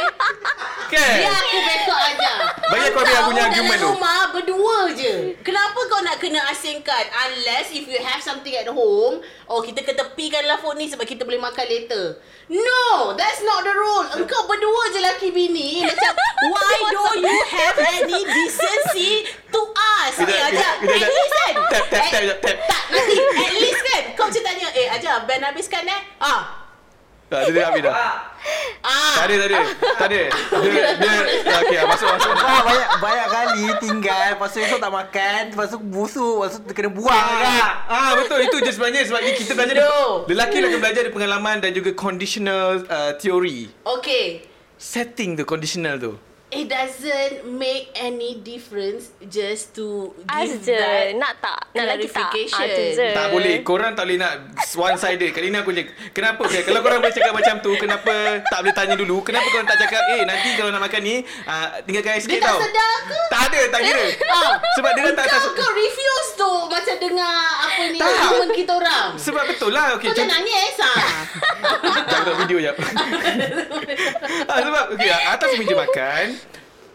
Kan? 0.84 1.16
Biar 1.16 1.32
aku 1.32 1.58
backup 1.58 1.98
aja. 1.98 2.32
Bagi 2.64 2.86
aku 2.86 2.98
habis 2.98 3.14
aku 3.14 3.28
punya 3.28 3.42
argument 3.44 3.80
tu. 3.80 3.88
rumah 3.90 4.20
berdua 4.30 4.76
je. 4.92 5.14
Kenapa 5.40 5.78
kau 5.84 6.00
nak 6.00 6.16
kena 6.18 6.40
asingkan? 6.48 7.04
Unless 7.26 7.72
if 7.72 7.84
you 7.84 7.98
have 7.98 8.20
something 8.20 8.52
at 8.52 8.68
home, 8.68 9.18
oh 9.46 9.60
kita 9.60 9.80
ketepikanlah 9.80 10.60
phone 10.60 10.78
ni 10.78 10.86
sebab 10.86 11.02
kita 11.02 11.24
boleh 11.24 11.40
makan 11.40 11.66
later. 11.66 12.20
No, 12.46 13.16
that's 13.16 13.40
not 13.40 13.64
the 13.64 13.72
rule. 13.72 14.04
Engkau 14.14 14.44
berdua 14.44 14.82
je 14.92 15.00
laki 15.00 15.28
bini. 15.32 15.80
Macam, 15.80 16.12
why 16.52 16.76
don't 16.94 17.20
you 17.20 17.40
have 17.48 17.76
any 17.80 18.20
decency 18.20 19.24
to 19.48 19.60
us? 19.72 20.12
Eh, 20.20 20.40
Aja, 20.44 20.68
at 20.76 20.84
least 20.84 21.32
kan? 21.32 21.52
Tap, 21.72 21.84
tap, 21.88 22.04
At- 22.04 22.12
tap, 22.12 22.38
tap. 22.44 22.56
Tak, 22.68 22.82
nanti. 22.92 23.16
At 23.16 23.52
least 23.56 23.80
kan? 23.82 24.02
Kau 24.12 24.28
macam 24.28 24.42
tanya, 24.44 24.68
eh 24.70 24.86
Aja, 24.92 25.24
Ben 25.24 25.40
habiskan 25.40 25.88
eh? 25.88 26.00
Ah, 26.20 26.63
Tak, 27.34 27.40
dia 27.44 27.52
dah 27.52 27.64
habis 27.66 27.82
dah. 27.82 27.94
ah. 28.84 29.12
Tak 29.18 29.24
ada, 29.26 29.34
tak 29.34 29.48
ada. 29.50 29.58
Tak 29.98 30.06
ada. 30.06 30.20
Dia, 30.64 30.82
dia, 30.94 31.14
okay, 31.58 31.76
masuk, 31.82 32.06
masuk. 32.06 32.30
Ah, 32.36 32.60
banyak 32.62 32.88
banyak 33.00 33.26
kali 33.26 33.64
tinggal 33.80 34.26
Lepas 34.36 34.52
tu 34.52 34.58
esok 34.60 34.78
tak 34.78 34.92
makan 34.92 35.40
Lepas 35.50 35.68
tu 35.72 35.78
busuk 35.80 36.36
Lepas 36.44 36.60
tu 36.60 36.72
kena 36.72 36.90
buang 36.92 37.10
Ah, 37.10 37.70
ah 37.88 38.10
betul 38.14 38.38
itu 38.40 38.56
je 38.60 38.70
sebenarnya 38.70 39.02
sebab 39.08 39.20
kita 39.34 39.52
belajar 39.52 39.74
No. 39.80 40.22
lelaki 40.28 40.62
akan 40.62 40.78
belajar 40.78 41.00
dari 41.02 41.12
pengalaman 41.12 41.56
dan 41.58 41.70
juga 41.72 41.90
conditional 41.92 42.84
uh, 42.86 43.12
theory. 43.18 43.72
Okay. 43.82 44.44
Setting 44.76 45.34
tu 45.34 45.42
conditional 45.44 45.96
tu. 45.98 46.12
It 46.54 46.70
doesn't 46.70 47.50
make 47.50 47.90
any 47.94 48.38
difference 48.38 49.10
just 49.26 49.74
to 49.74 50.14
As 50.24 50.46
give 50.54 50.70
je. 50.70 50.78
that 50.78 51.18
Nak 51.18 51.34
tak? 51.38 51.60
Nak 51.74 51.84
lagi 51.84 52.06
tak? 52.06 52.30
clarification. 52.30 52.62
Ah, 52.62 52.94
je. 52.94 53.08
Tak 53.10 53.26
boleh. 53.30 53.54
Korang 53.60 53.92
tak 53.92 54.06
boleh 54.06 54.18
nak 54.18 54.32
one 54.74 54.94
sided. 54.94 55.30
Kali 55.30 55.50
ni 55.50 55.58
aku 55.58 55.70
je. 55.70 55.82
Kenapa? 56.10 56.46
Okay, 56.46 56.62
kalau 56.62 56.78
korang 56.78 57.02
boleh 57.02 57.10
cakap 57.10 57.34
macam 57.34 57.58
tu, 57.58 57.74
kenapa 57.74 58.12
tak 58.44 58.58
boleh 58.60 58.74
tanya 58.74 58.94
dulu? 58.94 59.20
Kenapa 59.20 59.46
korang 59.50 59.66
tak 59.66 59.78
cakap, 59.78 60.02
eh 60.10 60.22
nanti 60.22 60.54
kalau 60.54 60.70
nak 60.70 60.82
makan 60.82 61.00
ni, 61.02 61.16
uh, 61.44 61.66
tinggalkan 61.82 62.14
air 62.14 62.22
sikit 62.22 62.38
Dia 62.38 62.46
tak 62.46 62.54
tau. 62.54 62.60
sedar 62.62 62.94
ke? 63.04 63.20
Tak 63.26 63.40
ada, 63.44 63.60
tak 63.68 63.80
kira. 63.82 64.04
Ah, 64.24 64.52
Sebab 64.74 64.90
dia 64.94 65.02
tak 65.10 65.26
tak, 65.26 65.38
kau, 65.42 65.50
kau 65.54 65.70
refuse 65.74 66.30
tu 66.34 66.52
macam 66.70 66.94
dengar 67.00 67.38
apa 67.56 67.82
ni 67.88 67.98
Tak. 67.98 68.08
argument 68.10 68.52
kita 68.52 68.72
orang. 68.74 69.08
Sebab 69.16 69.42
betul 69.46 69.70
lah. 69.70 69.86
Okay, 69.96 70.08
Kau 70.10 70.16
jangan 70.16 70.38
nangis 70.38 70.74
ah. 70.78 70.96
Tak 72.10 72.18
tengok 72.22 72.36
video 72.44 72.58
je. 72.60 72.72
ah, 74.50 74.58
sebab 74.60 74.84
okay, 74.94 75.10
atas 75.10 75.48
meja 75.56 75.74
makan, 75.74 76.24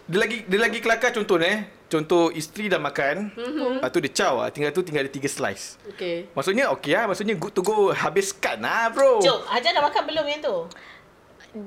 dia 0.10 0.20
lagi 0.20 0.38
dia 0.50 0.60
lagi 0.60 0.80
kelakar 0.82 1.14
contoh 1.14 1.38
eh. 1.38 1.70
Contoh 1.90 2.30
isteri 2.30 2.70
dah 2.70 2.78
makan, 2.78 3.34
mm-hmm. 3.34 3.82
lepas 3.82 3.90
tu 3.90 3.98
dia 3.98 4.14
caw 4.14 4.46
lah. 4.46 4.54
Tinggal 4.54 4.70
tu 4.70 4.86
tinggal 4.86 5.10
ada 5.10 5.14
tiga 5.14 5.26
slice. 5.26 5.82
Okay. 5.90 6.30
Maksudnya 6.38 6.70
okey 6.78 6.94
lah. 6.94 7.10
Maksudnya 7.10 7.34
good 7.34 7.50
to 7.50 7.66
go. 7.66 7.90
Habiskan 7.90 8.62
lah 8.62 8.94
bro. 8.94 9.18
Jom, 9.26 9.42
Hajar 9.50 9.74
dah 9.74 9.82
makan 9.82 10.02
belum 10.06 10.26
yang 10.30 10.42
tu? 10.42 10.58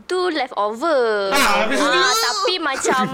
Tu 0.07 0.21
leftover. 0.31 1.35
Ah, 1.35 1.67
habis 1.67 1.83
tu. 1.83 1.91
tapi 2.23 2.55
macam 2.63 3.07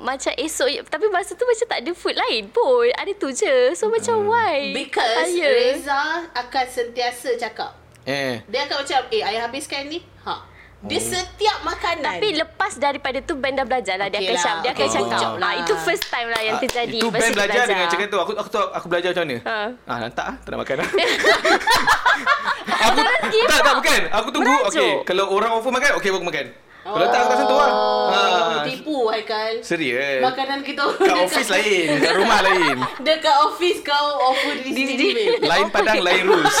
macam 0.00 0.32
esok 0.40 0.88
tapi 0.88 1.12
masa 1.12 1.36
tu 1.36 1.44
macam 1.44 1.66
tak 1.68 1.78
ada 1.84 1.92
food 1.92 2.16
lain 2.16 2.48
pun. 2.48 2.88
Ada 2.96 3.12
tu 3.20 3.28
je. 3.28 3.76
So 3.76 3.92
macam 3.92 4.24
why? 4.24 4.72
Because 4.72 5.36
Tanya. 5.36 5.48
Reza 5.52 6.02
akan 6.32 6.64
sentiasa 6.64 7.36
cakap. 7.36 7.76
Eh. 8.08 8.40
Dia 8.48 8.64
akan 8.64 8.88
macam, 8.88 9.00
eh 9.12 9.20
ayah 9.20 9.44
habiskan 9.44 9.84
ni. 9.84 10.00
Ha. 10.24 10.48
Dia 10.80 10.96
Oh. 10.96 11.04
setiap 11.12 11.58
makanan. 11.60 12.16
Tapi 12.16 12.28
lepas 12.32 12.72
daripada 12.80 13.20
tu 13.20 13.36
Ben 13.36 13.52
dah 13.52 13.68
belajar 13.68 14.00
lah. 14.00 14.08
Dia 14.08 14.16
Okey 14.16 14.26
akan 14.26 14.32
lah, 14.32 14.40
cakap. 14.40 14.62
Dia 14.64 14.70
akan 14.72 14.80
okey, 14.80 14.96
cakap. 14.96 15.12
lah. 15.12 15.36
lah. 15.36 15.52
Itu 15.60 15.72
first 15.76 16.04
time 16.08 16.28
lah 16.32 16.40
yang 16.40 16.56
Ah, 16.56 16.62
terjadi. 16.64 16.96
Itu 16.96 17.08
Ben 17.12 17.20
tu 17.20 17.24
dia 17.26 17.36
belajar 17.36 17.62
dengan 17.68 17.86
cakap 17.86 18.06
tu. 18.08 18.18
Aku 18.18 18.32
aku 18.32 18.48
tahu 18.48 18.66
aku 18.72 18.86
belajar 18.88 19.08
macam 19.12 19.24
mana. 19.28 19.36
Ha. 19.44 19.56
Ah, 19.84 19.98
nanti 20.00 20.20
ah, 20.24 20.34
tak 20.40 20.48
nak 20.48 20.58
makan 20.64 20.76
lah. 20.80 20.88
aku 22.80 22.98
tak 23.44 23.60
tak 23.60 23.74
bukan. 23.76 24.00
Aku 24.08 24.28
tunggu. 24.32 24.54
Okey, 24.72 24.90
kalau 25.04 25.24
orang 25.28 25.50
offer 25.52 25.68
makan, 25.68 25.90
okey 26.00 26.08
aku 26.08 26.24
makan. 26.24 26.46
Kalau 26.80 27.06
tak 27.06 27.18
aku 27.18 27.28
tak 27.28 27.38
sentuh 27.38 27.56
lah. 27.56 27.70
Oh, 27.70 28.08
Ha. 28.10 28.20
tipu 28.64 29.06
Haikal. 29.06 29.52
Serius. 29.60 30.20
Makanan 30.20 30.60
kita 30.60 30.82
Kat 30.90 31.16
office 31.20 31.48
lain, 31.48 31.86
kat 31.98 32.12
rumah 32.12 32.40
lain. 32.40 32.76
Dekat 33.06 33.36
office 33.42 33.80
kau 33.80 34.06
offer 34.26 34.54
diri 34.58 34.82
sendiri. 34.88 35.22
babe. 35.36 35.46
Lain 35.46 35.66
padang, 35.68 36.00
lain 36.00 36.22
rules. 36.26 36.56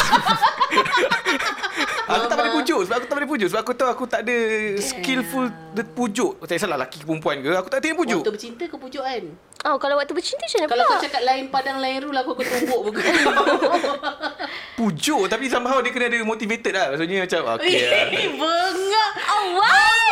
aku 2.10 2.24
tak 2.26 2.36
boleh 2.36 2.52
pujuk 2.52 2.80
sebab 2.82 2.96
aku 2.96 3.06
tak 3.06 3.16
boleh 3.16 3.28
pujuk 3.28 3.48
sebab 3.48 3.60
aku 3.62 3.72
tahu 3.72 3.88
aku 3.88 4.04
tak 4.04 4.20
ada 4.22 4.36
skillful 4.78 5.46
the 5.72 5.82
pujuk. 5.82 6.36
Tak 6.40 6.52
kisahlah 6.52 6.76
lelaki 6.76 6.98
ke 6.98 7.06
perempuan 7.06 7.36
ke, 7.38 7.50
aku 7.52 7.68
tak 7.68 7.80
tahu 7.80 7.94
pujuk. 7.96 8.20
Waktu 8.20 8.34
bercinta 8.34 8.64
ke 8.66 8.76
pujuk 8.76 9.02
kan? 9.02 9.24
Oh, 9.60 9.76
kalau 9.76 9.94
waktu 9.94 10.12
bercinta 10.12 10.40
macam 10.40 10.58
mana 10.58 10.68
Kalau 10.68 10.82
pula? 10.82 10.90
kau 10.90 11.04
cakap 11.04 11.22
lain 11.22 11.44
padang 11.48 11.78
lain 11.78 11.98
rule 12.00 12.16
aku 12.16 12.30
akan 12.32 12.46
tumbuk 12.48 12.80
muka 12.82 13.00
Pujuk 14.80 15.22
tapi 15.28 15.44
somehow 15.46 15.78
dia 15.78 15.92
kena 15.92 16.08
ada 16.08 16.16
motivated 16.24 16.72
lah. 16.72 16.86
Maksudnya 16.90 17.16
macam 17.22 17.40
okey. 17.58 17.76
lah. 17.76 18.08
Eh, 18.08 18.28
bengak. 18.34 19.10
Oh, 19.28 19.44
what? 19.54 20.09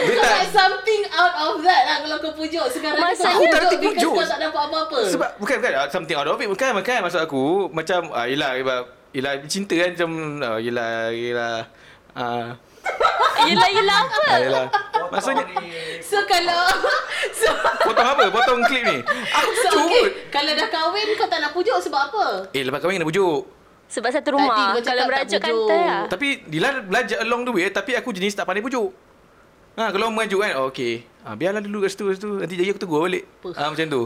Dia 0.00 0.12
Kau 0.12 0.22
tak- 0.22 0.38
like 0.38 0.50
something 0.50 1.02
out 1.10 1.34
of 1.36 1.54
that 1.60 1.82
lah 1.84 1.96
kalau 2.00 2.16
kau 2.18 2.32
pujuk. 2.34 2.66
Sekarang 2.68 2.96
ni 2.96 3.04
Masa 3.06 3.22
kau 3.22 3.32
aku 3.32 3.44
tak 3.46 3.60
reti 3.60 3.76
because 3.76 3.94
pujuk. 3.94 4.14
kau 4.14 4.26
tak 4.26 4.40
dapat 4.40 4.62
apa-apa. 4.62 4.98
Sebab 5.06 5.28
bukan 5.36 5.54
bukan 5.58 5.72
ah, 5.74 5.88
something 5.88 6.16
out 6.16 6.26
of 6.26 6.36
it 6.36 6.48
bukan 6.48 6.68
bukan 6.74 6.98
maksud 7.00 7.20
aku 7.20 7.42
macam 7.70 8.00
ah 8.10 8.24
yalah 8.24 8.50
yalah, 8.54 8.78
yalah 9.10 9.32
cinta 9.44 9.74
kan 9.74 9.90
macam 9.92 10.10
ah, 10.40 10.58
yalah 10.58 10.92
yalah 11.10 11.56
ah 12.12 12.48
Yelah, 13.40 13.68
yelah 13.70 13.98
apa? 13.98 14.20
ah, 14.26 14.38
yalah. 14.38 14.66
Maksudnya 15.10 15.44
So 16.00 16.16
kalau 16.24 16.60
so, 17.40 17.48
potong 17.82 18.04
apa? 18.06 18.28
Potong 18.30 18.60
klip 18.64 18.84
ni. 18.84 18.98
Aku 19.00 19.50
so 19.54 19.68
pujuk. 19.70 19.84
okay, 19.86 20.04
kalau 20.28 20.52
dah 20.54 20.68
kahwin 20.68 21.08
kau 21.14 21.24
tak 21.24 21.40
nak 21.40 21.52
pujuk 21.52 21.76
sebab 21.78 22.00
apa? 22.08 22.24
Eh 22.52 22.60
lepas 22.62 22.78
kahwin 22.78 22.96
kena 22.96 23.06
pujuk. 23.06 23.48
Sebab 23.86 24.08
satu 24.08 24.28
Tadi 24.28 24.36
rumah. 24.38 24.70
kau 24.70 24.80
cakap 24.80 24.92
Kalau 24.94 25.08
merajuk 25.08 25.40
kantor 25.40 25.80
lah. 25.82 26.02
Tapi 26.06 26.28
Dila 26.46 26.68
belajar 26.80 27.16
along 27.20 27.42
the 27.42 27.52
way 27.52 27.66
tapi 27.68 27.92
aku 27.92 28.12
jenis 28.12 28.32
tak 28.32 28.44
pandai 28.44 28.60
pujuk. 28.60 28.92
Ha 29.74 29.88
kalau 29.88 30.10
mengajuk 30.10 30.38
kan 30.38 30.50
oh, 30.56 30.68
okey. 30.68 31.06
Ha 31.22 31.34
biarlah 31.34 31.60
dulu 31.60 31.82
kat 31.82 31.90
situ 31.90 32.04
kat 32.04 32.14
situ 32.16 32.30
nanti 32.36 32.54
jadi 32.54 32.70
aku 32.70 32.80
tegur 32.80 33.00
balik. 33.02 33.24
Ha 33.46 33.68
macam 33.68 33.86
tu. 33.86 34.02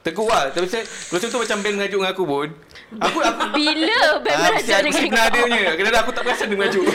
Tegur 0.00 0.26
lah. 0.26 0.46
Tapi 0.48 0.66
saya, 0.66 0.82
kalau 0.86 1.18
contoh 1.18 1.38
macam 1.42 1.56
Ben 1.60 1.74
mengajuk 1.74 1.98
dengan 1.98 2.12
aku 2.12 2.22
pun. 2.22 2.48
Aku 2.96 3.18
aku 3.18 3.42
Bila 3.56 3.98
Ben 4.22 4.32
Ah, 4.32 4.50
mesti 4.52 4.70
merajuk 4.70 4.86
aku 4.86 4.94
dengan 4.94 5.10
pernah 5.10 5.24
ada 5.24 5.34
kau? 5.34 5.42
punya. 5.42 5.60
Kadang-kadang 5.66 6.00
aku 6.00 6.12
tak 6.12 6.22
perasan 6.22 6.46
dia 6.46 6.56
mengajuk. 6.56 6.84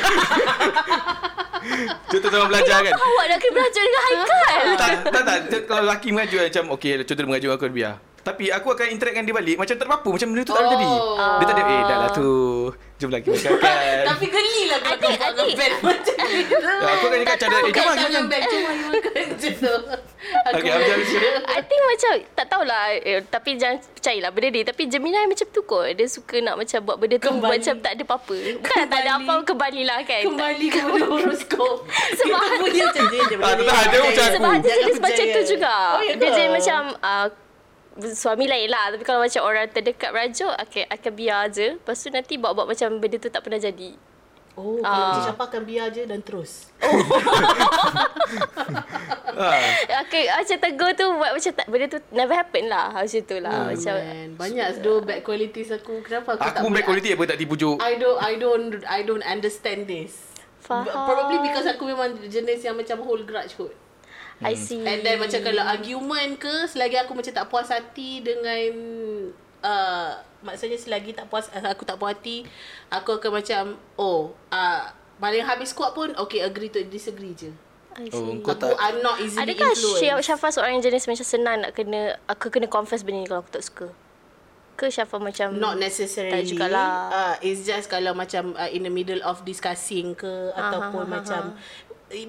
Contoh 2.11 2.29
sama 2.29 2.45
belajar 2.47 2.77
kan. 2.81 2.93
Awak 2.93 3.25
nak 3.27 3.37
kena 3.37 3.53
merajuk 3.53 3.83
dengan 3.83 4.01
Haikal? 4.01 4.63
tak, 4.73 4.89
tak, 5.05 5.23
tak. 5.23 5.37
Dia- 5.45 5.63
Kalau 5.63 5.81
lelaki 5.83 6.07
mengajuk 6.09 6.39
macam, 6.41 6.63
okey, 6.73 6.91
contoh 7.01 7.15
dia 7.17 7.29
mengajuk 7.29 7.51
aku, 7.53 7.63
biar. 7.69 7.93
Tapi 8.21 8.43
aku 8.47 8.67
akan 8.69 8.85
interact 8.87 9.13
dengan 9.13 9.25
dia 9.25 9.35
balik 9.35 9.55
macam 9.57 9.75
tak 9.75 9.85
apa-apa. 9.85 10.09
Macam 10.11 10.27
benda 10.29 10.43
tu 10.43 10.51
tak 10.51 10.61
ada 10.61 10.67
Oh. 10.67 10.71
jadi. 10.71 10.87
Dia 11.33 11.45
tak 11.45 11.55
ada, 11.55 11.63
eh 11.63 11.81
dah 11.81 11.97
lah 11.97 12.09
tu. 12.11 12.29
Jom 12.95 13.09
lagi 13.09 13.27
makan 13.27 13.51
kan. 13.57 14.03
Tapi 14.07 14.25
geli 14.29 14.63
lah 14.69 14.77
kalau 14.79 14.97
kau 14.99 15.09
buat 15.09 15.31
dengan 15.33 15.57
band 15.57 15.73
macam 15.81 16.15
tu. 16.15 16.29
Ya, 16.81 16.89
aku 16.91 17.05
kan 17.07 17.17
ingat 17.17 17.35
cara, 17.35 17.55
eh, 17.57 17.71
jom 17.71 17.81
lah, 17.83 17.95
jom 17.97 18.11
lah. 18.11 18.23
band, 18.23 18.43
you 18.45 18.59
makan 18.61 19.11
macam 19.25 19.51
tu. 19.51 19.73
Aku 19.73 20.53
Okay, 20.55 20.69
Hamzah 20.69 20.95
macam 20.95 21.19
I 21.49 21.59
think 21.63 21.81
macam 21.83 22.11
tak 22.31 22.45
tahulah 22.45 22.83
eh, 22.93 23.19
tapi 23.25 23.49
jangan 23.57 23.77
percayalah 23.91 24.29
benda 24.29 24.47
ni 24.47 24.61
tapi 24.61 24.81
Gemini 24.85 25.25
macam 25.25 25.47
tu 25.49 25.61
kot 25.63 25.89
dia 25.89 26.05
suka 26.05 26.37
nak 26.39 26.55
macam 26.55 26.77
buat 26.79 26.95
benda 26.95 27.17
tu 27.17 27.25
Kembali. 27.27 27.51
macam 27.51 27.73
tak 27.75 27.91
ada 27.91 28.03
apa-apa 28.03 28.37
bukan 28.55 28.83
tak 28.85 28.99
ada 29.01 29.11
apa 29.17 29.33
kembali 29.41 29.81
lah 29.81 29.99
kan 30.03 30.21
Kembali 30.23 30.65
kepada 30.69 31.01
horoskop. 31.03 31.75
Sebab- 32.21 32.37
Kita 32.37 32.61
punya 32.61 32.83
macam 32.85 33.03
dia. 33.07 33.21
Ah, 33.41 33.81
aku. 33.81 34.13
sebab 34.29 34.53
dia 34.55 34.73
jenis 34.77 34.97
macam 35.01 35.25
tu 35.25 35.41
juga 35.49 35.73
Oh, 35.91 36.01
ya 36.03 36.13
dia 36.15 36.29
jenis 36.31 36.51
macam 36.53 36.79
uh, 37.01 37.27
suami 37.99 38.47
lain 38.47 38.71
lah 38.71 38.95
tapi 38.95 39.03
kalau 39.03 39.19
macam 39.19 39.41
orang 39.43 39.67
terdekat 39.67 40.15
merajuk 40.15 40.53
okay, 40.55 40.87
akan 40.87 41.11
biar 41.11 41.51
je 41.51 41.75
lepas 41.75 41.97
tu 41.99 42.07
nanti 42.07 42.39
buat-buat 42.39 42.67
macam 42.69 42.87
benda 43.03 43.17
tu 43.19 43.27
tak 43.27 43.43
pernah 43.43 43.59
jadi 43.59 43.91
Oh, 44.59 44.83
kalau 44.83 45.15
macam 45.15 45.23
siapa 45.31 45.43
akan 45.47 45.61
biar 45.63 45.87
je 45.95 46.03
dan 46.03 46.19
terus. 46.19 46.51
Ah. 49.31 49.57
okay, 50.03 50.27
macam 50.27 50.57
tegur 50.59 50.91
tu 50.91 51.07
buat 51.15 51.31
macam 51.33 51.51
tak 51.55 51.67
benda 51.71 51.87
tu 51.87 51.99
never 52.11 52.35
happen 52.35 52.67
lah 52.67 52.91
macam 52.91 53.21
tu 53.23 53.37
lah 53.39 53.71
macam 53.71 53.95
Man, 53.95 54.29
banyak 54.35 54.67
tu 54.83 54.91
bad 55.07 55.19
qualities 55.23 55.71
aku. 55.71 56.03
Kenapa 56.03 56.35
aku, 56.35 56.43
tak 56.43 56.61
Aku 56.61 56.67
boleh 56.67 56.83
back 56.83 56.85
quality 56.85 57.09
apa 57.15 57.23
tak 57.31 57.37
tipu 57.39 57.55
juk. 57.55 57.79
I 57.79 57.95
don't 57.95 58.19
I 58.19 58.33
don't 58.35 58.71
I 58.85 58.99
don't 59.07 59.23
understand 59.23 59.87
this. 59.87 60.35
Faham. 60.61 60.83
Probably 60.83 61.47
because 61.47 61.63
aku 61.63 61.89
memang 61.89 62.19
jenis 62.27 62.59
yang 62.59 62.75
macam 62.75 63.01
hold 63.07 63.23
grudge 63.23 63.55
kot. 63.55 63.71
I 64.41 64.57
see 64.57 64.81
And 64.81 65.05
then 65.05 65.21
macam 65.21 65.39
kalau 65.45 65.63
argument 65.63 66.41
ke 66.41 66.65
selagi 66.65 66.97
aku 66.97 67.13
macam 67.13 67.33
tak 67.33 67.45
puas 67.47 67.69
hati 67.69 68.25
dengan 68.25 68.73
uh, 69.61 70.17
maksudnya 70.41 70.77
selagi 70.81 71.13
tak 71.13 71.29
puas 71.29 71.47
uh, 71.53 71.61
aku 71.69 71.85
tak 71.85 72.01
puas 72.01 72.17
hati 72.17 72.45
aku 72.89 73.21
akan 73.21 73.31
macam 73.37 73.63
oh 74.01 74.33
uh, 74.49 74.89
paling 75.21 75.45
habis 75.45 75.71
kuat 75.77 75.93
pun 75.93 76.09
okay 76.17 76.41
agree 76.41 76.73
to 76.73 76.81
disagree 76.89 77.37
je. 77.37 77.53
I 77.91 78.07
see. 78.07 78.17
Oh, 78.17 78.39
kau 78.39 78.55
Aku 78.55 78.71
tak 78.71 78.79
I'm 78.79 79.03
not 79.03 79.19
easily 79.19 79.51
Adakah 79.51 79.75
influenced. 79.75 79.99
Syaf- 79.99 80.23
Syafa 80.23 80.47
seorang 80.55 80.79
yang 80.79 80.83
jenis 80.87 81.05
macam 81.11 81.27
senang 81.27 81.57
nak 81.61 81.71
kena 81.75 82.15
aku 82.25 82.47
kena 82.47 82.71
confess 82.71 83.03
benda 83.03 83.21
ni 83.21 83.27
kalau 83.27 83.43
aku 83.43 83.51
tak 83.51 83.63
suka? 83.67 83.87
Ke 84.79 84.87
Syafa 84.87 85.19
macam 85.19 85.59
Not 85.59 85.75
necessarily. 85.77 86.31
Tak 86.31 86.43
jugalah. 86.47 86.91
Uh, 87.11 87.35
it's 87.43 87.67
just 87.67 87.91
kalau 87.91 88.15
macam 88.15 88.55
uh, 88.55 88.71
in 88.71 88.87
the 88.87 88.93
middle 88.93 89.19
of 89.27 89.43
discussing 89.43 90.15
ke 90.15 90.55
ataupun 90.55 91.03
ha, 91.03 91.09
ha, 91.11 91.15
macam 91.19 91.41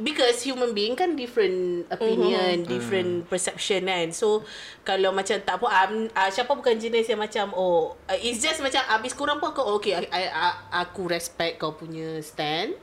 because 0.00 0.42
human 0.42 0.70
being 0.72 0.94
kan 0.94 1.18
different 1.18 1.86
opinion, 1.90 2.62
mm-hmm. 2.62 2.70
different 2.70 3.10
perception 3.26 3.90
kan. 3.90 4.14
So 4.14 4.46
kalau 4.86 5.10
macam 5.10 5.38
tak 5.42 5.58
apa 5.58 5.66
um, 5.66 6.06
uh, 6.10 6.30
siapa 6.30 6.52
bukan 6.54 6.78
jenis 6.78 7.10
yang 7.10 7.20
macam 7.20 7.50
oh 7.54 7.98
uh, 8.06 8.18
it's 8.18 8.40
just 8.40 8.62
macam 8.62 8.82
habis 8.86 9.12
kurang 9.12 9.42
pun 9.42 9.50
aku 9.50 9.62
oh, 9.62 9.78
okay 9.82 9.98
I, 9.98 10.04
I, 10.10 10.22
I, 10.30 10.48
aku 10.86 11.10
respect 11.10 11.58
kau 11.58 11.74
punya 11.74 12.22
stand. 12.22 12.78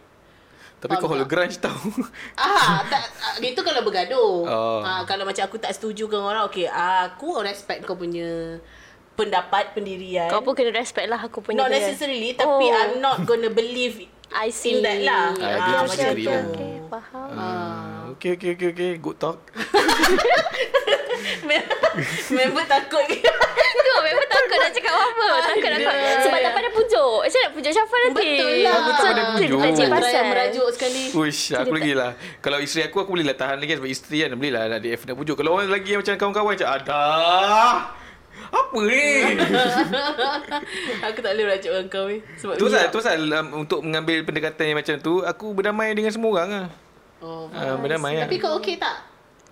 Tapi 0.80 0.96
kau 0.96 1.12
hold 1.12 1.28
grudge 1.28 1.60
tau. 1.60 1.76
Ah, 2.40 2.88
tak 2.88 3.04
ah, 3.20 3.36
itu 3.44 3.60
kalau 3.68 3.84
bergaduh. 3.84 4.48
Oh. 4.48 4.80
Ah, 4.80 5.04
kalau 5.04 5.28
macam 5.28 5.44
aku 5.44 5.60
tak 5.60 5.76
setuju 5.76 6.08
dengan 6.08 6.32
orang, 6.32 6.48
okay, 6.48 6.72
aku 6.72 7.36
respect 7.44 7.84
kau 7.84 8.00
punya 8.00 8.64
pendapat 9.20 9.76
pendirian. 9.76 10.32
Kau 10.32 10.40
pun 10.40 10.56
kena 10.56 10.72
respect 10.72 11.12
lah 11.12 11.20
aku 11.20 11.44
punya 11.44 11.68
Not 11.68 11.76
dia. 11.76 11.84
necessarily 11.84 12.32
Tapi 12.40 12.64
Oh. 12.64 12.72
I'm 12.72 13.04
not 13.04 13.28
gonna 13.28 13.52
believe 13.52 14.08
I 14.30 14.48
see 14.50 14.78
In 14.78 14.86
that 14.86 15.00
lah 15.02 15.26
Ah, 15.34 15.42
Ah, 15.42 15.58
gitu 15.58 15.82
macam 15.82 15.90
sendiri 15.90 16.22
tu 16.22 16.30
lah. 16.30 16.44
Okay, 16.46 16.74
faham. 16.86 17.30
Ah, 17.34 18.14
okay, 18.14 18.32
okay, 18.38 18.50
okay, 18.54 18.68
okay. 18.70 18.92
Good 18.96 19.18
talk. 19.18 19.38
Member 22.30 22.66
takut 22.66 23.04
Tu 23.10 23.94
memang 24.00 24.28
takut 24.30 24.58
nak 24.60 24.72
cakap 24.72 24.94
apa. 24.94 25.28
Takut 25.44 25.70
nak 25.70 25.82
Aduh. 25.82 26.22
Sebab 26.22 26.40
tak 26.40 26.52
pandai 26.54 26.72
pujuk. 26.72 27.16
Macam 27.20 27.40
nak 27.42 27.52
pujuk 27.52 27.72
Syafa 27.74 27.96
nanti. 27.98 28.16
Betul 28.16 28.54
lah. 28.62 28.74
Aku 28.76 28.90
tak 28.90 29.04
pandai 29.04 29.26
So, 29.26 29.32
pujuk. 29.34 29.50
Kena 29.50 29.66
tajik 29.66 29.86
Try 29.86 29.98
pasal. 29.98 30.24
Merajuk 30.30 30.68
sekali 30.72 31.02
Uish, 31.12 31.44
aku 31.52 31.74
lagi 31.74 31.94
lah. 31.94 32.12
Kalau 32.40 32.58
isteri 32.62 32.82
aku, 32.86 32.98
aku 33.02 33.12
boleh 33.12 33.26
lah 33.26 33.36
tahan 33.36 33.58
lagi 33.58 33.74
sebab 33.76 33.90
isteri 33.90 34.18
kan 34.24 34.38
boleh 34.38 34.52
lah 34.54 34.62
ada 34.70 34.88
F 34.88 35.02
nak 35.04 35.16
pujuk. 35.18 35.36
Kalau 35.36 35.52
orang 35.58 35.68
lagi 35.68 35.92
macam 35.98 36.14
kawan-kawan 36.16 36.54
macam, 36.54 36.70
adah. 36.70 37.99
Apa 38.50 38.78
ni? 38.82 39.06
Aku 41.06 41.20
tak 41.20 41.32
boleh 41.32 41.46
merajuk 41.46 41.72
dengan 41.72 41.88
kau 41.88 42.06
eh. 42.08 42.20
Sebab 42.36 42.54
tu 42.56 42.66
pasal, 42.66 42.80
minyak. 42.80 42.90
tu 42.90 42.98
pasal 42.98 43.18
um, 43.22 43.48
untuk 43.60 43.80
mengambil 43.82 44.18
pendekatan 44.22 44.66
yang 44.66 44.78
macam 44.78 44.96
tu, 44.98 45.22
aku 45.22 45.54
berdamai 45.54 45.94
dengan 45.94 46.10
semua 46.10 46.30
orang 46.34 46.50
lah. 46.50 46.68
oh, 47.20 47.46
Ah, 47.52 47.76
berdamai 47.76 48.16
lah. 48.16 48.26
Tapi 48.26 48.38
kau 48.38 48.58
okey 48.58 48.76
tak? 48.76 49.06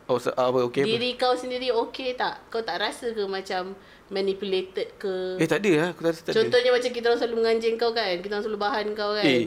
Oh, 0.05 0.17
se- 0.17 0.31
apa, 0.31 0.59
okay 0.63 0.81
apa? 0.81 0.89
Diri 0.89 1.11
kau 1.13 1.33
sendiri 1.33 1.67
okey 1.69 2.15
tak? 2.15 2.47
Kau 2.47 2.61
tak 2.61 2.79
rasa 2.79 3.11
ke 3.11 3.23
macam 3.23 3.75
manipulated 4.07 4.95
ke? 4.95 5.35
Eh, 5.35 5.45
tak 5.45 5.59
ada 5.59 5.71
lah. 5.75 5.87
Aku 5.91 6.01
tak, 6.01 6.13
tak 6.15 6.31
ada. 6.31 6.35
Contohnya 6.39 6.71
macam 6.71 6.89
kita 6.89 7.05
orang 7.05 7.19
selalu 7.19 7.35
menganjing 7.37 7.75
kau 7.75 7.91
kan 7.91 8.15
Kita 8.17 8.31
orang 8.33 8.45
selalu 8.45 8.61
bahan 8.61 8.85
kau 8.93 9.11
kan 9.13 9.25
Eh. 9.25 9.45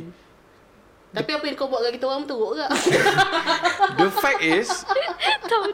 Tapi 1.10 1.30
apa 1.34 1.42
yang 1.42 1.58
kau 1.58 1.66
buat 1.66 1.82
dengan 1.82 1.94
kita 1.98 2.06
orang 2.06 2.22
teruk 2.22 2.54
ke? 2.54 2.66
The 3.98 4.08
fact 4.14 4.40
is, 4.46 4.70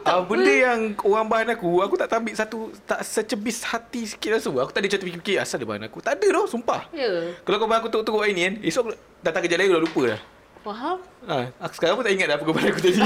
uh, 0.01 0.25
benda 0.25 0.49
yang 0.49 0.97
orang 1.05 1.29
bahan 1.29 1.53
aku, 1.53 1.85
aku 1.85 1.93
tak 1.93 2.09
ambil 2.09 2.33
satu, 2.33 2.73
tak 2.89 3.05
secebis 3.05 3.61
hati 3.61 4.09
sikit 4.09 4.33
semua. 4.41 4.65
Aku 4.65 4.73
tak 4.73 4.81
ada 4.81 4.89
macam 4.89 5.05
fikir-fikir, 5.05 5.37
asal 5.37 5.61
dia 5.61 5.69
bahan 5.69 5.85
aku. 5.85 6.01
Tak 6.01 6.17
ada 6.17 6.27
tau, 6.33 6.49
sumpah. 6.49 6.89
ya 6.89 7.37
Kalau 7.45 7.61
kau 7.61 7.69
bahan 7.69 7.85
aku 7.85 7.89
teruk-teruk 7.93 8.21
hari 8.25 8.33
ni 8.33 8.41
kan, 8.49 8.53
esok 8.65 8.81
aku 8.81 8.91
datang 9.21 9.41
kerja 9.45 9.55
lain, 9.61 9.67
aku 9.69 9.75
dah 9.77 9.83
lupa 9.85 10.01
dah. 10.09 10.21
Faham? 10.65 10.97
Ha, 11.29 11.35
aku 11.63 11.73
sekarang 11.77 11.95
pun 12.01 12.03
tak 12.03 12.13
ingat 12.17 12.27
dah 12.27 12.35
apa 12.41 12.43
kau 12.43 12.55
bahan 12.57 12.69
aku 12.73 12.81
tadi. 12.81 12.97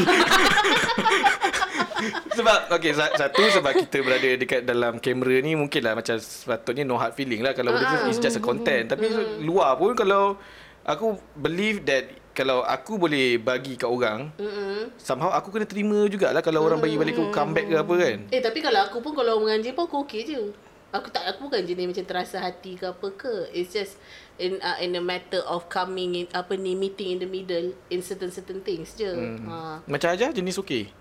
sebab, 2.39 2.59
okay, 2.71 2.91
sa- 2.95 3.11
satu 3.11 3.43
sebab 3.51 3.71
kita 3.75 3.97
berada 4.07 4.29
dekat 4.39 4.63
dalam 4.63 5.03
kamera 5.03 5.36
ni, 5.43 5.59
mungkin 5.59 5.84
lah 5.84 5.99
macam 5.99 6.15
sepatutnya 6.15 6.88
no 6.88 6.95
hard 6.95 7.11
feeling 7.11 7.43
lah. 7.43 7.51
Kalau 7.51 7.75
benda 7.75 8.07
tu 8.07 8.07
is 8.07 8.23
just 8.23 8.39
a 8.39 8.41
content. 8.41 8.88
Tapi 8.88 9.03
luar 9.43 9.75
pun 9.75 9.93
kalau, 9.93 10.39
aku 10.82 11.13
believe 11.38 11.86
that 11.86 12.09
kalau 12.32 12.63
aku 12.63 12.95
boleh 12.95 13.36
bagi 13.36 13.75
kat 13.75 13.91
orang, 13.91 14.32
Mm-mm. 14.39 14.95
somehow 14.95 15.32
aku 15.36 15.51
kena 15.51 15.67
terima 15.67 16.07
jugalah 16.07 16.39
kalau 16.39 16.63
orang 16.63 16.79
bagi 16.79 16.95
balik 16.95 17.19
aku 17.19 17.27
comeback 17.32 17.67
ke 17.67 17.75
apa 17.75 17.93
kan. 17.99 18.17
Eh 18.32 18.39
tapi 18.39 18.59
kalau 18.63 18.79
aku 18.88 19.03
pun 19.03 19.11
kalau 19.15 19.43
menganjing 19.43 19.75
pun 19.75 19.88
aku 19.88 20.07
okey 20.07 20.23
je. 20.23 20.41
Aku 20.91 21.07
tak 21.07 21.23
aku 21.23 21.47
bukan 21.47 21.63
jenis 21.63 21.88
macam 21.88 22.03
terasa 22.03 22.43
hati 22.43 22.75
ke 22.75 22.84
apa 22.84 23.07
ke. 23.15 23.47
It's 23.55 23.71
just 23.71 23.95
in 24.36 24.59
uh, 24.59 24.75
in 24.84 24.91
a 24.95 25.03
matter 25.03 25.39
of 25.47 25.71
coming 25.71 26.19
in 26.19 26.27
apa 26.36 26.59
ni 26.59 26.75
meeting 26.75 27.15
in 27.15 27.19
the 27.23 27.29
middle 27.32 27.71
in 27.88 28.03
certain 28.03 28.27
certain 28.27 28.59
things 28.59 28.95
je. 28.99 29.07
Hmm. 29.07 29.47
Ha. 29.47 29.55
Macam 29.88 30.11
aja 30.11 30.36
jenis 30.36 30.59
okey. 30.59 30.91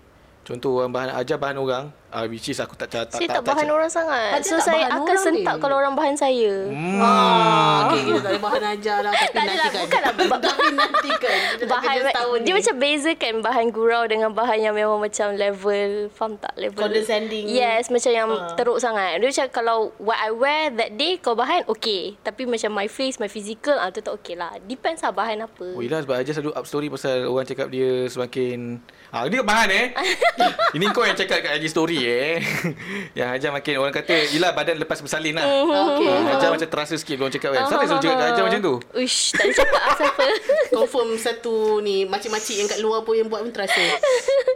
Contoh 0.47 0.79
orang 0.79 0.95
bahan 0.95 1.11
ajar 1.19 1.37
bahan 1.37 1.59
orang, 1.59 1.83
uh, 2.11 2.25
which 2.25 2.45
is 2.45 2.57
aku 2.57 2.75
tak 2.75 2.87
tak 2.87 3.09
Saya 3.11 3.27
tak 3.29 3.41
bahan 3.41 3.67
orang 3.67 3.87
sangat. 3.87 4.35
Ada 4.35 4.43
So 4.43 4.55
tak 4.55 4.65
saya 4.65 4.83
bahan 4.85 5.01
akan 5.01 5.15
sentak 5.17 5.55
ni? 5.55 5.61
kalau 5.61 5.75
orang 5.75 5.93
bahan 5.93 6.15
saya. 6.15 6.53
Hmm. 6.67 6.99
Ah, 6.99 7.87
okay, 7.87 7.99
kita 8.03 8.19
tak 8.21 8.31
ada 8.31 8.41
bahan 8.41 8.63
ajar 8.69 8.97
lah 8.99 9.11
tapi 9.11 9.31
Tak 9.31 9.41
ada 9.41 9.49
lah, 9.49 9.55
nantikan. 9.57 9.81
bukanlah 9.81 10.11
ba- 10.13 10.41
tapi 10.45 10.67
nantikan. 10.71 11.37
Bahan 11.63 11.95
setahun 12.03 12.37
dia 12.37 12.45
ni. 12.45 12.57
macam 12.57 12.75
beza 12.77 13.11
kan 13.13 13.33
bahan 13.39 13.65
gurau 13.69 14.03
dengan 14.05 14.29
bahan 14.29 14.59
yang 14.61 14.73
memang 14.73 14.99
macam 14.99 15.27
level 15.33 15.91
faham 16.09 16.35
tak 16.35 16.53
level 16.55 16.79
Condescending. 16.81 17.45
yes 17.47 17.87
macam 17.87 18.11
yang 18.11 18.29
Ah. 18.31 18.53
teruk 18.53 18.77
sangat 18.77 19.17
dia 19.17 19.27
macam 19.27 19.47
kalau 19.51 19.77
what 19.97 20.17
I 20.17 20.29
wear 20.29 20.69
that 20.71 20.93
day 20.93 21.15
kau 21.15 21.33
bahan 21.33 21.63
okay 21.65 22.15
tapi 22.19 22.43
macam 22.43 22.71
my 22.71 22.85
face 22.85 23.17
my 23.17 23.27
physical 23.27 23.73
ah 23.73 23.87
tu 23.87 23.99
tak 23.99 24.13
okay 24.13 24.33
lah 24.33 24.55
depends 24.61 24.99
lah 24.99 25.11
bahan 25.11 25.41
apa 25.41 25.67
Oh 25.71 25.81
Yelah 25.81 26.01
sebab 26.01 26.15
Ajar 26.17 26.33
selalu 26.33 26.51
up 26.51 26.65
story 26.65 26.87
pasal 26.87 27.23
orang 27.23 27.43
cakap 27.43 27.67
dia 27.67 28.05
semakin 28.05 28.79
Ah, 29.09 29.27
ni 29.27 29.35
bahan 29.37 29.67
eh. 29.69 29.85
Ini 30.75 30.85
kau 30.89 31.03
yang 31.03 31.13
cakap 31.13 31.41
kat 31.41 31.59
IG 31.59 31.67
story 31.67 31.99
eh. 32.07 32.37
yang 33.19 33.33
Ajar 33.35 33.49
makin 33.53 33.81
orang 33.81 33.93
kata, 33.93 34.13
yelah 34.31 34.51
badan 34.53 34.77
lepas 34.79 35.01
bersalin 35.01 35.35
lah. 35.37 35.45
Ah, 35.45 35.97
okay. 35.97 36.07
Ah, 36.07 36.35
Ajar 36.37 36.49
macam 36.53 36.69
terasa 36.69 36.93
sikit 36.97 37.19
orang 37.19 37.33
cakap 37.33 37.49
kan. 37.53 37.63
Siapa 37.67 37.81
yang 37.81 37.89
selalu 37.89 38.03
cakap 38.05 38.17
kat 38.17 38.27
Ajar 38.33 38.43
macam 38.47 38.59
tu? 38.61 38.75
Uish, 38.97 39.19
tak 39.33 39.43
ada 39.45 39.53
cakap 39.57 39.81
lah 39.81 39.95
siapa. 39.97 40.25
Confirm 40.77 41.09
satu 41.19 41.55
ni 41.83 42.07
makcik-makcik 42.09 42.55
yang 42.61 42.67
kat 42.69 42.79
luar 42.79 43.05
pun 43.05 43.13
yang 43.17 43.27
buat 43.27 43.41
pun 43.43 43.51
terasa. 43.51 43.83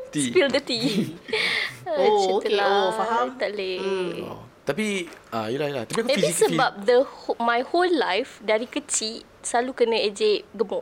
Ti. 0.10 0.22
Spill 0.32 0.50
the 0.52 0.62
tea. 0.62 0.90
Oh, 1.86 2.42
okay. 2.42 2.58
lah. 2.58 2.90
Oh, 2.90 2.90
faham. 2.98 3.38
Tak 3.38 3.56
boleh. 3.56 3.78
Oh. 4.26 4.42
Tapi, 4.66 5.06
ah, 5.30 5.48
yelah, 5.48 5.70
yelah. 5.70 5.84
Tapi 5.86 6.02
aku 6.02 6.10
Maybe 6.10 6.34
sebab 6.34 6.82
the 6.82 7.06
my 7.38 7.62
whole 7.62 7.88
life 7.88 8.42
dari 8.42 8.66
kecil 8.66 9.22
selalu 9.46 9.72
kena 9.86 9.98
ejek 10.02 10.50
gemuk. 10.58 10.82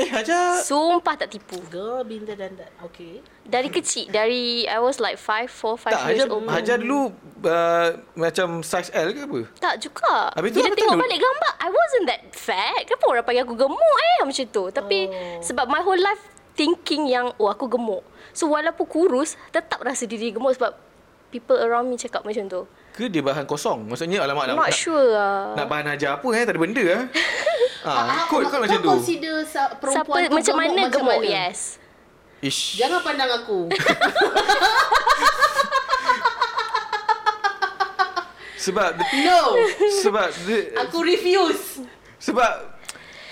Eh, 0.00 0.08
Ajar... 0.10 0.64
Sumpah 0.64 1.14
tak 1.14 1.28
tipu. 1.28 1.60
Girl, 1.68 2.00
been 2.02 2.24
there 2.24 2.34
done 2.34 2.56
that. 2.56 2.72
Okay. 2.80 3.20
Dari 3.44 3.68
kecil, 3.68 4.08
dari 4.08 4.64
I 4.64 4.80
was 4.80 4.96
like 4.96 5.20
5, 5.20 5.46
4, 5.46 5.76
5 5.76 5.92
Tak, 5.92 6.00
years 6.08 6.24
Hajar, 6.24 6.26
old. 6.30 6.48
Hajar 6.48 6.76
dulu 6.78 7.00
uh, 7.44 7.88
macam 8.16 8.48
size 8.64 8.88
L 8.90 9.12
ke 9.12 9.20
apa? 9.20 9.40
Tak 9.58 9.74
juga. 9.78 10.32
Habis 10.32 10.50
tu 10.50 10.56
Bila 10.56 10.72
tengok 10.72 10.96
balik 10.96 11.18
gambar, 11.18 11.52
I 11.58 11.68
wasn't 11.68 12.06
that 12.08 12.20
fat. 12.32 12.80
Kenapa 12.84 13.04
orang 13.06 13.24
panggil 13.24 13.42
aku 13.44 13.54
gemuk 13.54 13.96
eh? 14.00 14.18
Macam 14.24 14.44
tu. 14.48 14.64
Tapi 14.70 14.98
Oh. 15.10 15.42
sebab 15.42 15.66
my 15.66 15.82
whole 15.82 15.98
life 15.98 16.22
thinking 16.54 17.04
yang, 17.04 17.32
oh 17.36 17.48
aku 17.48 17.66
gemuk. 17.66 18.00
So 18.32 18.48
walaupun 18.48 18.86
kurus, 18.86 19.36
tetap 19.50 19.82
rasa 19.82 20.06
diri 20.06 20.30
gemuk 20.30 20.54
sebab 20.54 20.72
people 21.28 21.58
around 21.58 21.86
me 21.86 21.94
cakap 21.94 22.22
macam 22.22 22.46
tu. 22.46 22.62
Ke 23.00 23.08
dia 23.08 23.24
bahan 23.24 23.48
kosong? 23.48 23.88
Maksudnya, 23.88 24.20
alamak 24.20 24.44
nak, 24.44 24.60
Not 24.60 24.68
nak, 24.68 24.76
sure 24.76 25.08
lah. 25.08 25.56
nak 25.56 25.66
bahan 25.66 25.88
Hajar 25.88 26.20
apa 26.20 26.28
eh? 26.36 26.44
Tak 26.44 26.52
ada 26.52 26.60
benda 26.60 26.84
lah. 26.84 27.02
ah, 27.88 28.28
kot, 28.28 28.44
kot 28.44 28.52
kau 28.52 28.60
macam 28.60 28.76
tu. 28.76 28.90
consider 28.92 29.40
sa- 29.48 29.72
Siapa, 29.72 29.80
perempuan 30.04 30.20
tu 30.20 30.36
macam 30.36 30.54
mana 30.54 30.80
macam 30.84 31.00
gemuk? 31.00 31.16
mana? 31.16 31.24
Yes. 31.24 31.80
Ish. 32.40 32.76
Jangan 32.76 33.00
pandang 33.00 33.32
aku. 33.34 33.72
Sebab 38.60 38.92
No. 39.24 39.56
sebab 39.96 40.28
dia, 40.44 40.76
Aku 40.84 41.00
refuse. 41.00 41.80
Sebab 42.20 42.76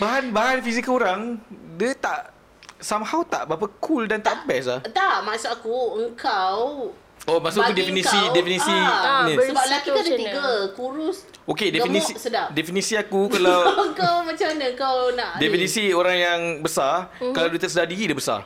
bahan 0.01 0.33
bahan 0.33 0.65
fizikal 0.65 0.97
orang 0.97 1.37
dia 1.77 1.93
tak 1.93 2.33
somehow 2.81 3.21
tak 3.21 3.45
berapa 3.45 3.69
cool 3.79 4.09
dan 4.09 4.25
tak 4.25 4.49
best 4.49 4.73
lah. 4.73 4.81
Tak, 4.89 5.21
maksud 5.21 5.53
aku 5.53 6.01
engkau 6.01 6.89
Oh, 7.25 7.39
maksud 7.39 7.61
tu 7.61 7.67
bagi 7.67 7.83
definisi 7.83 8.15
kau, 8.15 8.33
definisi 8.33 8.71
ah, 8.73 9.25
ni. 9.25 9.35
ber- 9.35 9.49
Sebab 9.49 9.65
lelaki 9.65 9.89
kan 9.89 9.99
ada 9.99 10.13
tiga 10.15 10.45
Kurus 10.73 11.19
Okey, 11.45 11.69
definisi 11.71 12.13
gemuk, 12.13 12.21
sedap 12.21 12.47
definisi 12.53 12.95
aku 12.95 13.21
kalau 13.35 13.61
Kau 13.93 14.17
macam 14.23 14.47
mana 14.49 14.69
kau 14.73 14.99
nak 15.13 15.31
ni? 15.35 15.41
definisi 15.43 15.91
orang 15.91 16.17
yang 16.17 16.41
besar, 16.61 17.09
kalau 17.19 17.49
dia 17.49 17.59
tak 17.59 17.69
sedar 17.69 17.85
diri 17.85 18.05
dia 18.05 18.15
besar. 18.15 18.45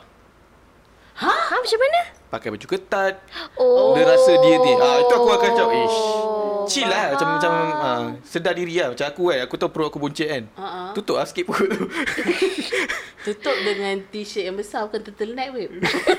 Ha, 1.15 1.29
macam 1.53 1.77
mana? 1.77 2.01
Pakai 2.33 2.49
baju 2.49 2.65
ketat, 2.65 3.21
Oh. 3.53 3.93
dia 3.93 4.09
rasa 4.09 4.33
dia 4.41 4.57
ni. 4.57 4.73
Ah, 4.73 4.97
itu 4.97 5.13
aku 5.13 5.29
akan 5.29 5.49
cakap, 5.53 5.69
ish. 5.77 5.99
Chill 6.63 6.87
lah 6.87 7.13
macam 7.13 7.27
macam 7.37 7.51
ah, 7.77 8.03
sedar 8.25 8.57
diri 8.57 8.81
lah 8.81 8.89
macam 8.89 9.05
aku 9.05 9.23
kan. 9.29 9.39
Aku 9.45 9.53
tahu 9.53 9.69
perut 9.69 9.87
aku 9.93 10.01
buncit 10.01 10.25
kan. 10.25 10.43
Ah. 10.57 10.89
Tutup 10.97 11.21
lah 11.21 11.29
sikit 11.29 11.45
perut 11.45 11.69
tu. 11.69 11.85
Tutup 13.23 13.55
dengan 13.55 13.95
t-shirt 14.11 14.51
yang 14.51 14.59
besar 14.59 14.83
Bukan 14.83 14.99
turtleneck 14.99 15.55
weh 15.55 15.71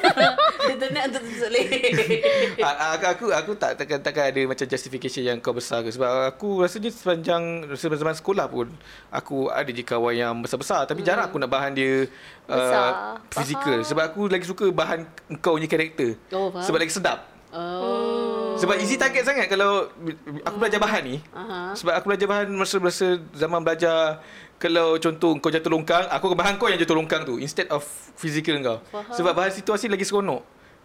Turtleneck 0.72 1.12
untuk 1.12 1.22
tutup 1.28 1.50
leher 1.52 1.92
Ah, 2.64 2.96
aku, 2.96 3.04
aku 3.04 3.26
aku 3.28 3.52
tak 3.60 3.76
takkan 3.76 4.00
takkan 4.00 4.32
ada 4.32 4.40
macam 4.48 4.64
justification 4.64 5.20
yang 5.20 5.36
kau 5.36 5.52
besar 5.52 5.84
ke 5.84 5.92
sebab 5.92 6.32
aku 6.32 6.64
rasanya 6.64 6.88
sepanjang 6.88 7.68
zaman 7.76 8.16
sekolah 8.16 8.48
pun 8.48 8.72
aku 9.12 9.52
ada 9.52 9.68
je 9.68 9.84
kawan 9.84 10.16
yang 10.16 10.32
besar-besar 10.40 10.88
tapi 10.88 11.04
jarang 11.04 11.28
aku 11.28 11.36
nak 11.36 11.52
bahan 11.52 11.76
dia 11.76 12.08
Besar. 12.44 12.88
uh, 12.88 13.16
fizikal 13.32 13.80
sebab 13.80 14.04
aku 14.08 14.20
lagi 14.28 14.44
suka 14.44 14.68
bahan 14.68 15.04
kau 15.40 15.56
punya 15.56 15.64
karakter. 15.64 16.03
Oh, 16.34 16.48
faham. 16.52 16.64
sebab 16.64 16.78
lagi 16.80 16.92
sedap. 16.92 17.18
Oh 17.54 18.34
Sebab 18.58 18.78
easy 18.78 18.94
target 18.94 19.26
sangat 19.26 19.46
kalau 19.50 19.90
aku 20.46 20.56
belajar 20.58 20.78
bahan 20.78 21.02
ni. 21.02 21.16
Aha. 21.34 21.74
Sebab 21.74 21.92
aku 21.98 22.06
belajar 22.14 22.26
bahan 22.30 22.46
masa-masa 22.54 23.18
zaman 23.34 23.62
belajar 23.62 24.22
kalau 24.62 24.94
contoh 25.02 25.34
kau 25.42 25.50
jatuh 25.50 25.70
longkang, 25.74 26.06
aku 26.06 26.30
akan 26.30 26.38
bahan 26.38 26.54
kau 26.56 26.70
yang 26.70 26.78
jatuh 26.78 26.94
longkang 26.94 27.26
tu 27.26 27.42
instead 27.42 27.66
of 27.74 27.82
physical 28.14 28.54
kau. 28.62 28.78
Faham. 28.94 29.10
Sebab 29.10 29.32
bahan 29.34 29.52
situasi 29.52 29.90
lagi 29.90 30.06
seronok. 30.06 30.42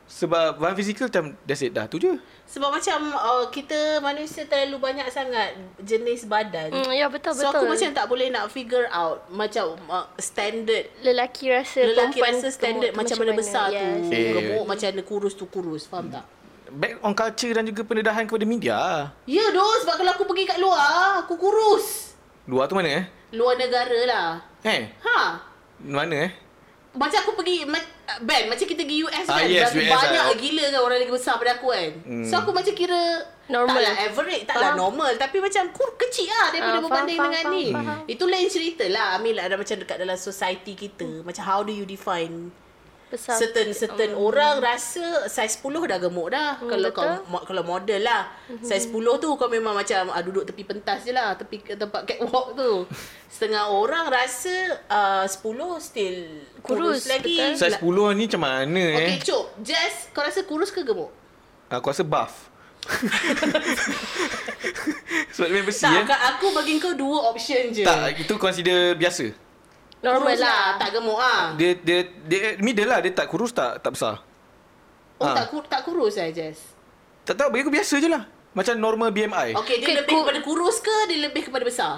Sebab 0.09 0.57
bahan 0.57 0.73
fizikal 0.73 1.05
macam 1.05 1.37
that's 1.45 1.61
it 1.61 1.69
dah 1.69 1.85
tu 1.85 1.95
je. 1.95 2.17
Sebab 2.49 2.73
macam 2.73 3.13
uh, 3.13 3.45
Kita 3.47 3.77
manusia 3.99 4.41
terlalu 4.43 4.81
banyak 4.81 5.05
sangat 5.07 5.53
Jenis 5.77 6.25
badan 6.25 6.73
Hmm, 6.73 6.89
ya 6.89 7.05
betul 7.05 7.31
So 7.31 7.45
betul. 7.45 7.53
aku 7.53 7.65
macam 7.69 7.89
tak 7.93 8.05
boleh 8.09 8.27
nak 8.27 8.49
figure 8.49 8.89
out 8.89 9.29
Macam 9.29 9.77
uh, 9.85 10.09
standard 10.17 10.89
lelaki 10.99 11.53
rasa 11.53 11.85
Lelaki 11.85 12.17
perempuan 12.17 12.33
rasa 12.35 12.49
standard 12.49 12.89
gemuk 12.89 12.97
tu 12.97 13.01
macam 13.05 13.15
mana 13.21 13.31
besar 13.37 13.65
yes. 13.69 13.85
tu 14.01 14.09
Eh. 14.09 14.33
Gemuk 14.33 14.65
macam 14.65 14.87
mana 14.89 15.01
kurus 15.05 15.33
tu 15.33 15.45
kurus 15.45 15.85
Faham 15.85 16.09
tak? 16.09 16.25
Back 16.71 16.97
on 16.99 17.13
culture 17.13 17.53
dan 17.53 17.65
juga 17.65 17.81
pendedahan 17.81 18.25
kepada 18.25 18.45
media. 18.45 18.77
Ya 19.23 19.45
doh 19.49 19.73
sebab 19.79 19.95
kalau 19.95 20.11
aku 20.11 20.25
pergi 20.25 20.43
kat 20.45 20.57
luar 20.57 21.21
Aku 21.21 21.37
kurus 21.37 22.17
Luar 22.45 22.65
tu 22.65 22.73
mana 22.73 22.89
eh? 22.89 23.05
Luar 23.29 23.53
negara 23.55 23.99
lah 24.09 24.27
Eh? 24.65 24.89
Ha 24.99 25.37
Mana 25.79 26.25
eh? 26.25 26.31
Macam 26.91 27.21
aku 27.21 27.37
pergi 27.37 27.69
ma- 28.09 28.19
Ben 28.19 28.43
macam 28.47 28.65
kita 28.65 28.81
pergi 28.81 28.97
US 29.03 29.25
Ah, 29.27 29.37
kan 29.37 29.45
yes, 29.45 29.69
Berapa 29.69 29.77
US 29.77 29.93
Banyak 30.01 30.23
lah. 30.23 30.35
gila 30.35 30.63
kan 30.65 30.79
orang 30.81 30.97
lagi 30.99 31.13
besar 31.13 31.33
pada 31.35 31.51
aku 31.53 31.67
kan 31.69 31.91
Hmm. 32.01 32.25
So 32.25 32.33
aku 32.35 32.49
macam 32.51 32.73
kira 32.73 33.01
Normal. 33.47 33.73
Taklah 33.75 33.95
average 34.03 34.43
Taklah 34.43 34.61
Faham. 34.67 34.77
normal 34.79 35.11
Tapi 35.15 35.37
macam 35.39 35.63
kur 35.69 35.89
kecil 35.95 36.27
lah 36.27 36.45
Daripada 36.49 36.69
Ah, 36.71 36.83
berbanding 36.83 37.17
faham, 37.17 37.27
dengan 37.27 37.43
faham, 37.43 37.55
ni 37.55 37.65
faham. 37.71 37.97
Itu 38.07 38.23
lain 38.25 38.47
cerita 38.47 38.85
lah 38.87 39.07
Amin 39.15 39.33
lah 39.33 39.43
ada 39.43 39.55
macam 39.55 39.75
dekat 39.75 39.97
dalam 39.97 40.13
society 40.15 40.73
kita 40.75 41.21
Macam 41.21 41.43
how 41.43 41.61
do 41.61 41.71
you 41.71 41.83
define 41.83 42.49
besar. 43.09 43.35
Certain 43.35 43.67
certain 43.71 44.13
orang 44.13 44.57
rasa 44.59 45.01
Saiz 45.25 45.57
10 45.57 45.65
dah 45.83 45.97
gemuk 45.97 46.29
dah 46.29 46.55
Hmm, 46.55 46.65
Kalau 46.67 46.89
kau 46.89 47.01
betul. 47.01 47.25
mo- 47.27 47.41
Kalau 47.41 47.63
model 47.63 48.01
lah 48.01 48.29
Saiz 48.59 48.85
10 48.85 48.93
tu 49.17 49.29
kau 49.33 49.47
memang 49.47 49.73
macam 49.73 50.07
ah, 50.07 50.21
Duduk 50.21 50.43
tepi 50.43 50.63
pentas 50.63 51.01
je 51.01 51.09
lah 51.09 51.33
Tepi 51.33 51.65
tempat 51.67 52.05
catwalk 52.05 52.53
tu 52.53 52.85
Setengah 53.33 53.67
orang 53.67 54.07
rasa 54.07 54.53
uh, 54.85 55.25
10 55.25 55.35
still 55.79 56.17
kurus, 56.59 57.01
Kurus, 57.01 57.01
lagi 57.05 57.35
betul. 57.35 57.57
Saiz 57.57 57.75
10 57.75 57.85
ni 58.13 58.23
macam 58.25 58.41
mana 58.41 58.83
Okay, 58.95 59.09
eh? 59.11 59.19
Cuk. 59.19 59.45
Jess, 59.59 59.95
kau 60.09 60.21
rasa 60.21 60.41
kurus 60.43 60.69
ke 60.69 60.81
gemuk? 60.81 61.09
Aku 61.67 61.87
rasa 61.87 62.01
buff. 62.01 62.49
Sebab 65.29 65.45
dia 65.45 65.53
main 65.53 65.65
besi 65.65 65.83
Tak, 65.83 65.93
eh. 65.99 66.19
aku 66.29 66.47
bagi 66.51 66.77
kau 66.77 66.93
dua 66.93 67.29
option 67.29 67.69
je. 67.69 67.83
Tak, 67.83 68.17
itu 68.17 68.33
consider 68.35 68.95
biasa. 68.95 69.29
Normal 70.01 70.29
kurus 70.29 70.39
lah. 70.39 70.63
Tak 70.75 70.89
gemuk 70.91 71.17
ah. 71.17 71.41
Dia 71.53 71.71
dia 71.75 71.99
dia 72.23 72.39
middle 72.57 72.87
lah, 72.87 72.99
dia 72.99 73.11
tak 73.11 73.27
kurus 73.27 73.51
tak 73.51 73.79
tak 73.79 73.93
besar. 73.93 74.23
Oh, 75.19 75.25
Ah. 75.25 75.35
tak, 75.35 75.51
kur, 75.51 75.63
tak 75.63 75.83
kurus 75.83 76.15
lah, 76.15 76.31
Jess. 76.31 76.63
Tak 77.23 77.35
tahu 77.35 77.51
bagi 77.51 77.61
aku 77.61 77.73
biasa 77.73 77.95
je 77.97 78.07
lah. 78.07 78.23
Macam 78.49 78.73
normal 78.73 79.11
BMI. 79.11 79.51
Okay, 79.53 79.77
dia 79.77 79.85
Okay, 79.85 79.95
lebih 79.99 80.09
ku- 80.09 80.23
kepada 80.23 80.39
kurus 80.41 80.79
ke 80.79 80.95
dia 81.05 81.19
lebih 81.21 81.43
kepada 81.43 81.61
besar? 81.61 81.93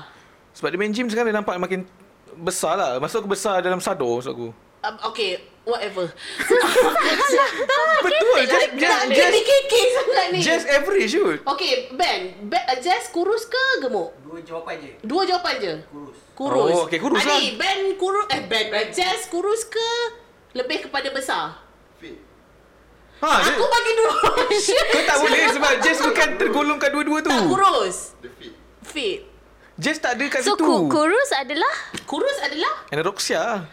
Sebab 0.52 0.68
dia 0.68 0.78
main 0.78 0.92
gym 0.92 1.06
sekarang 1.06 1.30
dia 1.30 1.38
nampak 1.38 1.56
makin 1.56 1.86
besar 2.36 2.76
lah. 2.76 2.98
Maksud 2.98 3.22
aku 3.22 3.30
besar 3.30 3.62
dalam 3.62 3.78
sadar 3.78 4.04
maksud 4.10 4.34
aku. 4.34 4.50
Um, 4.82 4.96
okay, 5.06 5.38
whatever. 5.64 6.06
Betul. 8.02 8.38
Just, 8.44 8.70
just, 8.74 8.82
Tak, 8.82 9.02
dia 9.08 9.18
just, 9.20 9.34
dikikik 9.34 9.88
sangat 9.94 10.26
ni. 10.30 10.40
just 10.40 10.66
average 10.68 11.08
je. 11.08 11.24
Okay, 11.40 11.72
Ben. 11.92 12.20
ben 12.44 12.64
Jess 12.80 13.10
kurus 13.10 13.46
ke 13.46 13.64
gemuk? 13.80 14.10
Dua 14.22 14.40
jawapan 14.42 14.76
je. 14.80 14.92
Dua 15.02 15.22
jawapan 15.24 15.54
je. 15.58 15.74
Kurus. 15.86 16.18
Kurus. 16.34 16.74
Oh, 16.74 16.82
okay, 16.86 16.98
kurus 16.98 17.22
lah. 17.22 17.38
Adi, 17.38 17.56
Ben 17.56 17.80
kurus. 17.96 18.26
Eh, 18.28 18.42
Ben. 18.44 18.66
ben. 18.70 18.86
Jess 18.90 19.28
kurus 19.28 19.62
ke 19.64 19.90
lebih 20.54 20.84
kepada 20.84 21.10
besar? 21.10 21.62
Fit. 21.98 22.18
Ha, 23.22 23.30
dia, 23.40 23.54
Aku 23.54 23.64
bagi 23.64 23.92
dua 23.94 24.12
kau 24.18 24.34
tak 25.06 25.18
boleh 25.24 25.42
sebab 25.48 25.74
Jess 25.80 26.00
bukan 26.02 26.30
tergolong 26.36 26.78
kat 26.78 26.90
dua-dua 26.90 27.22
tu. 27.22 27.30
Tak 27.30 27.46
kurus. 27.46 28.18
The 28.18 28.30
fit. 28.34 28.54
Fit. 28.82 29.20
Jess 29.78 29.98
tak 29.98 30.14
ada 30.14 30.26
kat 30.28 30.42
So 30.42 30.54
situ. 30.54 30.62
ku- 30.62 30.86
kurus 30.88 31.30
adalah 31.32 31.74
Kurus 32.04 32.38
adalah 32.40 32.86
Anorexia. 32.90 33.66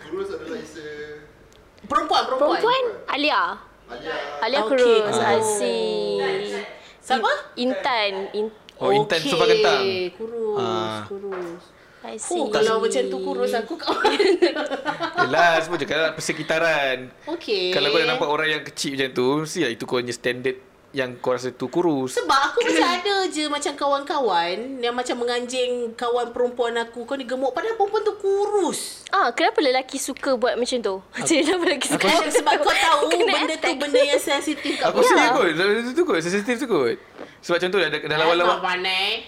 Kurus 0.00 0.26
adalah 0.28 0.58
perempuan, 1.90 2.22
perempuan. 2.24 2.50
perempuan 2.54 2.84
Alia. 3.10 3.42
Alia. 3.90 4.14
Alia 4.38 4.58
Okay. 4.62 4.78
kurus. 4.78 5.16
Oh. 5.18 5.26
I 5.26 5.40
see. 5.42 5.82
Siapa? 7.02 7.30
Intan. 7.56 8.12
In, 8.32 8.46
Oh, 8.78 8.88
Intan 8.88 9.20
Sofa 9.20 9.44
Kentang. 9.44 9.84
Kurus, 10.14 10.56
Ah. 10.56 11.04
kurus. 11.04 11.62
I 12.00 12.16
see. 12.16 12.32
Oh, 12.32 12.48
kalau 12.48 12.80
macam 12.80 13.02
tu 13.04 13.18
kurus 13.20 13.52
aku 13.52 13.76
kawan. 13.76 14.16
Yelah, 15.28 15.60
semua 15.60 15.76
je 15.76 15.84
kalau 15.84 16.16
persekitaran. 16.16 17.12
Okey. 17.28 17.76
Kalau 17.76 17.92
kau 17.92 18.00
dah 18.00 18.08
nampak 18.08 18.24
orang 18.24 18.48
yang 18.50 18.62
kecil 18.64 18.96
macam 18.96 19.10
tu, 19.12 19.26
mesti 19.44 19.58
lah 19.60 19.70
itu 19.70 19.84
kau 19.84 20.00
punya 20.00 20.16
standard 20.16 20.56
yang 20.90 21.14
kau 21.22 21.30
rasa 21.30 21.54
tu 21.54 21.70
kurus. 21.70 22.18
Sebab 22.18 22.40
aku 22.50 22.66
macam 22.66 22.88
ada 22.98 23.16
je 23.30 23.46
macam 23.46 23.72
kawan-kawan 23.78 24.82
yang 24.82 24.94
macam 24.94 25.22
menganjing 25.22 25.94
kawan 25.94 26.34
perempuan 26.34 26.74
aku. 26.82 27.06
Kau 27.06 27.14
ni 27.14 27.22
gemuk 27.22 27.54
padahal 27.54 27.78
perempuan 27.78 28.02
tu 28.02 28.14
kurus. 28.18 29.06
Ah, 29.14 29.30
kenapa 29.30 29.62
lelaki 29.62 30.02
suka 30.02 30.34
buat 30.34 30.58
macam 30.58 30.78
tu? 30.82 30.94
Macam 31.14 31.34
kenapa 31.34 31.64
lelaki 31.66 31.88
suka? 31.90 32.06
Eh, 32.10 32.30
sebab 32.30 32.52
kau 32.62 32.74
tahu 32.86 32.98
benda 33.10 33.38
tu 33.38 33.54
attack. 33.58 33.76
benda 33.78 34.00
yang 34.02 34.22
sensitif 34.22 34.72
kat 34.78 34.86
Aku 34.90 35.02
rasa 35.02 35.34
kot, 35.34 35.46
itu 35.50 35.90
tu 35.94 36.02
kot, 36.06 36.18
sensitif 36.22 36.54
tu 36.62 36.66
kot. 36.70 36.94
Sebab 37.40 37.58
contoh 37.58 37.78
dah, 37.80 37.88
dah 37.90 38.18
lawan-lawan 38.20 38.58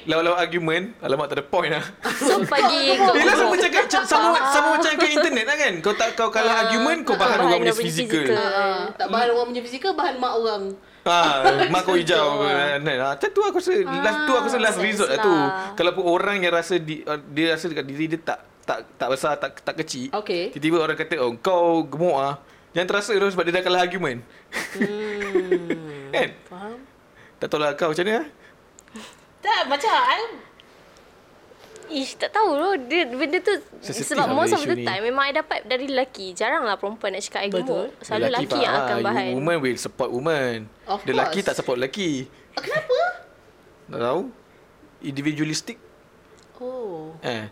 lawan-lawan 0.04 0.38
argument, 0.38 0.84
alamak 1.00 1.26
tak 1.32 1.36
ada 1.40 1.44
point 1.46 1.72
lah. 1.72 1.84
So 2.22 2.44
pagi 2.46 2.94
kau 2.94 3.14
Yelah 3.16 3.34
sama 3.34 3.54
cakap 3.58 3.84
sama, 3.90 4.06
sama, 4.06 4.38
sama 4.54 4.68
macam 4.78 4.90
kat 4.98 5.10
internet 5.10 5.44
lah 5.46 5.56
kan. 5.58 5.72
Kau 5.82 5.94
tak 5.98 6.08
kau 6.14 6.28
kalah 6.30 6.68
argument, 6.68 7.02
kau 7.02 7.18
bahan 7.18 7.42
orang 7.42 7.58
punya 7.58 7.72
orang 7.72 7.78
punya 7.78 7.90
fizikal. 7.90 8.26
Ah, 8.34 8.80
tak 8.94 9.06
bahan 9.10 9.28
orang 9.34 9.46
punya 9.50 9.62
fizikal, 9.66 9.92
bahan 9.98 10.14
mak 10.18 10.32
orang. 10.38 10.62
Ha, 11.03 11.18
mak 11.66 11.82
kau 11.82 11.98
hijau. 11.98 12.46
Ah. 12.46 12.78
Ha, 12.78 13.18
macam 13.18 13.28
tu 13.34 13.42
aku 13.42 13.59
rasa 13.59 13.74
last 13.82 14.18
tu 14.22 14.32
aku 14.38 14.46
rasa 14.46 14.59
last 14.62 14.78
sense 14.78 14.86
resort 14.86 15.11
lah 15.11 15.18
tu. 15.18 15.34
lah. 15.34 15.48
Kalau 15.74 15.90
pun 15.98 16.05
orang 16.07 16.38
yang 16.38 16.55
rasa 16.55 16.78
di, 16.78 17.03
dia 17.34 17.59
rasa 17.59 17.66
dekat 17.66 17.86
diri 17.86 18.07
dia 18.07 18.20
tak 18.22 18.38
tak 18.62 18.78
tak 18.94 19.09
besar, 19.11 19.32
tak 19.42 19.59
tak 19.59 19.74
kecil. 19.82 20.14
Okey. 20.14 20.55
Tiba-tiba 20.55 20.78
orang 20.78 20.94
kata, 20.94 21.14
"Oh, 21.18 21.34
kau 21.42 21.82
gemuk 21.82 22.14
ah." 22.14 22.38
Jangan 22.72 22.88
terasa 22.88 23.12
tu 23.12 23.28
sebab 23.28 23.44
dia 23.44 23.55
dah 23.59 23.62
kalah 23.66 23.82
argument. 23.84 24.24
Hmm. 24.78 26.09
Kan? 26.14 26.28
Faham? 26.48 26.78
Tak 27.36 27.46
tahu 27.50 27.61
lah 27.61 27.74
kau 27.74 27.90
macam 27.92 28.05
mana 28.07 28.22
ah? 28.22 28.26
Tak, 29.42 29.62
macam 29.66 29.90
I, 29.90 30.22
Ish, 31.93 32.16
tak 32.16 32.32
tahu 32.32 32.51
loh. 32.53 32.72
Dia, 32.80 33.05
benda 33.05 33.36
tu 33.38 33.53
Sensitif 33.78 34.11
sebab 34.11 34.24
lah 34.24 34.34
most 34.34 34.51
of 34.51 34.61
the 34.61 34.72
isu 34.72 34.80
ni. 34.80 34.82
time 34.82 35.03
memang 35.05 35.24
I 35.24 35.32
dapat 35.34 35.61
dari 35.62 35.86
lelaki. 35.86 36.32
Jarang 36.32 36.64
lah 36.64 36.74
perempuan 36.74 37.12
nak 37.12 37.20
cakap 37.20 37.40
I 37.43 37.49
Betul. 37.49 37.62
gemuk. 37.62 37.88
Selalu 38.01 38.24
lelaki 38.26 38.57
yang 38.57 38.72
faham 38.72 38.80
akan 38.82 38.97
bahan. 39.03 39.24
You 39.26 39.36
woman 39.36 39.57
will 39.61 39.76
support 39.76 40.09
woman. 40.09 40.57
Of 40.84 40.99
The 41.03 41.12
lelaki 41.12 41.38
tak 41.43 41.55
support 41.55 41.76
lelaki. 41.76 42.26
kenapa? 42.55 42.99
Tak 43.86 44.01
tahu. 44.01 44.20
Individualistic. 45.03 45.76
Oh. 46.57 47.12
Eh. 47.20 47.51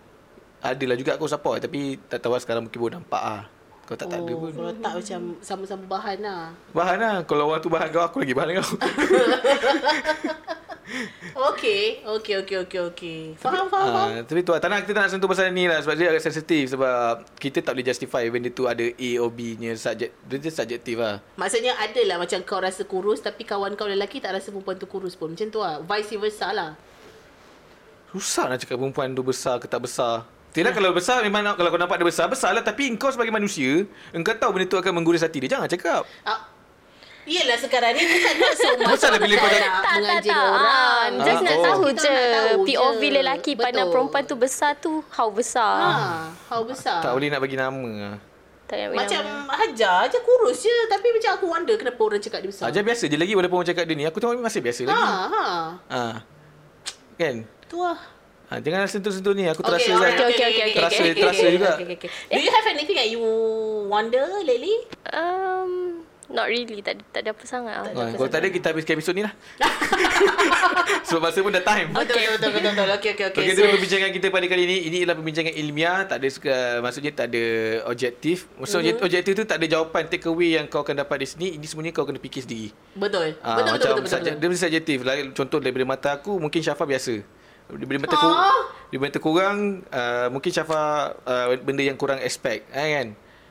Adalah 0.61 0.95
juga 0.95 1.16
aku 1.16 1.26
support 1.26 1.59
tapi 1.59 1.99
tak 2.01 2.20
tahu 2.20 2.32
lah 2.32 2.41
sekarang 2.41 2.62
mungkin 2.62 2.78
baru 2.78 2.93
nampak 2.97 3.18
ah. 3.18 3.43
Kau 3.82 3.93
tak 3.93 4.07
tak 4.07 4.22
ada 4.22 4.30
Oh, 4.30 4.38
pun. 4.41 4.55
kalau 4.55 4.72
tak 4.78 4.93
macam 4.95 5.20
sama-sama 5.43 5.84
bahan 5.91 6.18
lah. 6.20 6.43
Bahan 6.70 6.97
lah. 6.97 7.16
Kalau 7.26 7.51
orang 7.51 7.59
tu 7.59 7.66
bahan 7.66 7.91
kau, 7.91 8.01
aku 8.01 8.22
lagi 8.22 8.32
bahan 8.32 8.51
kau. 8.57 8.70
Okay, 11.55 12.03
okay, 12.03 12.34
okay, 12.43 12.57
okay, 12.66 12.80
okay. 12.91 13.20
Faham, 13.38 13.70
faham, 13.70 13.88
faham. 13.95 14.09
Ah, 14.11 14.22
tapi 14.26 14.43
tu. 14.43 14.51
Tak 14.51 14.68
nak, 14.68 14.78
kita 14.82 14.93
tak 14.99 15.03
nak 15.07 15.11
sentuh 15.14 15.28
pasal 15.30 15.55
ni 15.55 15.70
lah. 15.70 15.78
Sebab 15.80 15.95
dia 15.95 16.11
agak 16.11 16.24
sensitif. 16.26 16.74
Sebab 16.74 17.22
kita 17.38 17.62
tak 17.62 17.78
boleh 17.78 17.86
justify 17.86 18.22
benda 18.26 18.51
tu 18.51 18.66
ada 18.66 18.82
A 18.82 19.11
or 19.22 19.30
B 19.30 19.55
nya 19.55 19.74
subjek. 19.78 20.11
Dia 20.26 20.36
dia 20.43 20.51
subjektif 20.51 20.99
lah. 20.99 21.22
Maksudnya 21.38 21.78
ada 21.78 22.03
lah 22.07 22.16
macam 22.18 22.38
kau 22.43 22.59
rasa 22.59 22.82
kurus 22.82 23.22
tapi 23.22 23.47
kawan 23.47 23.78
kau 23.78 23.86
lelaki 23.86 24.18
tak 24.18 24.34
rasa 24.34 24.51
perempuan 24.51 24.76
tu 24.76 24.91
kurus 24.91 25.14
pun. 25.14 25.30
Macam 25.30 25.47
tu 25.47 25.62
lah. 25.62 25.78
Vice 25.80 26.18
versa 26.18 26.51
lah. 26.51 26.74
Susah 28.11 28.51
nak 28.51 28.59
cakap 28.59 28.74
perempuan 28.74 29.14
tu 29.14 29.22
besar 29.22 29.62
ke 29.62 29.70
tak 29.70 29.86
besar. 29.86 30.26
Tidak 30.51 30.74
kalau 30.74 30.91
besar 30.91 31.22
memang 31.22 31.47
nak, 31.47 31.55
kalau 31.55 31.70
kau 31.70 31.78
nampak 31.78 32.03
dia 32.03 32.11
besar, 32.11 32.26
besar 32.26 32.51
lah. 32.51 32.66
Tapi 32.66 32.91
engkau 32.91 33.07
sebagai 33.14 33.30
manusia, 33.30 33.86
engkau 34.11 34.34
tahu 34.34 34.51
benda 34.59 34.66
tu 34.66 34.82
akan 34.82 34.93
menggurus 34.99 35.22
hati 35.22 35.38
dia. 35.47 35.55
Jangan 35.55 35.70
cakap. 35.70 36.03
Ah, 36.26 36.51
Yelah 37.22 37.56
sekarang 37.56 37.92
ni 37.92 38.02
bukan 38.10 38.34
nak 38.34 38.54
so 38.54 38.68
much 38.76 38.96
Bukan 38.96 39.12
bila 39.20 39.34
kau 39.36 39.48
nak 39.48 39.60
tak, 39.78 39.94
menganjing 39.96 40.32
tak. 40.32 40.46
orang. 40.46 41.10
Ah, 41.12 41.20
just 41.20 41.36
Ah, 41.36 41.42
nak 41.42 41.52
oh. 41.52 41.62
tahu 41.62 41.82
Kita 41.86 42.00
je. 42.00 42.10
nak 42.10 42.28
tahu 42.32 42.52
POV 42.64 43.00
je. 43.00 43.10
lelaki 43.12 43.52
pandang 43.54 43.72
Betul. 43.82 43.92
perempuan 43.92 44.22
tu 44.24 44.36
besar 44.36 44.72
tu, 44.74 44.92
how 45.10 45.28
besar. 45.28 45.74
Ha, 45.76 45.92
how 46.48 46.60
besar. 46.62 46.98
Tak 47.00 47.12
boleh 47.12 47.28
nak 47.28 47.38
bagi 47.38 47.54
nama. 47.54 48.16
Tak 48.64 48.76
payah 48.76 48.94
Macam 48.94 49.20
nama. 49.20 49.52
Hajar 49.52 50.06
je 50.06 50.18
kurus 50.20 50.62
je 50.62 50.76
Tapi 50.86 51.10
macam 51.10 51.30
aku 51.34 51.46
wonder 51.48 51.74
Kenapa 51.74 51.98
orang 51.98 52.22
cakap 52.22 52.38
dia 52.38 52.54
besar 52.54 52.70
Ajar 52.70 52.86
biasa 52.86 53.10
je 53.10 53.18
lagi 53.18 53.34
walaupun 53.34 53.56
orang 53.58 53.66
cakap 53.66 53.82
dia 53.82 53.94
ni. 53.94 54.06
Aku 54.06 54.16
tengok 54.16 54.38
masih 54.38 54.62
biasa 54.62 54.80
lagi. 54.86 54.94
Ha, 54.94 55.10
ha. 55.26 55.44
Ha. 55.90 56.02
Kan? 57.16 57.36
Tu 57.66 57.76
lah 57.76 57.98
Ha, 58.46 58.58
jangan 58.58 58.82
sentuh-sentuh 58.84 59.30
ni. 59.30 59.46
Aku 59.46 59.62
terasa 59.62 59.86
alright, 59.88 60.10
kan. 60.12 60.26
okay, 60.26 60.42
okay, 60.44 60.64
okay, 60.66 60.74
Terasa, 60.74 60.98
okay. 61.00 61.14
terasa 61.14 61.46
juga. 61.46 61.70
okay, 61.78 61.94
okay. 61.94 62.10
Do 62.26 62.40
you 62.40 62.50
have 62.50 62.66
anything 62.68 62.96
that 62.96 63.06
you 63.06 63.22
wonder 63.86 64.26
lately? 64.42 64.74
Um, 65.06 65.70
not 66.30 66.46
really. 66.46 66.78
Tak, 66.80 67.02
tak 67.10 67.20
ada 67.22 67.30
apa 67.30 67.42
sangat. 67.44 67.74
ah. 67.74 67.84
Ha, 67.84 68.14
kalau 68.14 68.28
tak 68.28 68.40
ada 68.40 68.48
kita 68.48 68.66
habiskan 68.70 68.94
episod 68.94 69.12
ni 69.12 69.22
lah. 69.22 69.34
Sebab 71.06 71.20
masa 71.22 71.38
pun 71.40 71.50
dah 71.50 71.60
time. 71.60 71.90
Betul, 71.90 72.16
betul, 72.16 72.30
betul, 72.30 72.50
betul, 72.52 72.70
betul. 72.70 72.88
Okay, 72.92 73.10
okay, 73.10 73.26
okay. 73.26 73.40
Okay, 73.40 73.52
okay 73.52 73.64
so, 73.64 73.72
perbincangan 73.72 74.10
kita 74.12 74.26
pada 74.28 74.46
kali 74.46 74.62
ini 74.62 74.76
ini 74.86 74.96
ialah 75.02 75.16
perbincangan 75.16 75.52
ilmiah, 75.52 76.00
tak 76.04 76.16
ada 76.20 76.28
suka, 76.28 76.56
maksudnya 76.78 77.12
tak 77.12 77.26
ada 77.28 77.44
objektif. 77.86 78.46
Maksudnya 78.54 78.92
mm-hmm. 78.92 79.06
objektif 79.06 79.32
tu 79.34 79.44
tak 79.44 79.56
ada 79.58 79.66
jawapan 79.68 80.02
take 80.06 80.26
away 80.26 80.54
yang 80.54 80.66
kau 80.66 80.80
akan 80.80 80.96
dapat 80.98 81.16
di 81.20 81.26
sini. 81.26 81.46
Ini 81.56 81.66
semuanya 81.66 81.90
kau 81.90 82.04
kena 82.04 82.18
fikir 82.18 82.42
sendiri. 82.42 82.70
betul. 82.94 83.34
Ah, 83.40 83.58
betul, 83.58 83.62
betul, 83.64 83.64
macam 83.64 83.74
betul, 83.74 83.94
betul, 83.96 84.10
subjek- 84.10 84.22
betul. 84.30 84.40
Dia 84.40 84.48
mesti 84.48 84.62
subjektif. 84.62 84.98
Like, 85.02 85.22
contoh 85.34 85.58
daripada 85.58 85.84
mata 85.84 86.08
aku 86.14 86.32
mungkin 86.38 86.60
Syafa 86.60 86.84
biasa. 86.84 87.14
Daripada 87.70 87.98
mata 88.02 88.14
kau 88.14 88.30
Ah. 88.30 88.62
daripada 88.90 89.08
mata 89.08 89.20
korang 89.20 89.58
uh, 89.86 90.26
mungkin 90.28 90.50
Syafa 90.50 90.80
uh, 91.22 91.46
benda 91.58 91.82
yang 91.82 91.94
kurang 91.94 92.18
expect 92.20 92.66
eh, 92.70 92.88
kan. 92.98 93.08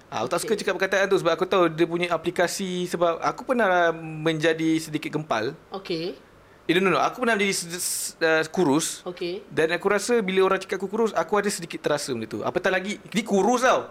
Ah, 0.10 0.26
aku 0.26 0.30
tak 0.34 0.42
suka 0.42 0.54
cakap 0.58 0.74
perkataan 0.74 1.06
tu 1.06 1.22
sebab 1.22 1.38
aku 1.38 1.46
tahu 1.46 1.70
dia 1.70 1.86
punya 1.86 2.10
aplikasi 2.10 2.90
sebab 2.90 3.22
aku 3.22 3.46
pernah 3.46 3.94
menjadi 3.94 4.82
sedikit 4.82 5.14
gempal. 5.14 5.54
Okay, 5.70 6.18
Eh, 6.70 6.78
no, 6.78 6.86
no, 6.86 6.98
no. 6.98 7.02
Aku 7.02 7.26
pernah 7.26 7.34
menjadi 7.34 7.54
uh, 8.22 8.46
kurus. 8.54 9.02
okay. 9.02 9.42
Dan 9.50 9.74
aku 9.74 9.90
rasa 9.90 10.22
bila 10.22 10.46
orang 10.46 10.62
cakap 10.62 10.78
aku 10.78 10.86
kurus, 10.86 11.10
aku 11.18 11.42
ada 11.42 11.50
sedikit 11.50 11.82
terasa 11.82 12.14
benda 12.14 12.30
tu. 12.30 12.46
Apatah 12.46 12.70
lagi, 12.70 13.02
dia 13.10 13.26
kurus 13.26 13.66
tau. 13.66 13.90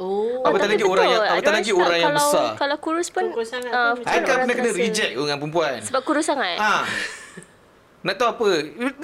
Oh, 0.00 0.40
Apatah 0.44 0.68
lagi 0.68 0.84
orang 0.84 1.08
yang 1.08 1.20
betul. 1.20 1.36
apatah 1.36 1.52
lagi 1.56 1.72
orang 1.72 1.96
yang 1.96 2.12
kalau, 2.12 2.24
besar. 2.28 2.48
Kalau 2.56 2.76
kurus 2.80 3.08
pun, 3.08 3.24
Kurus 3.32 3.48
sangat 3.48 3.72
ah, 3.72 3.92
pun 3.92 4.04
betul 4.04 4.12
I 4.12 4.20
kan 4.20 4.36
orang 4.44 4.48
kena 4.48 4.70
reject 4.76 5.12
dengan 5.12 5.36
perempuan. 5.40 5.76
Sebab 5.80 6.02
kurus 6.04 6.24
sangat. 6.28 6.56
Ha. 6.56 6.74
Nak 8.00 8.14
tahu 8.16 8.28
apa? 8.32 8.48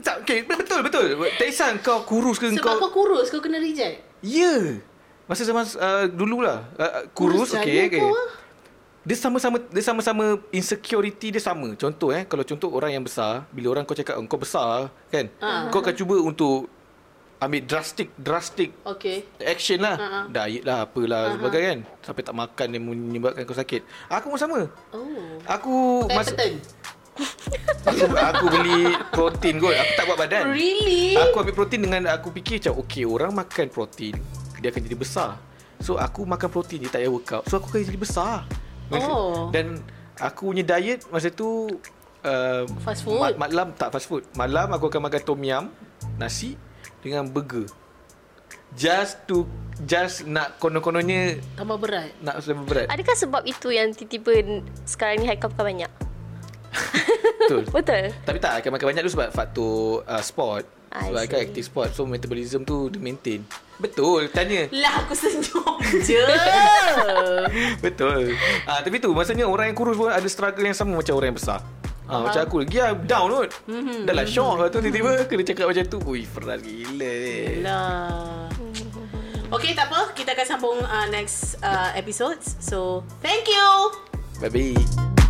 Tak, 0.04 0.16
okay, 0.24 0.38
betul 0.44 0.80
betul. 0.84 1.06
Tak 1.36 1.46
kisah 1.48 1.68
kau 1.80 2.04
kurus 2.04 2.36
ke 2.36 2.48
sebab 2.48 2.60
kau. 2.60 2.76
kau 2.88 2.92
kurus, 2.92 3.28
kau 3.28 3.40
kena 3.40 3.56
reject. 3.56 4.04
Ya. 4.20 4.84
Masa 5.32 5.48
zaman 5.48 5.64
uh, 5.64 6.04
dululah. 6.12 6.68
Uh, 6.76 7.08
kurus, 7.16 7.48
Kurus 7.48 7.56
okey 7.56 7.88
okey. 7.88 8.04
kau, 8.04 8.12
ah. 8.12 8.28
Dia 9.00 9.16
sama-sama 9.16 9.56
dia 9.64 9.80
sama-sama 9.80 10.24
insecurity 10.52 11.32
dia 11.32 11.40
sama. 11.40 11.72
Contoh 11.72 12.12
eh, 12.12 12.28
kalau 12.28 12.44
contoh 12.44 12.68
orang 12.68 12.92
yang 12.92 13.00
besar, 13.00 13.48
bila 13.48 13.72
orang 13.72 13.88
kau 13.88 13.96
cakap 13.96 14.20
"Oh, 14.20 14.28
kau 14.28 14.36
besar, 14.36 14.92
kan? 15.08 15.32
Ah. 15.40 15.72
Kau 15.72 15.80
akan 15.80 15.96
cuba 15.96 16.20
untuk 16.20 16.68
ambil 17.40 17.64
drastic 17.64 18.12
drastic 18.20 18.76
Okay. 18.84 19.24
action 19.40 19.80
lah. 19.80 19.96
Ha-ha. 19.96 20.20
Diet 20.28 20.68
lah, 20.68 20.84
apalah 20.84 21.32
uh-huh. 21.32 21.34
sebagainya 21.40 21.68
kan. 21.72 21.80
Sampai 22.04 22.22
tak 22.28 22.36
makan 22.36 22.66
dia 22.68 22.80
menyebabkan 22.84 23.42
kau 23.48 23.56
sakit. 23.56 23.80
Aku 24.12 24.28
pun 24.28 24.36
sama. 24.36 24.60
Oh. 24.92 25.40
Aku 25.48 26.04
Pemberton. 26.12 26.60
aku, 27.88 28.04
aku 28.20 28.44
beli 28.52 28.80
protein 29.16 29.56
kot. 29.56 29.72
Aku 29.80 29.92
tak 29.96 30.04
buat 30.12 30.18
badan. 30.20 30.52
Really? 30.52 31.16
Aku 31.16 31.40
ambil 31.40 31.56
protein 31.56 31.80
dengan 31.88 32.12
aku 32.12 32.28
fikir 32.36 32.60
macam 32.60 32.84
okay 32.84 33.08
orang 33.08 33.32
makan 33.32 33.66
protein 33.72 34.20
dia 34.62 34.70
akan 34.70 34.82
jadi 34.86 34.94
besar. 34.96 35.30
So 35.82 35.98
aku 35.98 36.22
makan 36.22 36.46
protein 36.46 36.86
je 36.86 36.88
tak 36.88 37.02
payah 37.02 37.10
workout. 37.10 37.42
So 37.50 37.58
aku 37.58 37.66
akan 37.68 37.82
jadi 37.82 37.98
besar. 37.98 38.46
Oh. 38.94 39.50
Dan 39.50 39.82
aku 40.14 40.54
punya 40.54 40.62
diet 40.62 41.02
masa 41.10 41.28
tu 41.28 41.66
uh, 42.22 42.62
Fast 42.80 43.02
food? 43.02 43.18
Ma- 43.18 43.50
malam 43.50 43.74
tak 43.74 43.90
fast 43.90 44.06
food. 44.06 44.22
Malam 44.32 44.70
aku 44.70 44.86
akan 44.86 45.10
makan 45.10 45.20
tom 45.20 45.42
yum, 45.42 45.66
nasi 46.14 46.54
dengan 47.02 47.26
burger. 47.26 47.66
Just 48.72 49.26
to 49.26 49.44
just 49.84 50.24
nak 50.24 50.56
konon-kononnya 50.56 51.36
Tambah 51.58 51.76
berat. 51.76 52.08
nak 52.24 52.40
lebih 52.40 52.64
berat. 52.64 52.86
Adakah 52.88 53.16
sebab 53.18 53.42
itu 53.44 53.68
yang 53.68 53.92
tiba-tiba 53.92 54.62
sekarang 54.88 55.20
ni 55.20 55.26
haikal 55.28 55.52
pakai 55.52 55.76
banyak? 55.76 55.92
Betul. 57.42 57.62
Betul. 57.68 58.04
Tapi 58.24 58.38
tak 58.40 58.52
akan 58.62 58.70
makan 58.72 58.86
banyak 58.88 59.02
tu 59.04 59.12
sebab 59.12 59.28
faktor 59.28 59.74
uh, 60.06 60.22
sport. 60.24 60.64
I 60.92 61.08
Sebab 61.08 61.20
kan 61.24 61.38
see. 61.40 61.46
aktif 61.48 61.62
sport 61.68 61.88
So 61.92 62.04
metabolism 62.04 62.64
tu 62.64 62.92
dia 62.92 63.00
maintain 63.00 63.40
Betul 63.80 64.28
Tanya 64.28 64.68
Lah 64.72 65.04
aku 65.04 65.14
senyum 65.16 65.76
je. 66.06 66.22
Betul 67.80 68.36
ah, 68.68 68.80
Tapi 68.84 68.96
tu 69.00 69.10
Maksudnya 69.12 69.48
orang 69.48 69.72
yang 69.72 69.76
kurus 69.76 69.96
pun 69.96 70.12
Ada 70.12 70.28
struggle 70.28 70.64
yang 70.64 70.76
sama 70.76 70.98
Macam 71.00 71.14
orang 71.16 71.34
yang 71.34 71.38
besar 71.38 71.60
Ah, 72.02 72.18
uh-huh. 72.18 72.22
Macam 72.28 72.40
aku 72.44 72.56
Dia 72.66 72.92
down 72.92 73.30
kot 73.30 73.50
mm-hmm. 73.70 74.04
Dah 74.04 74.14
lah 74.14 74.26
shock 74.26 74.58
Lepas 74.58 74.70
tu 74.74 74.78
tiba-tiba 74.82 75.12
Kena 75.24 75.42
cakap 75.46 75.66
macam 75.70 75.84
tu 75.86 75.98
Ui 76.04 76.26
perat 76.26 76.58
gila 76.60 77.06
eh. 77.06 77.62
lah. 77.62 78.50
Okay, 79.52 79.76
tak 79.76 79.92
apa. 79.92 80.16
Kita 80.16 80.32
akan 80.32 80.46
sambung 80.48 80.78
uh, 80.80 81.06
next 81.12 81.60
uh, 81.60 81.92
episodes. 81.92 82.56
So, 82.56 83.04
thank 83.20 83.44
you. 83.44 83.92
Bye-bye 84.40 85.20